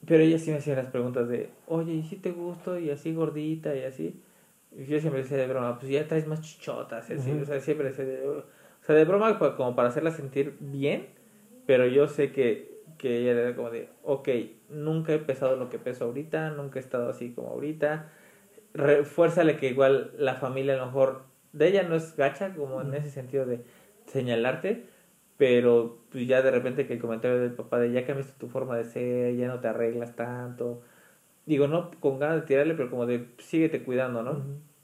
Pero 0.07 0.23
ella 0.23 0.39
sí 0.39 0.51
me 0.51 0.59
hacía 0.59 0.75
las 0.77 0.87
preguntas 0.87 1.29
de, 1.29 1.51
oye, 1.67 1.93
¿y 1.93 2.03
si 2.03 2.17
te 2.17 2.33
gusto? 2.33 2.79
Y 2.79 2.91
así 2.91 3.13
gordita 3.15 3.75
y 3.77 3.85
así. 3.85 4.21
Y 4.77 4.87
yo 4.87 4.99
siempre 5.01 5.23
decía 5.23 5.37
de 5.37 5.47
broma, 5.47 5.79
pues 5.79 5.91
ya 5.93 6.07
traes 6.09 6.27
más 6.27 6.41
chichotas 6.41 7.11
y 7.11 7.15
así. 7.15 7.39
O 7.41 7.45
sea, 7.45 7.61
siempre 7.61 7.89
decía 7.89 8.05
de, 8.05 8.27
o 8.29 8.45
sea, 8.83 8.95
de 8.95 9.05
broma 9.05 9.39
pa- 9.39 9.57
como 9.57 9.77
para 9.77 9.89
hacerla 9.89 10.11
sentir 10.13 10.57
bien, 10.61 11.09
pero 11.67 11.87
yo 11.87 12.09
sé 12.09 12.33
que, 12.33 12.81
que 12.99 13.19
ella 13.19 13.33
era 13.33 13.57
como 13.57 13.71
de, 13.71 13.89
ok, 14.03 14.29
nunca 14.71 15.13
he 15.13 15.19
pesado 15.19 15.57
lo 15.57 15.69
que 15.71 15.79
peso 15.79 16.05
ahorita, 16.07 16.51
nunca 16.51 16.79
he 16.79 16.83
estado 16.83 17.11
así 17.11 17.33
como 17.33 17.49
ahorita. 17.51 18.11
Refuérzale 18.75 19.57
que 19.57 19.69
igual 19.69 20.13
la 20.19 20.35
familia 20.37 20.75
a 20.75 20.79
lo 20.79 20.87
mejor 20.87 21.23
de 21.53 21.69
ella 21.69 21.83
no 21.83 21.97
es 21.97 22.17
gacha, 22.17 22.55
como 22.55 22.81
en 22.83 22.95
ese 22.95 23.11
sentido 23.11 23.47
de 23.47 23.65
señalarte, 24.07 24.87
pero 25.41 25.97
pues 26.13 26.27
ya 26.29 26.43
de 26.43 26.51
repente 26.51 26.87
que 26.87 26.93
el 26.93 27.01
comentario 27.01 27.41
del 27.41 27.53
papá 27.53 27.79
de 27.79 27.91
ya 27.93 28.05
cambiaste 28.05 28.35
tu 28.39 28.49
forma 28.51 28.77
de 28.77 28.85
ser, 28.85 29.37
ya 29.37 29.49
no 29.49 29.59
te 29.59 29.69
arreglas 29.69 30.15
tanto. 30.15 30.83
Digo, 31.47 31.67
no 31.67 31.91
con 31.99 32.19
ganas 32.19 32.43
de 32.43 32.47
tirarle, 32.47 32.75
pero 32.75 32.91
como 32.91 33.07
de 33.07 33.27
síguete 33.39 33.83
cuidando, 33.83 34.23
¿no? 34.23 34.43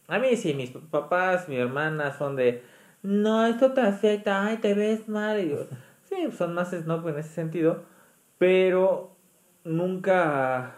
A 0.09 0.18
mí 0.18 0.34
sí, 0.34 0.54
mis 0.54 0.70
papás, 0.70 1.46
mi 1.50 1.57
hermana 1.57 2.16
son 2.16 2.36
de, 2.36 2.62
no, 3.02 3.44
esto 3.44 3.74
te 3.74 3.82
afecta, 3.82 4.46
ay, 4.46 4.57
te 4.57 4.72
ves 4.72 5.11
mal. 5.11 5.44
Y 5.44 5.50
yo, 5.50 5.59
sí, 6.04 6.16
son 6.32 6.54
más 6.54 6.70
snob 6.70 7.07
en 7.07 7.18
ese 7.18 7.34
sentido, 7.34 7.82
pero 8.38 9.14
nunca, 9.62 10.74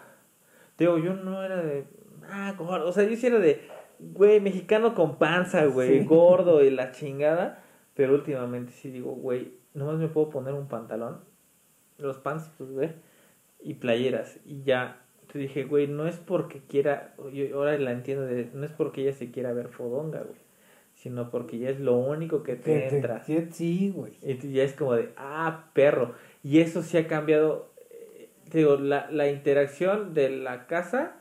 digo, 0.77 0.99
yo 0.99 1.15
no 1.15 1.45
era 1.45 1.63
de, 1.63 1.85
ah, 2.29 2.53
gordo, 2.59 2.89
o 2.89 2.93
sea, 2.93 3.05
yo 3.05 3.15
sí 3.15 3.29
era 3.29 3.39
de, 3.39 3.63
güey, 4.01 4.41
mexicano 4.41 4.93
con 4.97 5.19
panza, 5.19 5.67
güey, 5.67 6.01
Sí. 6.01 6.05
gordo 6.05 6.65
y 6.65 6.71
la 6.73 6.91
chingada, 6.91 7.63
pero 7.95 8.15
últimamente 8.15 8.73
sí 8.73 8.91
digo, 8.91 9.13
güey, 9.13 9.57
nomás 9.79 9.99
me 9.99 10.09
puedo 10.09 10.31
poner 10.31 10.55
un 10.55 10.69
pantalón, 10.69 11.21
los 11.99 12.19
pants, 12.19 12.51
pues, 12.59 12.71
güey, 12.71 12.91
y 13.61 13.75
playeras, 13.75 14.39
y 14.45 14.63
ya. 14.63 15.03
Te 15.33 15.39
dije, 15.39 15.65
güey, 15.65 15.87
no 15.89 16.07
es 16.07 16.17
porque 16.17 16.63
quiera, 16.67 17.15
yo 17.35 17.59
ahora 17.59 17.77
la 17.77 17.93
entiendo, 17.93 18.25
de, 18.25 18.51
no 18.55 18.65
es 18.65 18.73
porque 18.73 19.03
ella 19.03 19.13
se 19.13 19.31
quiera 19.31 19.53
ver 19.53 19.69
fodonga, 19.69 20.23
güey, 20.23 20.39
sino 20.95 21.31
porque 21.31 21.59
ya 21.59 21.69
es 21.69 21.81
lo 21.81 21.99
único 21.99 22.43
que 22.43 22.57
te 22.57 22.89
entra. 22.89 23.23
sí, 23.25 23.47
sí, 23.53 23.91
güey. 23.91 24.15
Y 24.23 24.53
ya 24.53 24.63
es 24.63 24.73
como 24.73 24.95
de, 24.95 25.13
ah, 25.19 25.71
perro. 25.75 26.15
Y 26.43 26.61
eso 26.61 26.83
sí 26.83 26.97
ha 26.97 27.07
cambiado, 27.07 27.71
eh, 27.91 28.31
te 28.49 28.59
digo, 28.59 28.77
la, 28.77 29.11
la 29.11 29.29
interacción 29.29 30.15
de 30.15 30.31
la 30.31 30.67
casa, 30.67 31.17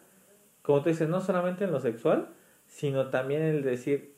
como 0.61 0.83
tú 0.83 0.89
dices, 0.89 1.09
no 1.09 1.19
solamente 1.19 1.65
en 1.65 1.73
lo 1.73 1.81
sexual, 1.81 2.29
sino 2.65 3.09
también 3.09 3.41
el 3.41 3.61
decir, 3.61 4.13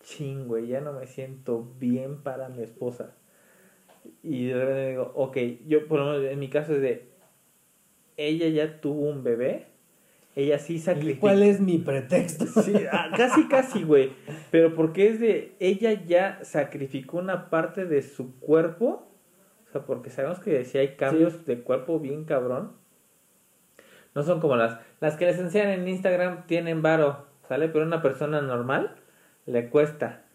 ching, 0.00 0.46
güey, 0.46 0.66
ya 0.66 0.80
no 0.80 0.92
me 0.92 1.06
siento 1.06 1.62
bien 1.78 2.22
para 2.22 2.48
mi 2.48 2.62
esposa. 2.62 3.14
Y 4.22 4.46
de 4.46 4.54
repente 4.54 4.90
digo, 4.90 5.12
ok, 5.14 5.36
yo 5.66 5.86
por 5.86 6.00
lo 6.00 6.06
menos 6.06 6.32
en 6.32 6.38
mi 6.38 6.48
caso 6.48 6.74
es 6.74 6.80
de, 6.80 7.08
ella 8.16 8.48
ya 8.48 8.80
tuvo 8.80 9.08
un 9.08 9.22
bebé, 9.22 9.66
ella 10.36 10.58
sí 10.58 10.74
¿Y 10.74 10.78
sacrificó. 10.78 11.20
cuál 11.20 11.42
es 11.42 11.60
mi 11.60 11.78
pretexto? 11.78 12.44
Sí, 12.62 12.74
ah, 12.92 13.10
casi, 13.16 13.48
casi, 13.48 13.82
güey. 13.82 14.12
Pero 14.50 14.74
porque 14.74 15.08
es 15.08 15.18
de. 15.18 15.56
Ella 15.60 16.04
ya 16.04 16.40
sacrificó 16.42 17.16
una 17.18 17.48
parte 17.48 17.86
de 17.86 18.02
su 18.02 18.38
cuerpo. 18.38 19.10
O 19.66 19.72
sea, 19.72 19.86
porque 19.86 20.10
sabemos 20.10 20.38
que 20.40 20.64
si 20.66 20.76
hay 20.76 20.96
cambios 20.96 21.46
de 21.46 21.62
cuerpo 21.62 21.98
bien 21.98 22.24
cabrón. 22.24 22.72
No 24.14 24.22
son 24.22 24.40
como 24.40 24.56
las. 24.56 24.78
Las 25.00 25.16
que 25.16 25.24
les 25.24 25.38
enseñan 25.38 25.70
en 25.70 25.88
Instagram 25.88 26.46
tienen 26.46 26.82
varo, 26.82 27.26
¿sale? 27.48 27.68
Pero 27.68 27.84
a 27.84 27.86
una 27.86 28.02
persona 28.02 28.42
normal 28.42 28.94
le 29.46 29.70
cuesta. 29.70 30.25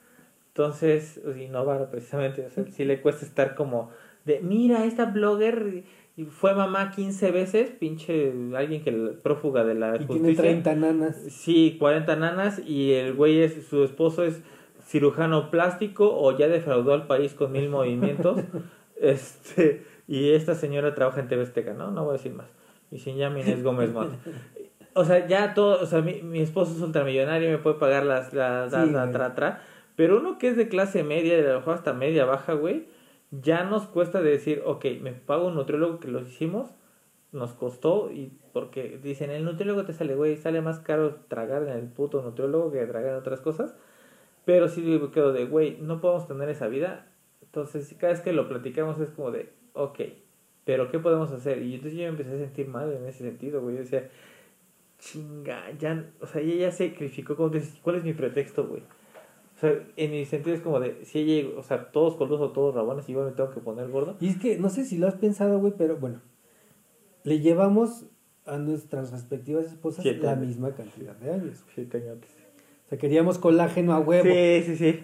Entonces, 0.53 1.19
y 1.39 1.47
no 1.47 1.65
varo 1.65 1.89
precisamente. 1.89 2.45
O 2.45 2.49
sea, 2.49 2.65
sí 2.71 2.83
le 2.85 3.01
cuesta 3.01 3.25
estar 3.25 3.55
como. 3.55 3.89
De, 4.25 4.39
mira, 4.41 4.85
esta 4.85 5.05
blogger 5.05 5.83
y 6.17 6.25
fue 6.25 6.53
mamá 6.53 6.91
15 6.91 7.31
veces, 7.31 7.71
pinche 7.71 8.33
alguien 8.55 8.83
que 8.83 8.91
prófuga 9.23 9.63
de 9.63 9.75
la 9.75 9.95
Y 9.95 9.99
tiene 10.05 10.09
justicia. 10.29 10.43
30 10.43 10.75
nanas. 10.75 11.15
Sí, 11.29 11.77
40 11.79 12.15
nanas 12.17 12.61
y 12.65 12.91
el 12.93 13.13
güey 13.13 13.41
es, 13.41 13.65
su 13.65 13.83
esposo 13.83 14.23
es 14.25 14.41
cirujano 14.83 15.49
plástico 15.51 16.11
o 16.13 16.37
ya 16.37 16.47
defraudó 16.49 16.93
al 16.93 17.07
país 17.07 17.33
con 17.33 17.53
mil 17.53 17.69
movimientos. 17.69 18.41
este, 19.01 19.85
y 20.07 20.31
esta 20.33 20.53
señora 20.55 20.93
trabaja 20.93 21.21
en 21.21 21.29
TV 21.29 21.43
Azteca, 21.43 21.73
¿no? 21.73 21.91
No 21.91 22.03
voy 22.03 22.11
a 22.11 22.17
decir 22.17 22.33
más. 22.33 22.47
Y 22.91 22.99
se 22.99 23.15
llama 23.15 23.39
Inés 23.39 23.63
Gómez 23.63 23.91
Mont. 23.93 24.13
O 24.93 25.05
sea, 25.05 25.25
ya 25.25 25.53
todo, 25.53 25.81
o 25.81 25.85
sea, 25.85 26.01
mi, 26.01 26.21
mi 26.21 26.41
esposo 26.41 26.73
es 26.75 26.81
ultramillonario, 26.81 27.49
me 27.49 27.59
puede 27.59 27.77
pagar 27.77 28.03
las, 28.05 28.33
las, 28.33 28.71
Sí, 28.73 28.91
las- 28.91 29.13
la, 29.13 29.33
tra. 29.33 29.61
Pero 30.01 30.17
uno 30.17 30.39
que 30.39 30.47
es 30.47 30.57
de 30.57 30.67
clase 30.67 31.03
media, 31.03 31.37
de 31.37 31.47
a 31.47 31.53
lo 31.53 31.59
mejor 31.59 31.75
hasta 31.75 31.93
media 31.93 32.25
baja, 32.25 32.53
güey, 32.53 32.87
ya 33.29 33.65
nos 33.65 33.85
cuesta 33.85 34.19
decir, 34.19 34.63
ok, 34.65 34.83
me 34.99 35.11
pago 35.11 35.45
un 35.45 35.53
nutriólogo 35.53 35.99
que 35.99 36.07
los 36.07 36.27
hicimos, 36.27 36.71
nos 37.31 37.53
costó, 37.53 38.11
y 38.11 38.31
porque 38.51 38.97
dicen, 38.97 39.29
el 39.29 39.45
nutriólogo 39.45 39.85
te 39.85 39.93
sale, 39.93 40.15
güey, 40.15 40.37
sale 40.37 40.59
más 40.59 40.79
caro 40.79 41.17
tragar 41.27 41.61
en 41.61 41.77
el 41.77 41.85
puto 41.85 42.23
nutriólogo 42.23 42.71
que 42.71 42.83
tragar 42.87 43.11
en 43.11 43.17
otras 43.17 43.41
cosas. 43.41 43.75
Pero 44.43 44.69
sí 44.69 44.81
quedo 45.13 45.33
de, 45.33 45.45
güey, 45.45 45.77
no 45.79 46.01
podemos 46.01 46.27
tener 46.27 46.49
esa 46.49 46.67
vida. 46.67 47.05
Entonces, 47.43 47.95
cada 47.99 48.13
vez 48.13 48.21
que 48.21 48.33
lo 48.33 48.49
platicamos 48.49 48.99
es 48.99 49.11
como 49.11 49.29
de, 49.29 49.53
ok, 49.73 49.99
pero 50.65 50.89
¿qué 50.89 50.97
podemos 50.97 51.31
hacer? 51.31 51.61
Y 51.61 51.75
entonces 51.75 51.99
yo 51.99 52.05
me 52.05 52.09
empecé 52.09 52.33
a 52.33 52.39
sentir 52.39 52.67
mal 52.67 52.91
en 52.91 53.05
ese 53.05 53.19
sentido, 53.19 53.61
güey. 53.61 53.75
Yo 53.75 53.81
decía, 53.83 54.09
chinga, 54.97 55.69
ya, 55.77 56.11
o 56.21 56.25
sea, 56.25 56.41
ella 56.41 56.55
ya 56.55 56.71
sacrificó, 56.71 57.35
como 57.35 57.51
¿cuál 57.83 57.97
es 57.97 58.03
mi 58.03 58.13
pretexto, 58.13 58.65
güey? 58.65 58.81
O 59.61 59.67
sea, 59.67 59.79
en 59.95 60.09
mi 60.09 60.25
sentido 60.25 60.55
es 60.55 60.61
como 60.63 60.79
de, 60.79 61.05
si 61.05 61.19
ella, 61.19 61.49
o 61.55 61.61
sea, 61.61 61.91
todos 61.91 62.17
gordos 62.17 62.41
o 62.41 62.49
todos 62.51 62.73
rabones, 62.73 63.07
igual 63.09 63.27
me 63.27 63.31
tengo 63.33 63.51
que 63.51 63.59
poner 63.59 63.89
gordo. 63.89 64.17
Y 64.19 64.29
es 64.29 64.37
que 64.39 64.57
no 64.57 64.69
sé 64.71 64.85
si 64.85 64.97
lo 64.97 65.07
has 65.07 65.13
pensado, 65.13 65.59
güey, 65.59 65.73
pero 65.77 65.97
bueno. 65.97 66.19
Le 67.23 67.41
llevamos 67.41 68.05
a 68.47 68.57
nuestras 68.57 69.11
respectivas 69.11 69.65
esposas 69.65 70.01
Siete 70.01 70.25
la 70.25 70.31
años. 70.31 70.47
misma 70.47 70.73
cantidad 70.73 71.15
de 71.15 71.31
años. 71.31 71.63
Sí, 71.75 71.85
tengo 71.85 72.19
que- 72.19 72.27
O 72.27 72.89
sea, 72.89 72.97
queríamos 72.97 73.37
colágeno 73.37 73.93
a 73.93 73.99
huevo. 73.99 74.23
Sí, 74.33 74.63
sí, 74.65 74.75
sí. 74.77 74.99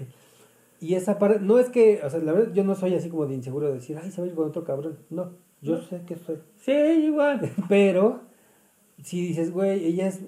Y 0.81 0.95
esa 0.95 1.19
parte, 1.19 1.39
no 1.39 1.59
es 1.59 1.69
que, 1.69 2.01
o 2.03 2.09
sea, 2.09 2.19
la 2.21 2.33
verdad, 2.33 2.51
yo 2.53 2.63
no 2.63 2.73
soy 2.73 2.95
así 2.95 3.09
como 3.09 3.27
de 3.27 3.35
inseguro 3.35 3.67
de 3.67 3.73
decir, 3.75 3.99
ay, 4.01 4.09
se 4.09 4.21
va 4.21 4.25
a 4.25 4.29
ir 4.31 4.35
con 4.35 4.47
otro 4.47 4.63
cabrón. 4.63 4.97
No, 5.11 5.33
yo 5.61 5.79
sé 5.83 6.01
que 6.07 6.15
soy. 6.17 6.37
Sí, 6.55 6.71
igual. 6.71 7.41
Pero, 7.69 8.21
si 9.03 9.21
dices, 9.21 9.51
güey, 9.51 9.85
ella 9.85 10.07
es 10.07 10.21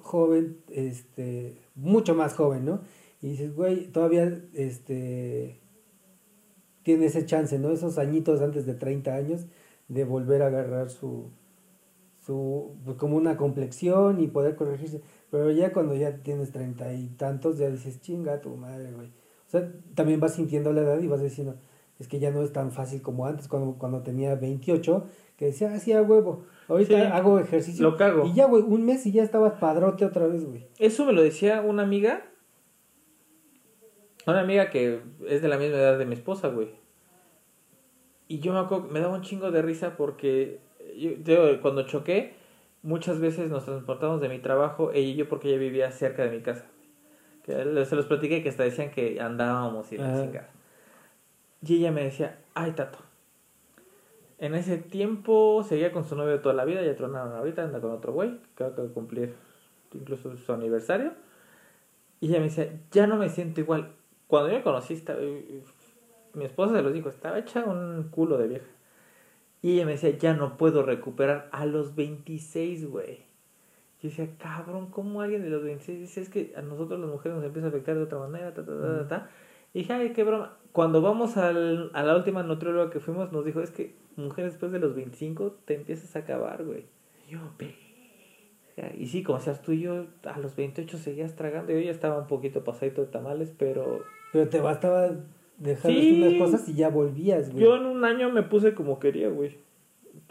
joven, 0.00 0.56
este, 0.70 1.58
mucho 1.74 2.14
más 2.14 2.32
joven, 2.34 2.64
¿no? 2.64 2.80
Y 3.24 3.30
dices, 3.30 3.54
güey, 3.54 3.86
todavía, 3.86 4.38
este, 4.52 5.58
tiene 6.82 7.06
ese 7.06 7.24
chance, 7.24 7.58
¿no? 7.58 7.70
Esos 7.70 7.96
añitos 7.96 8.42
antes 8.42 8.66
de 8.66 8.74
30 8.74 9.14
años 9.14 9.46
de 9.88 10.04
volver 10.04 10.42
a 10.42 10.48
agarrar 10.48 10.90
su, 10.90 11.30
su, 12.26 12.76
pues, 12.84 12.98
como 12.98 13.16
una 13.16 13.38
complexión 13.38 14.20
y 14.20 14.26
poder 14.26 14.56
corregirse. 14.56 15.00
Pero 15.30 15.50
ya 15.52 15.72
cuando 15.72 15.94
ya 15.94 16.18
tienes 16.18 16.52
treinta 16.52 16.92
y 16.92 17.06
tantos, 17.16 17.56
ya 17.56 17.70
dices, 17.70 17.98
chinga 18.02 18.42
tu 18.42 18.56
madre, 18.58 18.92
güey. 18.92 19.06
O 19.08 19.50
sea, 19.50 19.72
también 19.94 20.20
vas 20.20 20.34
sintiendo 20.34 20.74
la 20.74 20.82
edad 20.82 21.00
y 21.00 21.06
vas 21.06 21.22
diciendo, 21.22 21.56
es 21.98 22.08
que 22.08 22.18
ya 22.18 22.30
no 22.30 22.42
es 22.42 22.52
tan 22.52 22.72
fácil 22.72 23.00
como 23.00 23.24
antes, 23.24 23.48
cuando, 23.48 23.78
cuando 23.78 24.02
tenía 24.02 24.34
28, 24.34 25.02
que 25.38 25.46
decía, 25.46 25.72
ah, 25.72 25.78
sí, 25.78 25.92
a 25.92 26.02
huevo, 26.02 26.42
ahorita 26.68 26.94
Sí, 26.94 27.06
hago 27.10 27.38
ejercicio. 27.38 27.88
lo 27.88 27.96
cago. 27.96 28.26
Y 28.26 28.34
ya, 28.34 28.48
güey, 28.48 28.62
un 28.62 28.84
mes 28.84 29.06
y 29.06 29.12
ya 29.12 29.22
estabas 29.22 29.54
padrote 29.54 30.04
otra 30.04 30.26
vez, 30.26 30.44
güey. 30.44 30.66
Eso 30.78 31.06
me 31.06 31.14
lo 31.14 31.22
decía 31.22 31.62
una 31.62 31.84
amiga. 31.84 32.22
Una 34.26 34.40
amiga 34.40 34.70
que 34.70 35.00
es 35.28 35.42
de 35.42 35.48
la 35.48 35.58
misma 35.58 35.76
edad 35.76 35.98
de 35.98 36.06
mi 36.06 36.14
esposa, 36.14 36.48
güey. 36.48 36.68
Y 38.26 38.40
yo 38.40 38.52
me 38.52 38.60
acuerdo, 38.60 38.88
me 38.88 39.00
daba 39.00 39.14
un 39.14 39.22
chingo 39.22 39.50
de 39.50 39.60
risa 39.60 39.96
porque 39.96 40.60
yo, 40.96 41.10
yo, 41.22 41.60
cuando 41.60 41.82
choqué, 41.82 42.34
muchas 42.82 43.18
veces 43.20 43.50
nos 43.50 43.64
transportamos 43.64 44.20
de 44.20 44.28
mi 44.28 44.38
trabajo, 44.38 44.92
ella 44.92 45.08
y 45.08 45.14
yo, 45.14 45.28
porque 45.28 45.48
ella 45.48 45.58
vivía 45.58 45.90
cerca 45.90 46.24
de 46.24 46.30
mi 46.30 46.42
casa. 46.42 46.66
Que 47.44 47.84
se 47.84 47.96
los 47.96 48.06
platiqué 48.06 48.42
que 48.42 48.48
hasta 48.48 48.62
decían 48.62 48.90
que 48.90 49.20
andábamos 49.20 49.92
y 49.92 49.98
la 49.98 50.14
chingada. 50.14 50.50
Y 51.66 51.76
ella 51.76 51.92
me 51.92 52.04
decía, 52.04 52.38
ay, 52.54 52.72
Tato. 52.72 52.98
En 54.38 54.54
ese 54.54 54.78
tiempo 54.78 55.62
seguía 55.62 55.92
con 55.92 56.04
su 56.04 56.16
novio 56.16 56.40
toda 56.40 56.54
la 56.54 56.64
vida, 56.64 56.82
ya 56.82 56.96
tronaron 56.96 57.32
ahorita, 57.32 57.62
anda 57.62 57.80
con 57.80 57.92
otro 57.92 58.12
güey, 58.12 58.38
que 58.56 58.64
acaba 58.64 58.88
de 58.88 58.92
cumplir 58.92 59.34
incluso 59.92 60.36
su 60.36 60.52
aniversario. 60.52 61.12
Y 62.20 62.28
ella 62.28 62.38
me 62.38 62.44
decía, 62.44 62.70
ya 62.90 63.06
no 63.06 63.16
me 63.16 63.28
siento 63.28 63.60
igual. 63.60 63.92
Cuando 64.34 64.50
yo 64.50 64.56
me 64.56 64.62
conocí, 64.64 64.94
estaba- 64.94 65.20
mi 66.32 66.44
esposa 66.44 66.74
se 66.74 66.82
los 66.82 66.92
dijo, 66.92 67.08
estaba 67.08 67.38
hecha 67.38 67.64
un 67.66 68.08
culo 68.10 68.36
de 68.36 68.48
vieja. 68.48 68.66
Y 69.62 69.74
ella 69.74 69.86
me 69.86 69.92
decía, 69.92 70.10
ya 70.10 70.34
no 70.34 70.56
puedo 70.56 70.82
recuperar 70.82 71.48
a 71.52 71.66
los 71.66 71.94
26, 71.94 72.84
güey. 72.84 73.18
Yo 74.02 74.08
decía, 74.08 74.28
cabrón, 74.36 74.90
¿cómo 74.90 75.20
alguien 75.20 75.42
de 75.42 75.50
los 75.50 75.62
26 75.62 76.00
dice 76.00 76.20
es 76.20 76.28
que 76.30 76.52
a 76.56 76.62
nosotros 76.62 76.98
las 76.98 77.08
mujeres 77.08 77.36
nos 77.36 77.44
empieza 77.46 77.66
a 77.66 77.70
afectar 77.70 77.94
de 77.94 78.02
otra 78.02 78.18
manera? 78.18 78.52
Ta, 78.52 78.66
ta, 78.66 78.72
ta, 78.72 78.82
ta, 79.02 79.08
ta"? 79.08 79.30
Y 79.72 79.78
dije, 79.78 79.92
ay, 79.92 80.12
qué 80.12 80.24
broma. 80.24 80.56
Cuando 80.72 81.00
vamos 81.00 81.36
al, 81.36 81.92
a 81.94 82.02
la 82.02 82.16
última 82.16 82.42
nutrióloga 82.42 82.90
que 82.90 82.98
fuimos, 82.98 83.30
nos 83.30 83.44
dijo, 83.44 83.60
es 83.60 83.70
que 83.70 83.94
mujer 84.16 84.46
después 84.46 84.72
de 84.72 84.80
los 84.80 84.96
25 84.96 85.52
te 85.64 85.76
empiezas 85.76 86.16
a 86.16 86.18
acabar, 86.18 86.64
güey. 86.64 86.86
Y 87.28 87.34
yo, 87.34 87.38
"Verga". 87.56 88.94
Y 88.98 89.06
sí, 89.06 89.22
como 89.22 89.38
seas 89.38 89.62
tú 89.62 89.70
y 89.70 89.82
yo, 89.82 90.06
a 90.24 90.40
los 90.40 90.56
28 90.56 90.98
seguías 90.98 91.36
tragando. 91.36 91.70
Yo 91.72 91.78
ya 91.78 91.92
estaba 91.92 92.18
un 92.18 92.26
poquito 92.26 92.64
pasadito 92.64 93.00
de 93.02 93.06
tamales, 93.06 93.54
pero 93.56 94.02
Pero 94.34 94.48
te 94.50 94.60
bastaba 94.60 95.10
dejar 95.58 95.90
Sí. 95.92 96.20
unas 96.20 96.34
cosas 96.50 96.68
y 96.68 96.74
ya 96.74 96.88
volvías, 96.88 97.50
güey. 97.52 97.62
yo 97.64 97.76
en 97.76 97.86
un 97.86 98.04
año 98.04 98.30
me 98.30 98.42
puse 98.42 98.74
como 98.74 98.98
quería, 98.98 99.28
güey. 99.28 99.56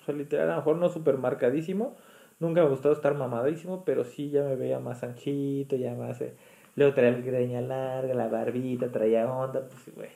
O 0.01 0.05
sea, 0.05 0.13
literal, 0.13 0.49
a 0.49 0.51
lo 0.51 0.57
mejor 0.57 0.75
no 0.75 0.89
súper 0.89 1.17
marcadísimo. 1.17 1.95
Nunca 2.39 2.59
me 2.61 2.67
ha 2.67 2.69
gustado 2.69 2.93
estar 2.93 3.15
mamadísimo, 3.15 3.85
pero 3.85 4.03
sí 4.03 4.29
ya 4.29 4.43
me 4.43 4.57
veía 4.57 4.79
más 4.79 5.01
anchito, 5.03 5.77
ya 5.77 5.95
más... 5.95 6.19
eh, 6.21 6.33
Luego 6.75 6.93
traía 6.93 7.09
el 7.15 7.23
greña 7.23 7.61
larga, 7.61 8.13
la 8.13 8.27
barbita, 8.27 8.91
traía 8.91 9.31
onda, 9.31 9.61
pues, 9.69 9.95
güey. 9.95 10.09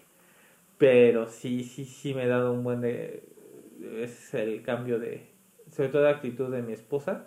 Pero 0.77 1.27
sí, 1.27 1.63
sí, 1.63 1.85
sí 1.85 2.13
me 2.13 2.25
he 2.25 2.27
dado 2.27 2.51
un 2.51 2.63
buen 2.63 2.81
de... 2.81 3.23
Es 4.01 4.33
el 4.33 4.61
cambio 4.63 4.99
de... 4.99 5.27
Sobre 5.71 5.89
todo 5.89 6.01
de 6.03 6.09
actitud 6.09 6.51
de 6.51 6.61
mi 6.61 6.73
esposa. 6.73 7.25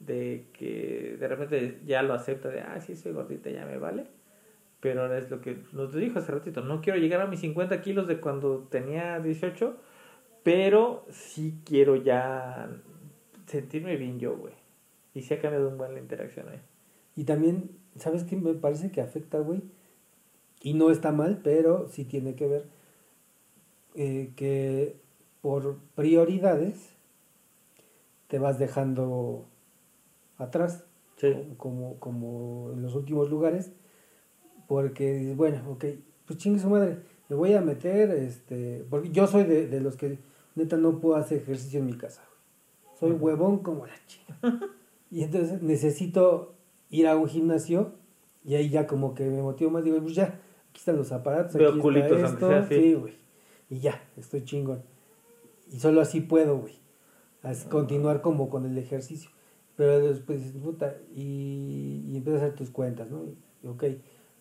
De 0.00 0.46
que 0.52 1.16
de 1.20 1.28
repente 1.28 1.78
ya 1.86 2.02
lo 2.02 2.14
acepta 2.14 2.48
de, 2.48 2.60
ah, 2.60 2.80
sí, 2.80 2.96
soy 2.96 3.12
gordita, 3.12 3.50
ya 3.50 3.64
me 3.64 3.78
vale. 3.78 4.06
Pero 4.84 5.00
ahora 5.00 5.16
es 5.16 5.30
lo 5.30 5.40
que 5.40 5.56
nos 5.72 5.94
dijo 5.94 6.18
hace 6.18 6.30
ratito. 6.30 6.60
No 6.60 6.82
quiero 6.82 6.98
llegar 6.98 7.22
a 7.22 7.26
mis 7.26 7.40
50 7.40 7.80
kilos 7.80 8.06
de 8.06 8.20
cuando 8.20 8.66
tenía 8.70 9.18
18, 9.18 9.78
pero 10.42 11.06
sí 11.08 11.58
quiero 11.64 11.96
ya 11.96 12.68
sentirme 13.46 13.96
bien 13.96 14.18
yo, 14.18 14.36
güey. 14.36 14.52
Y 15.14 15.22
sí 15.22 15.32
ha 15.32 15.40
cambiado 15.40 15.70
un 15.70 15.78
buen 15.78 15.94
la 15.94 16.00
interacción 16.00 16.50
ahí. 16.50 16.60
Y 17.16 17.24
también, 17.24 17.70
¿sabes 17.96 18.24
qué 18.24 18.36
me 18.36 18.52
parece 18.52 18.90
que 18.92 19.00
afecta, 19.00 19.38
güey? 19.38 19.62
Y 20.60 20.74
no 20.74 20.90
está 20.90 21.12
mal, 21.12 21.40
pero 21.42 21.88
sí 21.88 22.04
tiene 22.04 22.34
que 22.34 22.46
ver 22.46 22.66
eh, 23.94 24.32
que 24.36 24.96
por 25.40 25.78
prioridades 25.94 26.90
te 28.28 28.38
vas 28.38 28.58
dejando 28.58 29.46
atrás, 30.36 30.84
Sí. 31.16 31.32
como, 31.56 31.98
como 32.00 32.70
en 32.74 32.82
los 32.82 32.94
últimos 32.94 33.30
lugares, 33.30 33.72
porque 34.66 35.14
dices, 35.14 35.36
bueno, 35.36 35.60
ok, 35.70 35.84
pues 36.26 36.38
chingue 36.38 36.60
su 36.60 36.68
madre, 36.68 36.98
me 37.28 37.36
voy 37.36 37.54
a 37.54 37.60
meter, 37.60 38.10
este, 38.10 38.84
porque 38.90 39.10
yo 39.10 39.26
soy 39.26 39.44
de, 39.44 39.66
de 39.68 39.80
los 39.80 39.96
que 39.96 40.18
neta 40.54 40.76
no 40.76 41.00
puedo 41.00 41.16
hacer 41.16 41.38
ejercicio 41.38 41.80
en 41.80 41.86
mi 41.86 41.94
casa, 41.94 42.22
güey. 42.28 42.98
soy 42.98 43.12
huevón 43.12 43.58
como 43.58 43.86
la 43.86 43.94
chica. 44.06 44.38
Y 45.10 45.22
entonces 45.22 45.62
necesito 45.62 46.54
ir 46.90 47.06
a 47.06 47.16
un 47.16 47.28
gimnasio 47.28 47.92
y 48.44 48.56
ahí 48.56 48.68
ya 48.68 48.86
como 48.86 49.14
que 49.14 49.24
me 49.24 49.42
motivo 49.42 49.70
más, 49.70 49.84
digo, 49.84 50.00
pues 50.00 50.14
ya, 50.14 50.40
aquí 50.70 50.78
están 50.78 50.96
los 50.96 51.12
aparatos, 51.12 51.54
Veo 51.54 51.70
aquí 51.70 51.78
culitos, 51.78 52.12
está 52.12 52.26
esto, 52.26 52.48
sea, 52.48 52.66
sí. 52.68 52.74
sí, 52.74 52.94
güey, 52.94 53.14
y 53.70 53.78
ya, 53.78 54.02
estoy 54.16 54.44
chingón. 54.44 54.82
Y 55.72 55.78
solo 55.78 56.00
así 56.00 56.20
puedo, 56.20 56.58
güey, 56.58 56.78
así 57.42 57.68
continuar 57.68 58.20
como 58.20 58.48
con 58.50 58.66
el 58.66 58.76
ejercicio. 58.76 59.30
Pero 59.76 59.98
después 60.00 60.44
dices, 60.44 60.60
puta, 60.62 60.96
y, 61.14 62.04
y 62.06 62.16
empiezas 62.16 62.42
a 62.42 62.44
hacer 62.46 62.56
tus 62.56 62.70
cuentas, 62.70 63.10
¿no? 63.10 63.24
Y, 63.24 63.66
ok, 63.66 63.84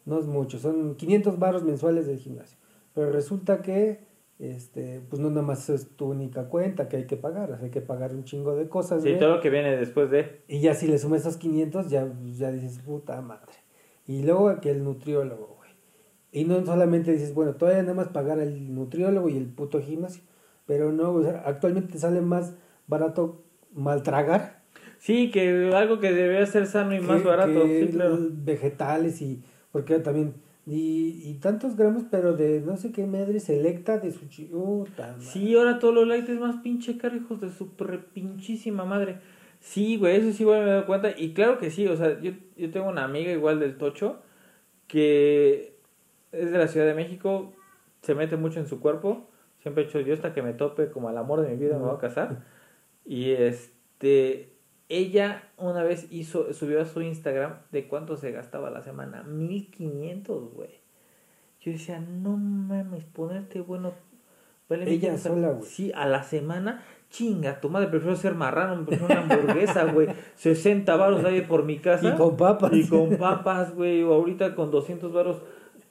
no 0.06 0.20
es 0.20 0.26
mucho, 0.26 0.60
son 0.60 0.96
500 0.96 1.40
barros 1.40 1.64
mensuales 1.64 2.08
del 2.08 2.18
gimnasio. 2.18 2.58
Pero 2.94 3.12
resulta 3.12 3.62
que, 3.62 4.06
este, 4.40 5.02
pues 5.10 5.22
no 5.22 5.30
nada 5.30 5.42
más 5.42 5.70
es 5.70 5.96
tu 5.96 6.06
única 6.06 6.50
cuenta 6.50 6.90
que 6.90 6.98
hay 6.98 7.08
que 7.08 7.18
pagar, 7.18 7.52
o 7.52 7.56
sea, 7.56 7.66
hay 7.66 7.72
que 7.72 7.82
pagar 7.82 8.14
un 8.14 8.24
chingo 8.24 8.56
de 8.56 8.68
cosas, 8.70 9.04
Sí, 9.04 9.16
todo 9.20 9.36
lo 9.36 9.42
que 9.42 9.50
viene 9.50 9.76
después 9.78 10.12
de... 10.12 10.44
Y 10.48 10.60
ya 10.60 10.74
si 10.74 10.88
le 10.88 10.98
sumas 10.98 11.22
esos 11.22 11.38
500, 11.38 11.90
ya, 11.90 12.12
ya 12.36 12.52
dices, 12.52 12.80
puta 12.80 13.20
madre. 13.22 13.54
Y 14.06 14.24
luego 14.24 14.60
que 14.60 14.72
el 14.72 14.84
nutriólogo, 14.84 15.56
güey. 15.58 15.72
Y 16.32 16.46
no 16.46 16.64
solamente 16.66 17.12
dices, 17.12 17.34
bueno, 17.34 17.56
todavía 17.56 17.82
nada 17.82 17.94
más 17.94 18.10
pagar 18.10 18.40
el 18.40 18.74
nutriólogo 18.74 19.30
y 19.30 19.38
el 19.38 19.46
puto 19.46 19.82
gimnasio. 19.82 20.24
Pero 20.66 20.92
no, 20.92 21.14
o 21.14 21.24
sea, 21.24 21.44
actualmente 21.46 21.98
sale 21.98 22.22
más 22.22 22.54
barato 22.88 23.44
maltragar. 23.72 24.64
Sí, 25.00 25.32
que 25.32 25.72
algo 25.74 26.00
que 26.00 26.14
debería 26.14 26.46
ser 26.46 26.66
sano 26.66 26.96
y 26.96 27.02
más 27.02 27.24
barato, 27.24 27.64
que 27.64 27.88
sí, 27.88 27.92
claro. 27.92 28.18
Vegetales 28.20 29.22
y, 29.22 29.44
porque 29.74 30.00
también, 30.00 30.36
y, 30.66 31.22
y 31.26 31.34
tantos 31.42 31.76
gramos, 31.76 32.04
pero 32.10 32.34
de 32.38 32.62
no 32.62 32.78
sé 32.78 32.94
qué 32.94 33.06
madre 33.06 33.42
selecta 33.42 33.98
de 33.98 34.12
su 34.14 34.28
chi- 34.30 34.46
puta 34.46 35.08
madre. 35.08 35.22
Sí, 35.26 35.54
ahora 35.58 35.80
todo 35.80 35.92
lo 35.92 36.06
light 36.06 36.30
es 36.30 36.40
más 36.40 36.56
pinche 36.64 36.98
caro, 36.98 37.18
hijos 37.18 37.42
de 37.42 37.52
su 37.52 37.72
pinchísima 38.14 38.86
madre. 38.86 39.18
Sí, 39.60 39.98
güey, 39.98 40.16
eso 40.18 40.32
sí, 40.32 40.46
güey, 40.46 40.62
me 40.62 40.68
he 40.68 40.70
dado 40.70 40.86
cuenta. 40.86 41.12
Y 41.18 41.34
claro 41.34 41.58
que 41.58 41.72
sí, 41.72 41.86
o 41.88 41.98
sea, 41.98 42.22
yo, 42.22 42.32
yo 42.56 42.72
tengo 42.72 42.88
una 42.88 43.04
amiga 43.04 43.34
igual 43.34 43.60
del 43.60 43.78
Tocho 43.78 44.22
que 44.88 45.78
es 46.32 46.52
de 46.52 46.58
la 46.58 46.68
Ciudad 46.68 46.86
de 46.88 46.94
México, 46.94 47.54
se 48.02 48.16
mete 48.16 48.38
mucho 48.38 48.60
en 48.60 48.68
su 48.68 48.80
cuerpo. 48.80 49.30
Siempre 49.62 49.84
he 49.84 49.88
hecho 49.88 50.00
yo 50.02 50.14
hasta 50.14 50.34
que 50.34 50.42
me 50.42 50.54
tope 50.54 50.90
como 50.92 51.10
al 51.10 51.18
amor 51.18 51.42
de 51.42 51.50
mi 51.50 51.58
vida, 51.58 51.78
me 51.78 51.86
voy 51.86 51.96
a 51.96 52.00
casar. 52.00 52.44
Y 53.06 53.32
este, 53.32 54.53
ella 54.90 55.50
una 55.58 55.84
vez 55.84 56.08
hizo, 56.12 56.54
subió 56.54 56.82
a 56.82 56.86
su 56.86 57.02
Instagram 57.02 57.60
de 57.72 57.88
cuánto 57.88 58.18
se 58.18 58.32
gastaba 58.32 58.68
a 58.68 58.72
la 58.72 58.82
semana. 58.82 59.24
1500, 59.24 60.54
güey. 60.54 60.82
Yo 61.62 61.72
decía, 61.72 62.00
no 62.00 62.36
mames, 62.36 63.06
ponerte 63.06 63.62
bueno. 63.62 63.94
vale 64.68 64.84
Ella 64.84 65.14
1500, 65.14 65.22
sola, 65.22 65.50
güey. 65.52 65.70
Sí, 65.70 65.92
a 65.96 66.06
la 66.08 66.24
semana. 66.24 66.84
Chinga, 67.10 67.62
tu 67.62 67.70
madre, 67.70 67.88
prefiero 67.88 68.16
ser 68.16 68.34
marrano, 68.34 68.76
me 68.76 68.86
prefiero 68.86 69.14
una 69.14 69.22
hamburguesa, 69.22 69.84
güey. 69.94 70.10
60 70.36 70.96
varos 70.96 71.24
ahí 71.24 71.42
por 71.42 71.64
mi 71.64 71.78
casa. 71.78 72.10
Y 72.10 72.18
con 72.18 72.36
papas. 72.36 72.74
Y 72.74 72.88
con 72.88 73.18
papas, 73.18 73.74
güey. 73.74 74.04
O 74.04 74.14
ahorita 74.14 74.56
con 74.56 74.72
200 74.72 75.14
varos, 75.14 75.42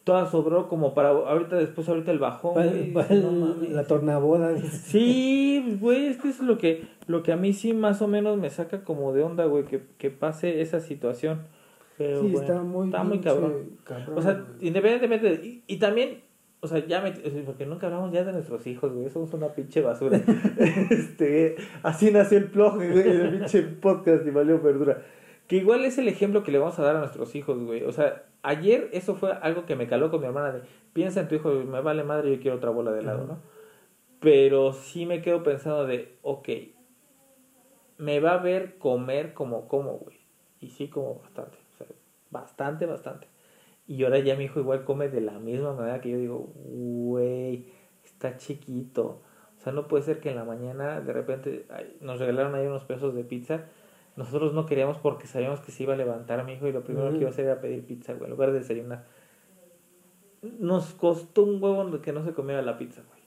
toda 0.05 0.27
sobró 0.31 0.69
como 0.69 0.95
para 0.95 1.11
ahorita, 1.11 1.57
después, 1.57 1.89
ahorita 1.89 2.11
el 2.11 2.19
bajón, 2.19 2.55
güey. 2.55 2.91
No 3.23 3.55
la 3.71 3.85
tornaboda. 3.85 4.57
Sí, 4.59 5.77
güey, 5.81 6.07
es 6.07 6.17
que 6.19 6.29
es 6.29 6.41
lo 6.41 6.59
que, 6.59 6.85
lo 7.07 7.23
que 7.23 7.33
a 7.33 7.37
mí 7.37 7.53
sí 7.53 7.73
más 7.73 8.03
o 8.03 8.09
menos 8.09 8.39
me 8.39 8.51
saca 8.51 8.83
como 8.85 9.13
de 9.13 9.23
onda, 9.23 9.45
güey, 9.47 9.65
que, 9.65 9.83
que 9.99 10.11
pase 10.11 10.61
esa 10.61 10.81
situación. 10.81 11.43
Pero, 11.99 12.23
Sí, 12.23 12.29
bueno, 12.33 12.41
está 12.41 12.63
muy, 12.63 12.87
está 12.87 13.05
muy 13.05 13.19
cabrón. 13.21 13.53
cabrón, 13.85 14.19
O 14.19 14.23
sea, 14.23 14.33
güey. 14.35 14.69
independientemente, 14.69 15.37
de- 15.37 15.47
y, 15.47 15.63
y 15.67 15.77
también, 15.79 16.21
o 16.61 16.67
sea, 16.67 16.85
ya 16.87 17.01
me, 17.01 17.13
porque 17.45 17.67
nunca 17.67 17.87
hablamos 17.87 18.13
ya 18.13 18.25
de 18.25 18.33
nuestros 18.33 18.67
hijos, 18.67 18.93
güey, 18.93 19.09
somos 19.11 19.33
una 19.35 19.49
pinche 19.49 19.83
basura. 19.83 20.19
este, 20.91 21.57
así 21.83 22.11
nació 22.11 22.39
el 22.39 22.45
plug, 22.47 22.77
güey, 22.77 22.99
el 23.09 23.31
pinche 23.39 23.63
podcast 23.63 24.27
y 24.27 24.31
valió 24.31 24.61
verdura. 24.61 25.03
Que 25.53 25.59
igual 25.59 25.85
es 25.85 25.99
el 25.99 26.09
ejemplo 26.09 26.43
que 26.43 26.51
le 26.51 26.57
vamos 26.57 26.79
a 26.79 26.83
dar 26.83 26.97
a 26.97 27.01
nuestros 27.01 27.35
hijos, 27.35 27.63
güey. 27.63 27.85
O 27.85 27.93
sea, 27.93 28.25
ayer 28.43 28.89
eso 28.95 29.17
fue 29.17 29.33
algo 29.33 29.67
que 29.67 29.77
me 29.77 29.87
caló 29.87 30.11
con 30.11 30.23
mi 30.23 30.27
hermana 30.27 30.51
de, 30.51 30.63
piensa 30.95 31.21
en 31.21 31.29
tu 31.29 31.35
hijo, 31.35 31.51
me 31.51 31.83
vale 31.83 32.05
madre, 32.05 32.35
yo 32.35 32.41
quiero 32.41 32.57
otra 32.57 32.71
bola 32.71 32.91
de 32.91 33.01
helado, 33.01 33.27
¿no? 33.27 33.39
Pero 34.19 34.73
sí 34.73 35.05
me 35.05 35.21
quedo 35.21 35.43
pensando 35.43 35.87
de, 35.87 36.17
ok, 36.23 36.49
me 37.99 38.19
va 38.19 38.33
a 38.33 38.39
ver 38.39 38.79
comer 38.79 39.35
como 39.35 39.69
como, 39.69 39.99
güey. 39.99 40.21
Y 40.59 40.71
sí 40.71 40.89
como 40.89 41.17
bastante, 41.17 41.59
o 41.75 41.77
sea, 41.77 41.87
bastante, 42.31 42.87
bastante. 42.87 43.27
Y 43.87 44.05
ahora 44.05 44.21
ya 44.21 44.37
mi 44.37 44.45
hijo 44.45 44.59
igual 44.59 44.85
come 44.85 45.11
de 45.11 45.21
la 45.21 45.39
misma 45.39 45.75
manera 45.75 46.01
que 46.01 46.13
yo 46.13 46.17
digo, 46.17 46.51
güey, 46.65 47.67
está 48.07 48.39
chiquito. 48.39 49.21
O 49.59 49.61
sea, 49.61 49.75
no 49.75 49.87
puede 49.87 50.03
ser 50.03 50.19
que 50.19 50.31
en 50.31 50.37
la 50.37 50.45
mañana 50.45 51.03
de 51.03 51.13
repente 51.13 51.67
ay, 51.69 51.95
nos 52.01 52.21
regalaron 52.21 52.55
ahí 52.55 52.67
unos 52.67 52.85
pesos 52.85 53.15
de 53.15 53.25
pizza. 53.25 53.67
Nosotros 54.17 54.53
no 54.53 54.67
queríamos 54.67 54.99
porque 54.99 55.27
sabíamos 55.27 55.61
que 55.61 55.73
se 55.73 55.85
iba 55.85 55.95
a 55.95 55.97
levantar 55.97 56.45
mi 56.45 56.53
hijo 56.53 56.67
y 56.69 56.73
lo 56.73 56.83
primero 56.85 57.11
que 57.13 57.19
iba 57.19 57.29
a 57.29 57.33
hacer 57.33 57.47
era 57.47 57.61
pedir 57.61 57.85
pizza, 57.87 58.13
güey, 58.13 58.25
en 58.25 58.31
lugar 58.31 58.53
de 58.53 58.59
desayunar. 58.59 59.05
nos 60.59 60.93
costó 60.95 61.45
un 61.45 61.63
huevo 61.63 62.01
que 62.03 62.13
no 62.13 62.25
se 62.25 62.33
comiera 62.33 62.61
la 62.63 62.77
pizza, 62.79 63.03
güey. 63.09 63.23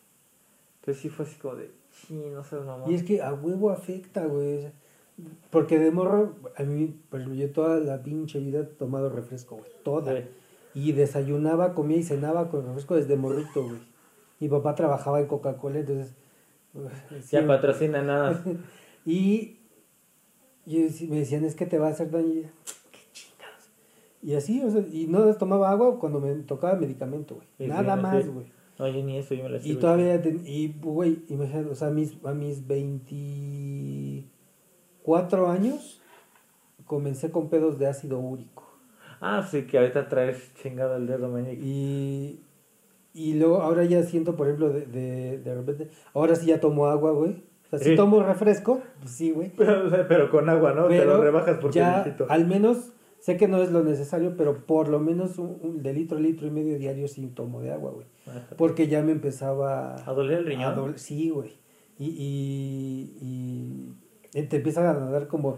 Entonces 0.82 1.02
sí 1.02 1.10
fue 1.10 1.26
así 1.26 1.40
como 1.40 1.56
de, 1.56 1.72
sí, 1.92 2.14
no 2.34 2.44
sé, 2.44 2.58
mamá. 2.58 2.84
Y 2.88 2.94
es 2.96 3.04
que 3.04 3.22
a 3.22 3.34
huevo 3.34 3.72
afecta, 3.72 4.26
güey. 4.26 4.68
Porque 5.50 5.80
de 5.80 5.92
morro, 5.92 6.34
a 6.58 6.64
mí, 6.64 6.94
ejemplo, 7.12 7.34
yo 7.34 7.50
toda 7.52 7.80
la 7.80 8.04
pinche 8.04 8.40
vida 8.40 8.60
he 8.60 8.64
tomado 8.66 9.10
refresco, 9.10 9.56
güey. 9.56 9.72
Toda. 9.84 10.16
Sí. 10.16 10.28
Y 10.76 10.92
desayunaba, 10.92 11.74
comía 11.74 11.98
y 11.98 12.04
cenaba 12.04 12.50
con 12.50 12.66
refresco 12.68 12.96
desde 12.96 13.16
morrito, 13.16 13.64
güey. 13.64 13.80
Mi 14.42 14.50
papá 14.50 14.76
trabajaba 14.76 15.22
en 15.22 15.28
Coca-Cola, 15.28 15.80
entonces. 15.80 16.14
uf, 16.74 16.92
Ya 17.12 17.22
siempre- 17.22 17.56
patrocina 17.56 18.02
nada. 18.04 18.44
Y, 19.08 19.60
y 20.66 20.78
me 21.08 21.18
decían, 21.20 21.44
es 21.46 21.56
que 21.56 21.66
te 21.66 21.78
va 21.78 21.88
a 21.88 21.92
hacer 21.92 22.10
daño. 22.12 22.28
Y 22.28 22.42
yo, 22.44 22.50
qué 22.92 23.00
chingados. 23.14 23.70
Y 24.24 24.34
así, 24.36 24.62
o 24.64 24.72
sea, 24.72 24.82
y 24.92 25.08
no 25.08 25.34
tomaba 25.36 25.70
agua 25.70 26.00
cuando 26.00 26.20
me 26.20 26.34
tocaba 26.36 26.76
medicamento, 26.76 27.36
güey. 27.36 27.48
Nada 27.70 27.96
más, 27.96 28.28
güey. 28.34 28.48
No, 28.78 28.88
yo 28.90 29.04
ni 29.04 29.18
eso, 29.18 29.34
yo 29.36 29.44
me 29.44 29.50
la 29.52 29.58
Y 29.66 29.76
todavía, 29.76 30.22
ten- 30.22 30.42
y 30.46 30.74
güey, 30.82 31.20
imagínate, 31.30 31.70
o 31.70 31.76
sea, 31.76 31.88
a 31.88 31.92
mis, 31.92 32.18
a 32.26 32.34
mis 32.34 32.68
24 35.06 35.50
años 35.50 36.02
comencé 36.86 37.32
con 37.32 37.50
pedos 37.50 37.80
de 37.80 37.88
ácido 37.88 38.20
úrico. 38.20 38.64
Ah, 39.22 39.48
sí, 39.50 39.64
que 39.66 39.78
ahorita 39.78 40.10
traes 40.10 40.54
chingado 40.62 40.98
el 40.98 41.08
dedo 41.08 41.30
meñique. 41.30 41.62
Y, 41.64 42.42
y 43.14 43.34
luego, 43.36 43.62
ahora 43.62 43.86
ya 43.86 44.04
siento, 44.04 44.36
por 44.36 44.48
ejemplo, 44.48 44.70
de, 44.70 44.86
de, 44.86 45.38
de 45.40 45.56
repente, 45.56 45.90
ahora 46.14 46.36
sí 46.36 46.48
ya 46.48 46.60
tomo 46.60 46.88
agua, 46.88 47.12
güey. 47.12 47.44
O 47.72 47.78
sea, 47.78 47.88
si 47.88 47.96
tomo 47.96 48.22
refresco, 48.24 48.82
pues 49.00 49.12
sí, 49.12 49.32
güey. 49.32 49.52
Pero, 49.58 49.90
pero 50.08 50.30
con 50.30 50.48
agua, 50.50 50.74
¿no? 50.74 50.88
Te 50.88 50.98
Pero 51.00 51.18
lo 51.18 51.24
rebajas 51.24 51.58
porque 51.60 51.80
ya, 51.80 52.04
viejito. 52.04 52.26
al 52.30 52.46
menos, 52.48 52.94
sé 53.20 53.38
que 53.38 53.48
no 53.48 53.62
es 53.62 53.72
lo 53.72 53.84
necesario, 53.84 54.36
pero 54.38 54.66
por 54.66 54.88
lo 54.88 55.00
menos 55.00 55.40
un, 55.40 55.58
un- 55.62 55.82
de 55.84 55.94
litro, 55.94 56.20
litro 56.20 56.46
y 56.48 56.52
medio 56.52 56.78
diario 56.78 57.08
sí 57.08 57.26
tomo 57.36 57.62
de 57.62 57.72
agua, 57.72 57.92
güey. 57.92 58.06
Ajá. 58.28 58.46
Porque 58.58 58.88
ya 58.88 59.02
me 59.02 59.12
empezaba 59.12 59.96
¿A 59.96 60.14
doler 60.14 60.40
el 60.40 60.46
riñón? 60.46 60.76
doler- 60.76 60.98
sí, 60.98 61.30
güey. 61.32 61.54
Y, 61.98 62.06
y, 63.20 63.94
y 64.40 64.44
te 64.44 64.58
empiezan 64.58 64.86
a 64.86 64.94
dar 64.94 65.28
como 65.28 65.58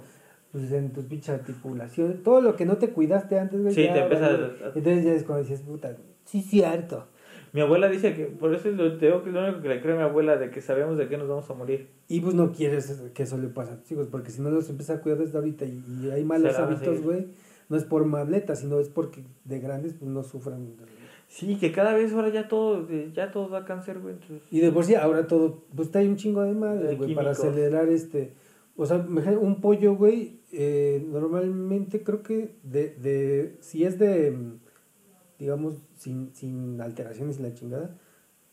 pues, 0.52 0.72
en 0.72 0.92
tus 0.94 1.06
pinches 1.06 1.30
articulaciones. 1.30 2.24
Todo 2.24 2.42
lo 2.42 2.56
que 2.56 2.66
no 2.66 2.78
te 2.78 2.90
cuidaste 2.92 3.38
antes, 3.40 3.62
güey. 3.62 3.74
Sí, 3.74 3.84
ya 3.84 3.94
te 3.94 4.00
empieza 4.02 4.28
valió. 4.32 4.46
a- 4.46 4.68
Entonces 4.76 5.04
ya 5.06 5.14
es 5.14 5.24
cuando 5.24 5.44
dices, 5.44 5.62
puta, 5.62 5.98
sí, 6.26 6.42
cierto. 6.42 7.08
Mi 7.54 7.62
abuela 7.62 7.90
dice 7.90 8.14
que, 8.14 8.26
por 8.26 8.54
eso 8.54 8.70
es 8.70 8.76
lo, 8.76 8.98
te 8.98 9.08
digo 9.08 9.24
que 9.24 9.30
es 9.30 9.36
lo 9.36 9.44
único 9.44 9.62
que 9.62 9.70
le 9.70 9.82
cree 9.82 9.94
a 9.94 9.98
mi 9.98 10.04
abuela, 10.04 10.38
de 10.38 10.50
que 10.50 10.62
sabemos 10.62 10.98
de 10.98 11.08
qué 11.08 11.18
nos 11.18 11.28
vamos 11.28 11.50
a 11.50 11.54
morir. 11.54 11.88
Y 12.08 12.20
pues 12.20 12.36
no 12.36 12.52
quieres 12.52 13.02
que 13.14 13.24
eso 13.24 13.38
le 13.38 13.48
pase 13.48 13.72
a 13.72 13.78
tus 13.78 13.92
hijos, 13.92 14.08
porque 14.08 14.32
si 14.32 14.42
no 14.42 14.50
los 14.50 14.70
empiezas 14.70 14.98
a 14.98 15.02
cuidar 15.02 15.20
desde 15.20 15.38
ahorita 15.38 15.66
y, 15.66 15.84
y 16.04 16.12
hay 16.12 16.24
malos 16.24 16.58
hábitos, 16.58 17.02
güey, 17.02 17.28
no 17.70 17.78
es 17.78 17.84
por 17.84 18.06
maleta, 18.06 18.56
sino 18.56 18.80
es 18.80 18.90
porque 18.90 19.24
de 19.46 19.60
grandes 19.60 19.94
pues 19.94 20.10
no 20.10 20.24
sufran. 20.24 20.76
Sí, 21.28 21.58
que 21.58 21.72
cada 21.72 21.94
vez 21.94 22.14
ahora 22.14 22.30
ya 22.30 22.48
todo, 22.48 22.88
eh, 22.90 23.12
ya 23.14 23.32
todo 23.32 23.50
da 23.50 23.66
cáncer, 23.66 24.00
güey. 24.00 24.14
Entonces, 24.14 24.42
Y 24.50 24.62
de 24.62 24.72
por 24.72 24.86
sí, 24.86 24.96
ahora 24.96 25.28
todo, 25.28 25.66
pues 25.76 25.94
hay 25.96 26.08
un 26.08 26.16
chingo 26.16 26.42
de 26.42 26.54
madres, 26.54 26.98
güey, 26.98 27.14
para 27.14 27.32
acelerar 27.32 27.90
este. 27.90 28.34
O 28.78 28.86
sea, 28.86 28.98
un 28.98 29.60
pollo, 29.60 29.96
güey, 29.96 30.40
eh, 30.52 31.06
normalmente 31.10 32.04
creo 32.04 32.22
que 32.22 32.56
de, 32.64 32.92
de, 32.92 33.56
si 33.60 33.84
es 33.84 33.98
de, 34.00 34.38
digamos, 35.40 35.76
sin, 35.96 36.34
sin 36.34 36.80
alteraciones 36.82 37.40
y 37.40 37.44
la 37.44 37.54
chingada, 37.54 37.96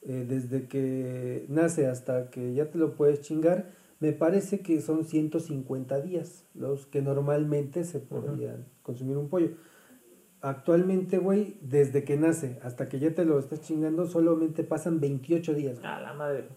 eh, 0.02 0.26
desde 0.28 0.66
que 0.68 1.46
nace 1.48 1.86
hasta 1.86 2.30
que 2.30 2.52
ya 2.54 2.70
te 2.70 2.78
lo 2.78 2.94
puedes 2.94 3.20
chingar, 3.22 3.70
me 4.00 4.12
parece 4.12 4.60
que 4.60 4.80
son 4.80 5.04
150 5.04 6.00
días 6.02 6.44
los 6.54 6.86
que 6.86 7.00
normalmente 7.00 7.84
se 7.84 8.00
podrían 8.00 8.66
consumir 8.82 9.16
un 9.16 9.28
pollo. 9.28 9.50
Actualmente, 10.40 11.16
güey, 11.16 11.56
desde 11.62 12.04
que 12.04 12.18
nace 12.18 12.58
hasta 12.62 12.88
que 12.90 12.98
ya 12.98 13.14
te 13.14 13.24
lo 13.24 13.38
estás 13.38 13.62
chingando, 13.62 14.06
solamente 14.06 14.62
pasan 14.62 15.00
28 15.00 15.54
días. 15.54 15.78
güey. 15.80 15.90
a 15.90 16.00
la 16.00 16.12
madre. 16.12 16.48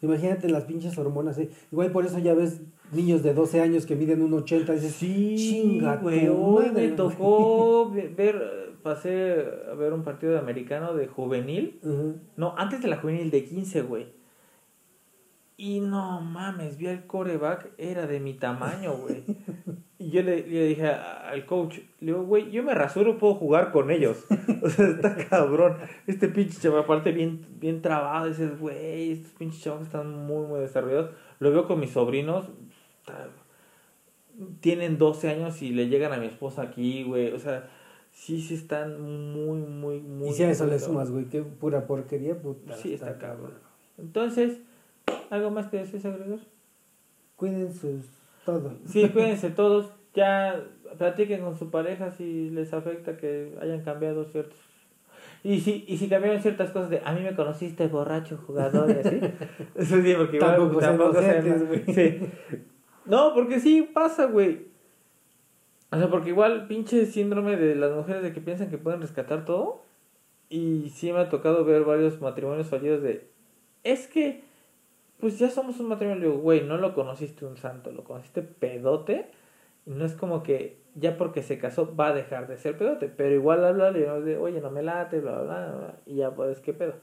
Imagínate 0.00 0.48
las 0.48 0.64
pinches 0.64 0.96
hormonas, 0.98 1.36
¿eh? 1.38 1.50
Igual 1.70 1.92
por 1.92 2.06
eso 2.06 2.18
ya 2.18 2.34
ves 2.34 2.60
niños 2.92 3.22
de 3.22 3.34
12 3.34 3.60
años 3.60 3.84
que 3.86 3.96
miden 3.96 4.22
un 4.22 4.32
80 4.34 4.72
y 4.72 4.76
dices, 4.76 4.94
Sí, 4.94 5.34
chinga 5.36 5.96
güey. 5.96 6.22
me 6.24 6.30
güey". 6.30 6.96
tocó 6.96 7.90
ve- 7.90 8.12
ver, 8.16 8.73
pasé 8.84 9.44
a 9.68 9.74
ver 9.74 9.92
un 9.92 10.04
partido 10.04 10.32
de 10.32 10.38
americano 10.38 10.94
de 10.94 11.08
juvenil. 11.08 11.80
No, 12.36 12.54
antes 12.56 12.80
de 12.82 12.88
la 12.88 12.98
juvenil 12.98 13.32
de 13.32 13.44
15, 13.44 13.82
güey. 13.82 14.06
Y 15.56 15.80
no 15.80 16.20
mames, 16.20 16.76
vi 16.76 16.88
al 16.88 17.06
coreback, 17.06 17.72
era 17.78 18.06
de 18.06 18.20
mi 18.20 18.34
tamaño, 18.34 18.96
güey. 18.96 19.24
Y 19.96 20.10
yo 20.10 20.22
le, 20.22 20.46
le 20.46 20.66
dije 20.66 20.86
al 20.88 21.46
coach, 21.46 21.78
le 22.00 22.12
digo, 22.12 22.24
güey, 22.24 22.50
yo 22.50 22.62
me 22.62 22.74
rasuro, 22.74 23.16
puedo 23.16 23.36
jugar 23.36 23.72
con 23.72 23.90
ellos. 23.90 24.26
O 24.62 24.68
sea, 24.68 24.88
está 24.88 25.16
cabrón. 25.28 25.76
Este 26.06 26.28
pinche 26.28 26.60
chaval, 26.60 26.80
aparte 26.80 27.10
bien, 27.12 27.46
bien 27.58 27.80
trabado, 27.80 28.26
dices, 28.26 28.58
güey, 28.58 29.12
estos 29.12 29.32
pinches 29.32 29.62
chavos 29.62 29.82
están 29.82 30.26
muy, 30.26 30.46
muy 30.46 30.60
desarrollados. 30.60 31.10
Lo 31.38 31.50
veo 31.52 31.66
con 31.66 31.80
mis 31.80 31.90
sobrinos, 31.90 32.50
tienen 34.60 34.98
12 34.98 35.30
años 35.30 35.62
y 35.62 35.70
le 35.70 35.88
llegan 35.88 36.12
a 36.12 36.18
mi 36.18 36.26
esposa 36.26 36.62
aquí, 36.62 37.04
güey. 37.04 37.32
O 37.32 37.38
sea, 37.38 37.70
sí, 38.14 38.40
sí 38.40 38.54
están 38.54 39.00
muy, 39.00 39.60
muy, 39.60 40.00
muy... 40.00 40.30
Y 40.30 40.32
si 40.32 40.44
a 40.44 40.50
eso 40.50 40.66
le 40.66 40.78
sumas, 40.78 41.10
güey, 41.10 41.26
qué 41.26 41.42
pura 41.42 41.86
porquería, 41.86 42.40
puta. 42.40 42.74
Sí, 42.74 42.94
está 42.94 43.18
cabrón. 43.18 43.52
Entonces, 43.98 44.60
¿algo 45.28 45.50
más 45.50 45.66
que 45.66 45.78
desees 45.78 46.06
agregar? 46.06 46.38
Cuiden 47.36 47.74
sus 47.74 48.06
todo. 48.44 48.72
Sí, 48.86 49.08
cuídense 49.08 49.50
todos. 49.50 49.90
Ya 50.14 50.64
platiquen 50.96 51.42
con 51.42 51.56
su 51.56 51.70
pareja 51.70 52.10
si 52.10 52.50
les 52.50 52.72
afecta 52.72 53.16
que 53.16 53.56
hayan 53.60 53.82
cambiado 53.82 54.24
ciertos. 54.24 54.58
Y 55.42 55.60
si, 55.60 55.84
y 55.86 55.98
si 55.98 56.08
cambiaron 56.08 56.40
ciertas 56.40 56.70
cosas 56.70 56.90
de 56.90 57.02
a 57.04 57.12
mí 57.12 57.20
me 57.22 57.34
conociste 57.34 57.86
borracho 57.88 58.38
jugador 58.46 58.90
y 58.90 59.06
así. 59.06 59.20
Eso 59.74 60.02
sí, 60.02 60.14
porque 60.16 60.36
igual 60.36 60.56
Tampoco 60.80 61.20
güey. 61.20 61.84
Sí. 61.94 62.20
No, 63.04 63.34
porque 63.34 63.60
sí 63.60 63.82
pasa, 63.92 64.26
güey. 64.26 64.73
O 65.94 65.98
sea, 65.98 66.10
porque 66.10 66.30
igual 66.30 66.66
pinche 66.66 67.06
síndrome 67.06 67.56
de 67.56 67.74
las 67.74 67.92
mujeres 67.92 68.22
de 68.22 68.32
que 68.32 68.40
piensan 68.40 68.70
que 68.70 68.78
pueden 68.78 69.00
rescatar 69.00 69.44
todo. 69.44 69.82
Y 70.48 70.90
sí 70.94 71.12
me 71.12 71.20
ha 71.20 71.28
tocado 71.28 71.64
ver 71.64 71.84
varios 71.84 72.20
matrimonios 72.20 72.68
fallidos 72.68 73.02
de 73.02 73.28
es 73.82 74.06
que 74.06 74.42
pues 75.20 75.38
ya 75.38 75.48
somos 75.48 75.80
un 75.80 75.88
matrimonio, 75.88 76.38
güey, 76.38 76.62
no 76.62 76.76
lo 76.76 76.94
conociste 76.94 77.46
un 77.46 77.56
santo, 77.56 77.92
lo 77.92 78.04
conociste 78.04 78.42
pedote. 78.42 79.30
Y 79.86 79.90
no 79.90 80.04
es 80.04 80.14
como 80.14 80.42
que 80.42 80.78
ya 80.94 81.16
porque 81.16 81.42
se 81.42 81.58
casó 81.58 81.94
va 81.94 82.08
a 82.08 82.14
dejar 82.14 82.46
de 82.46 82.56
ser 82.56 82.78
pedote, 82.78 83.08
pero 83.08 83.34
igual 83.34 83.64
habla 83.64 83.92
de, 83.92 84.36
oye, 84.38 84.60
no 84.60 84.70
me 84.70 84.82
late, 84.82 85.20
bla, 85.20 85.40
bla, 85.40 85.66
bla, 85.66 85.76
bla, 85.76 85.94
y 86.06 86.16
ya 86.16 86.30
pues, 86.34 86.60
¿qué 86.60 86.72
pedo? 86.72 86.94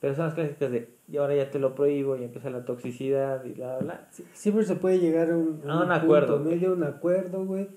Pero 0.00 0.14
son 0.14 0.26
las 0.26 0.34
clásicas 0.34 0.70
de, 0.70 0.90
y 1.08 1.16
ahora 1.16 1.34
ya 1.34 1.50
te 1.50 1.58
lo 1.58 1.74
prohíbo, 1.74 2.16
y 2.16 2.24
empieza 2.24 2.50
la 2.50 2.64
toxicidad, 2.64 3.44
y 3.44 3.52
bla, 3.52 3.78
bla. 3.78 4.08
Sí, 4.10 4.24
siempre 4.32 4.64
se 4.64 4.76
puede 4.76 4.98
llegar 4.98 5.30
a 5.30 5.36
un, 5.36 5.62
A 5.66 5.74
un 5.74 5.80
punto 5.80 5.94
acuerdo, 5.94 6.38
güey. 6.40 6.54
medio, 6.54 6.72
un 6.72 6.84
acuerdo, 6.84 7.44
güey. 7.44 7.68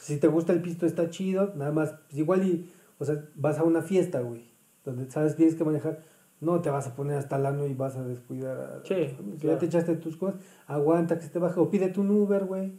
Si 0.00 0.18
te 0.18 0.28
gusta 0.28 0.52
el 0.52 0.62
pisto 0.62 0.86
está 0.86 1.08
chido, 1.10 1.52
nada 1.56 1.72
más, 1.72 1.92
pues 2.08 2.18
igual 2.18 2.46
y, 2.46 2.70
o 2.98 3.04
sea, 3.04 3.24
vas 3.34 3.58
a 3.58 3.64
una 3.64 3.82
fiesta, 3.82 4.20
güey, 4.20 4.50
donde 4.84 5.10
sabes 5.10 5.36
tienes 5.36 5.54
que 5.54 5.64
manejar, 5.64 6.00
no 6.40 6.60
te 6.62 6.70
vas 6.70 6.86
a 6.86 6.96
poner 6.96 7.16
hasta 7.18 7.36
el 7.36 7.46
ano 7.46 7.66
y 7.66 7.74
vas 7.74 7.96
a 7.96 8.02
descuidar 8.04 8.58
a... 8.58 8.84
Sí, 8.84 8.94
Si 9.08 9.14
claro. 9.38 9.54
ya 9.54 9.58
te 9.58 9.66
echaste 9.66 9.96
tus 9.96 10.16
cosas, 10.16 10.40
aguanta 10.66 11.16
que 11.18 11.24
se 11.24 11.30
te 11.30 11.38
baje, 11.38 11.60
o 11.60 11.70
pídete 11.70 12.00
un 12.00 12.10
Uber, 12.10 12.44
güey, 12.46 12.72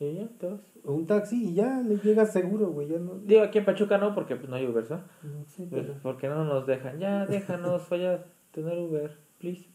Y 0.00 0.14
ya, 0.14 0.28
te 0.38 0.48
vas. 0.48 0.60
o 0.84 0.92
un 0.94 1.06
taxi 1.06 1.50
y 1.50 1.54
ya 1.54 1.80
le 1.80 1.96
llegas 1.98 2.32
seguro, 2.32 2.68
güey, 2.70 2.88
ya 2.88 2.98
no... 2.98 3.14
Digo, 3.20 3.42
aquí 3.42 3.58
en 3.58 3.64
Pachuca 3.64 3.98
no, 3.98 4.14
porque 4.14 4.34
pues 4.34 4.48
no 4.48 4.56
hay 4.56 4.66
Uber, 4.66 4.84
¿no? 4.90 5.00
Sí, 5.46 5.66
Pues, 5.70 5.82
pero- 5.86 5.94
porque 6.02 6.28
no 6.28 6.44
nos 6.44 6.66
dejan. 6.66 6.98
Ya, 6.98 7.24
déjanos, 7.28 7.88
vaya 7.88 8.14
a 8.14 8.24
tener 8.50 8.78
Uber, 8.78 9.16
please. 9.38 9.66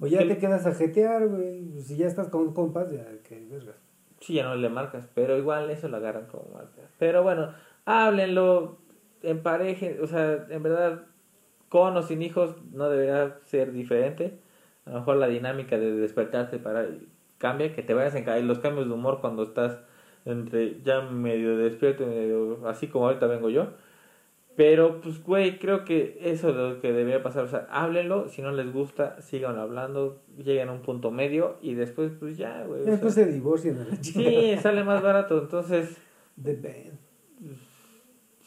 O 0.00 0.06
ya 0.06 0.18
te 0.18 0.38
quedas 0.38 0.66
a 0.66 0.74
jetear, 0.74 1.28
güey, 1.28 1.80
si 1.82 1.96
ya 1.96 2.06
estás 2.06 2.28
con 2.28 2.52
compas, 2.54 2.90
ya 2.92 3.04
que 3.24 3.44
vergas. 3.50 3.74
Sí, 4.20 4.34
ya 4.34 4.44
no 4.44 4.54
le 4.54 4.68
marcas, 4.68 5.08
pero 5.14 5.38
igual 5.38 5.70
eso 5.70 5.88
lo 5.88 5.96
agarran 5.96 6.26
como 6.26 6.52
marca. 6.54 6.82
Pero 6.98 7.22
bueno, 7.22 7.54
háblenlo, 7.86 8.78
emparejen, 9.22 9.98
o 10.02 10.06
sea, 10.06 10.44
en 10.50 10.62
verdad, 10.62 11.06
con 11.68 11.96
o 11.96 12.02
sin 12.02 12.22
hijos 12.22 12.56
no 12.72 12.90
debería 12.90 13.38
ser 13.44 13.72
diferente. 13.72 14.38
A 14.86 14.90
lo 14.90 14.98
mejor 15.00 15.16
la 15.16 15.28
dinámica 15.28 15.78
de 15.78 15.92
despertarte 15.96 16.58
para 16.58 16.86
cambia, 17.38 17.74
que 17.74 17.82
te 17.82 17.94
vayas 17.94 18.14
en 18.16 18.24
ca- 18.24 18.38
los 18.40 18.58
cambios 18.60 18.88
de 18.88 18.94
humor 18.94 19.20
cuando 19.20 19.42
estás 19.44 19.80
entre 20.26 20.82
ya 20.82 21.00
medio 21.02 21.56
despierto, 21.56 22.06
medio 22.06 22.66
así 22.68 22.88
como 22.88 23.06
ahorita 23.06 23.26
vengo 23.26 23.50
yo. 23.50 23.68
Pero, 24.60 25.00
pues, 25.00 25.24
güey, 25.24 25.58
creo 25.58 25.86
que 25.86 26.18
eso 26.20 26.50
es 26.50 26.54
lo 26.54 26.82
que 26.82 26.92
debería 26.92 27.22
pasar. 27.22 27.44
O 27.44 27.48
sea, 27.48 27.66
háblenlo, 27.70 28.28
si 28.28 28.42
no 28.42 28.52
les 28.52 28.70
gusta, 28.70 29.18
sigan 29.22 29.56
hablando, 29.56 30.20
lleguen 30.36 30.68
a 30.68 30.72
un 30.72 30.82
punto 30.82 31.10
medio 31.10 31.56
y 31.62 31.72
después, 31.72 32.12
pues 32.20 32.36
ya, 32.36 32.64
güey. 32.66 32.82
sea, 32.82 32.92
Después 32.92 33.14
se 33.14 33.24
divorcian 33.24 33.78
a 33.78 33.84
la 33.84 33.98
chingada. 33.98 34.30
Sí, 34.30 34.56
sale 34.58 34.84
más 34.84 35.02
barato, 35.02 35.38
entonces, 35.38 35.96
Depende. 36.36 36.92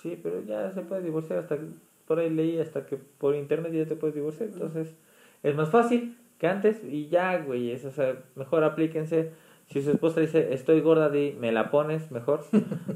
sí, 0.04 0.20
pero 0.22 0.44
ya 0.44 0.72
se 0.72 0.82
puede 0.82 1.02
divorciar 1.02 1.40
hasta 1.40 1.58
por 2.06 2.20
ahí 2.20 2.30
leí, 2.30 2.60
hasta 2.60 2.86
que 2.86 2.98
por 2.98 3.34
internet 3.34 3.74
ya 3.74 3.86
te 3.88 3.96
puedes 3.96 4.14
divorciar, 4.14 4.50
entonces 4.50 4.94
es 5.42 5.56
más 5.56 5.72
fácil 5.72 6.16
que 6.38 6.46
antes 6.46 6.84
y 6.84 7.08
ya, 7.08 7.40
güey, 7.40 7.72
es, 7.72 7.86
o 7.86 7.92
sea, 7.92 8.22
mejor 8.36 8.64
aplíquense. 8.64 9.32
Si 9.66 9.82
su 9.82 9.90
esposa 9.90 10.22
dice, 10.22 10.54
estoy 10.54 10.82
gorda, 10.82 11.10
di, 11.10 11.36
me 11.40 11.52
la 11.52 11.72
pones 11.72 12.12
mejor, 12.12 12.42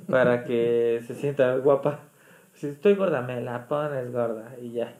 para 0.08 0.44
que 0.44 1.02
se 1.08 1.16
sienta 1.16 1.58
guapa. 1.58 2.02
Si 2.58 2.68
estoy 2.68 2.96
gorda, 2.96 3.22
me 3.22 3.40
la 3.42 3.68
pones 3.68 4.12
gorda 4.12 4.56
y 4.62 4.72
ya. 4.72 4.94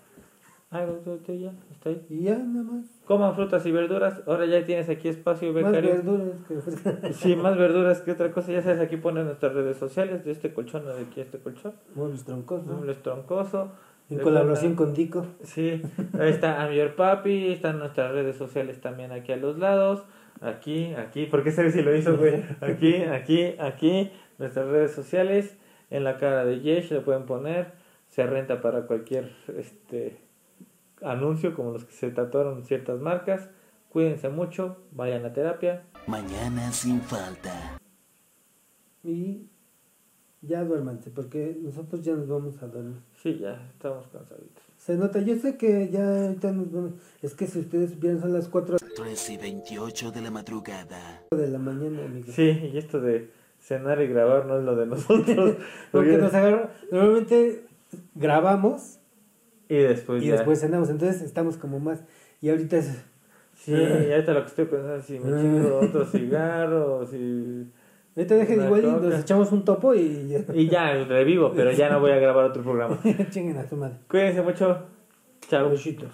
Ah, 0.70 0.86
tú- 1.04 1.18
tú 1.26 1.34
ya, 1.34 1.52
ahí. 1.86 2.06
Y 2.10 2.24
ya, 2.24 2.38
nada 2.38 2.64
más. 2.72 2.86
Coman 3.06 3.36
frutas 3.36 3.66
y 3.66 3.72
verduras. 3.72 4.22
Ahora 4.28 4.46
ya 4.46 4.66
tienes 4.66 4.90
aquí 4.90 5.08
espacio, 5.08 5.54
Más 5.54 5.64
becario. 5.64 5.92
verduras 5.96 6.36
que 6.48 7.14
Sí, 7.14 7.36
más 7.38 7.58
verduras 7.58 8.02
que 8.02 8.12
otra 8.12 8.32
cosa. 8.32 8.52
Ya 8.52 8.62
sabes, 8.62 8.80
aquí 8.82 8.98
ponen 8.98 9.26
nuestras 9.26 9.54
redes 9.54 9.78
sociales 9.78 10.26
de 10.26 10.32
este 10.32 10.54
colchón 10.54 10.86
o 10.88 10.94
de 10.94 11.04
aquí 11.04 11.22
este 11.22 11.38
colchón. 11.40 11.74
Muebles 11.96 12.26
troncosos. 12.26 12.66
Muebles 12.68 13.02
troncoso. 13.02 13.72
En 14.10 14.20
colaboración 14.20 14.76
con 14.76 14.94
Dico. 14.94 15.26
Sí, 15.44 15.82
ahí 16.20 16.30
está 16.30 16.64
I'm 16.66 16.74
Your 16.74 16.96
Papi, 16.96 17.52
están 17.52 17.80
nuestras 17.80 18.12
redes 18.14 18.38
sociales 18.38 18.80
también 18.80 19.12
aquí 19.12 19.34
a 19.34 19.38
los 19.38 19.58
lados, 19.58 20.02
aquí, 20.40 20.94
aquí, 20.96 21.26
¿por 21.26 21.44
qué 21.44 21.52
sabes 21.52 21.74
si 21.74 21.82
lo 21.82 21.94
hizo, 21.94 22.16
güey? 22.16 22.42
Aquí, 22.62 22.96
aquí, 23.04 23.56
aquí, 23.60 24.10
nuestras 24.38 24.66
redes 24.68 24.92
sociales, 24.92 25.58
en 25.90 26.04
la 26.04 26.18
cara 26.18 26.46
de 26.46 26.62
Yesh 26.62 26.92
lo 26.92 27.04
pueden 27.04 27.26
poner, 27.26 27.74
se 28.10 28.26
renta 28.26 28.62
para 28.62 28.88
cualquier 28.88 29.32
este 29.58 30.20
anuncio 31.02 31.54
como 31.56 31.72
los 31.72 31.86
que 31.86 31.94
se 31.94 32.10
tatuaron 32.12 32.66
ciertas 32.66 33.00
marcas, 33.00 33.50
cuídense 33.90 34.30
mucho, 34.30 34.78
vayan 34.92 35.26
a 35.26 35.34
terapia, 35.34 35.84
Mañana 36.08 36.72
sin 36.72 37.02
falta. 37.02 37.78
Y 39.04 39.48
ya 40.42 40.64
duérmanse, 40.64 41.10
porque 41.10 41.58
nosotros 41.62 42.02
ya 42.02 42.14
nos 42.14 42.28
vamos 42.30 42.62
a 42.64 42.68
dormir. 42.68 43.02
sí, 43.22 43.38
ya, 43.38 43.68
estamos 43.74 44.08
cansaditos. 44.08 44.64
Se 44.78 44.96
nota, 44.96 45.20
yo 45.20 45.36
sé 45.36 45.58
que 45.58 45.90
ya 45.90 46.28
ahorita 46.28 46.52
nos 46.54 46.72
vamos. 46.72 46.94
Es 47.22 47.34
que 47.34 47.48
si 47.48 47.60
ustedes 47.60 47.92
supieran, 47.92 48.22
son 48.22 48.32
las 48.32 48.48
4 48.48 48.78
3 48.96 49.30
y 49.32 49.38
28 49.38 50.12
de 50.12 50.22
la 50.22 50.32
madrugada. 50.32 51.24
de 51.32 51.48
la 51.48 51.60
mañana, 51.60 52.06
amigos. 52.06 52.34
Sí, 52.34 52.70
y 52.74 52.78
esto 52.78 53.02
de 53.02 53.30
cenar 53.68 54.02
y 54.02 54.08
grabar 54.08 54.46
no 54.46 54.58
es 54.58 54.64
lo 54.64 54.76
de 54.76 54.86
nosotros, 54.86 55.56
Porque 55.92 56.18
nos 56.18 56.34
agarró. 56.34 56.70
Normalmente 56.90 57.66
grabamos 58.16 59.00
y 59.68 59.76
después 59.76 60.24
y 60.24 60.28
ya. 60.28 60.36
después 60.36 60.62
cenamos, 60.62 60.90
entonces 60.90 61.22
estamos 61.22 61.58
como 61.58 61.80
más. 61.80 62.04
Y 62.42 62.50
ahorita 62.50 62.78
es. 62.78 63.04
Sí, 63.56 63.74
y 63.74 64.12
ahorita 64.12 64.34
lo 64.34 64.42
que 64.42 64.48
estoy 64.48 64.66
pensando 64.66 64.96
es 64.96 65.06
si 65.06 65.20
me 65.20 65.42
chingo 65.42 65.80
otro 65.80 66.06
cigarro, 66.12 67.06
si... 67.06 67.68
Ahorita 68.16 68.36
dejen 68.36 68.64
igual 68.64 68.84
y 68.84 68.88
nos 68.88 69.20
echamos 69.20 69.52
un 69.52 69.66
topo 69.66 69.94
y 69.94 70.30
ya. 70.30 70.40
Y 70.54 70.70
ya, 70.70 71.04
revivo, 71.04 71.52
pero 71.54 71.72
ya 71.72 71.90
no 71.90 72.00
voy 72.00 72.12
a 72.12 72.18
grabar 72.18 72.46
otro 72.46 72.64
programa. 72.64 72.98
Chinguen 73.30 73.58
a 73.58 73.68
su 73.68 73.76
madre. 73.76 73.98
Cuídense 74.08 74.42
mucho. 74.42 74.86
Chao. 75.50 75.70
Besitos. 75.70 76.12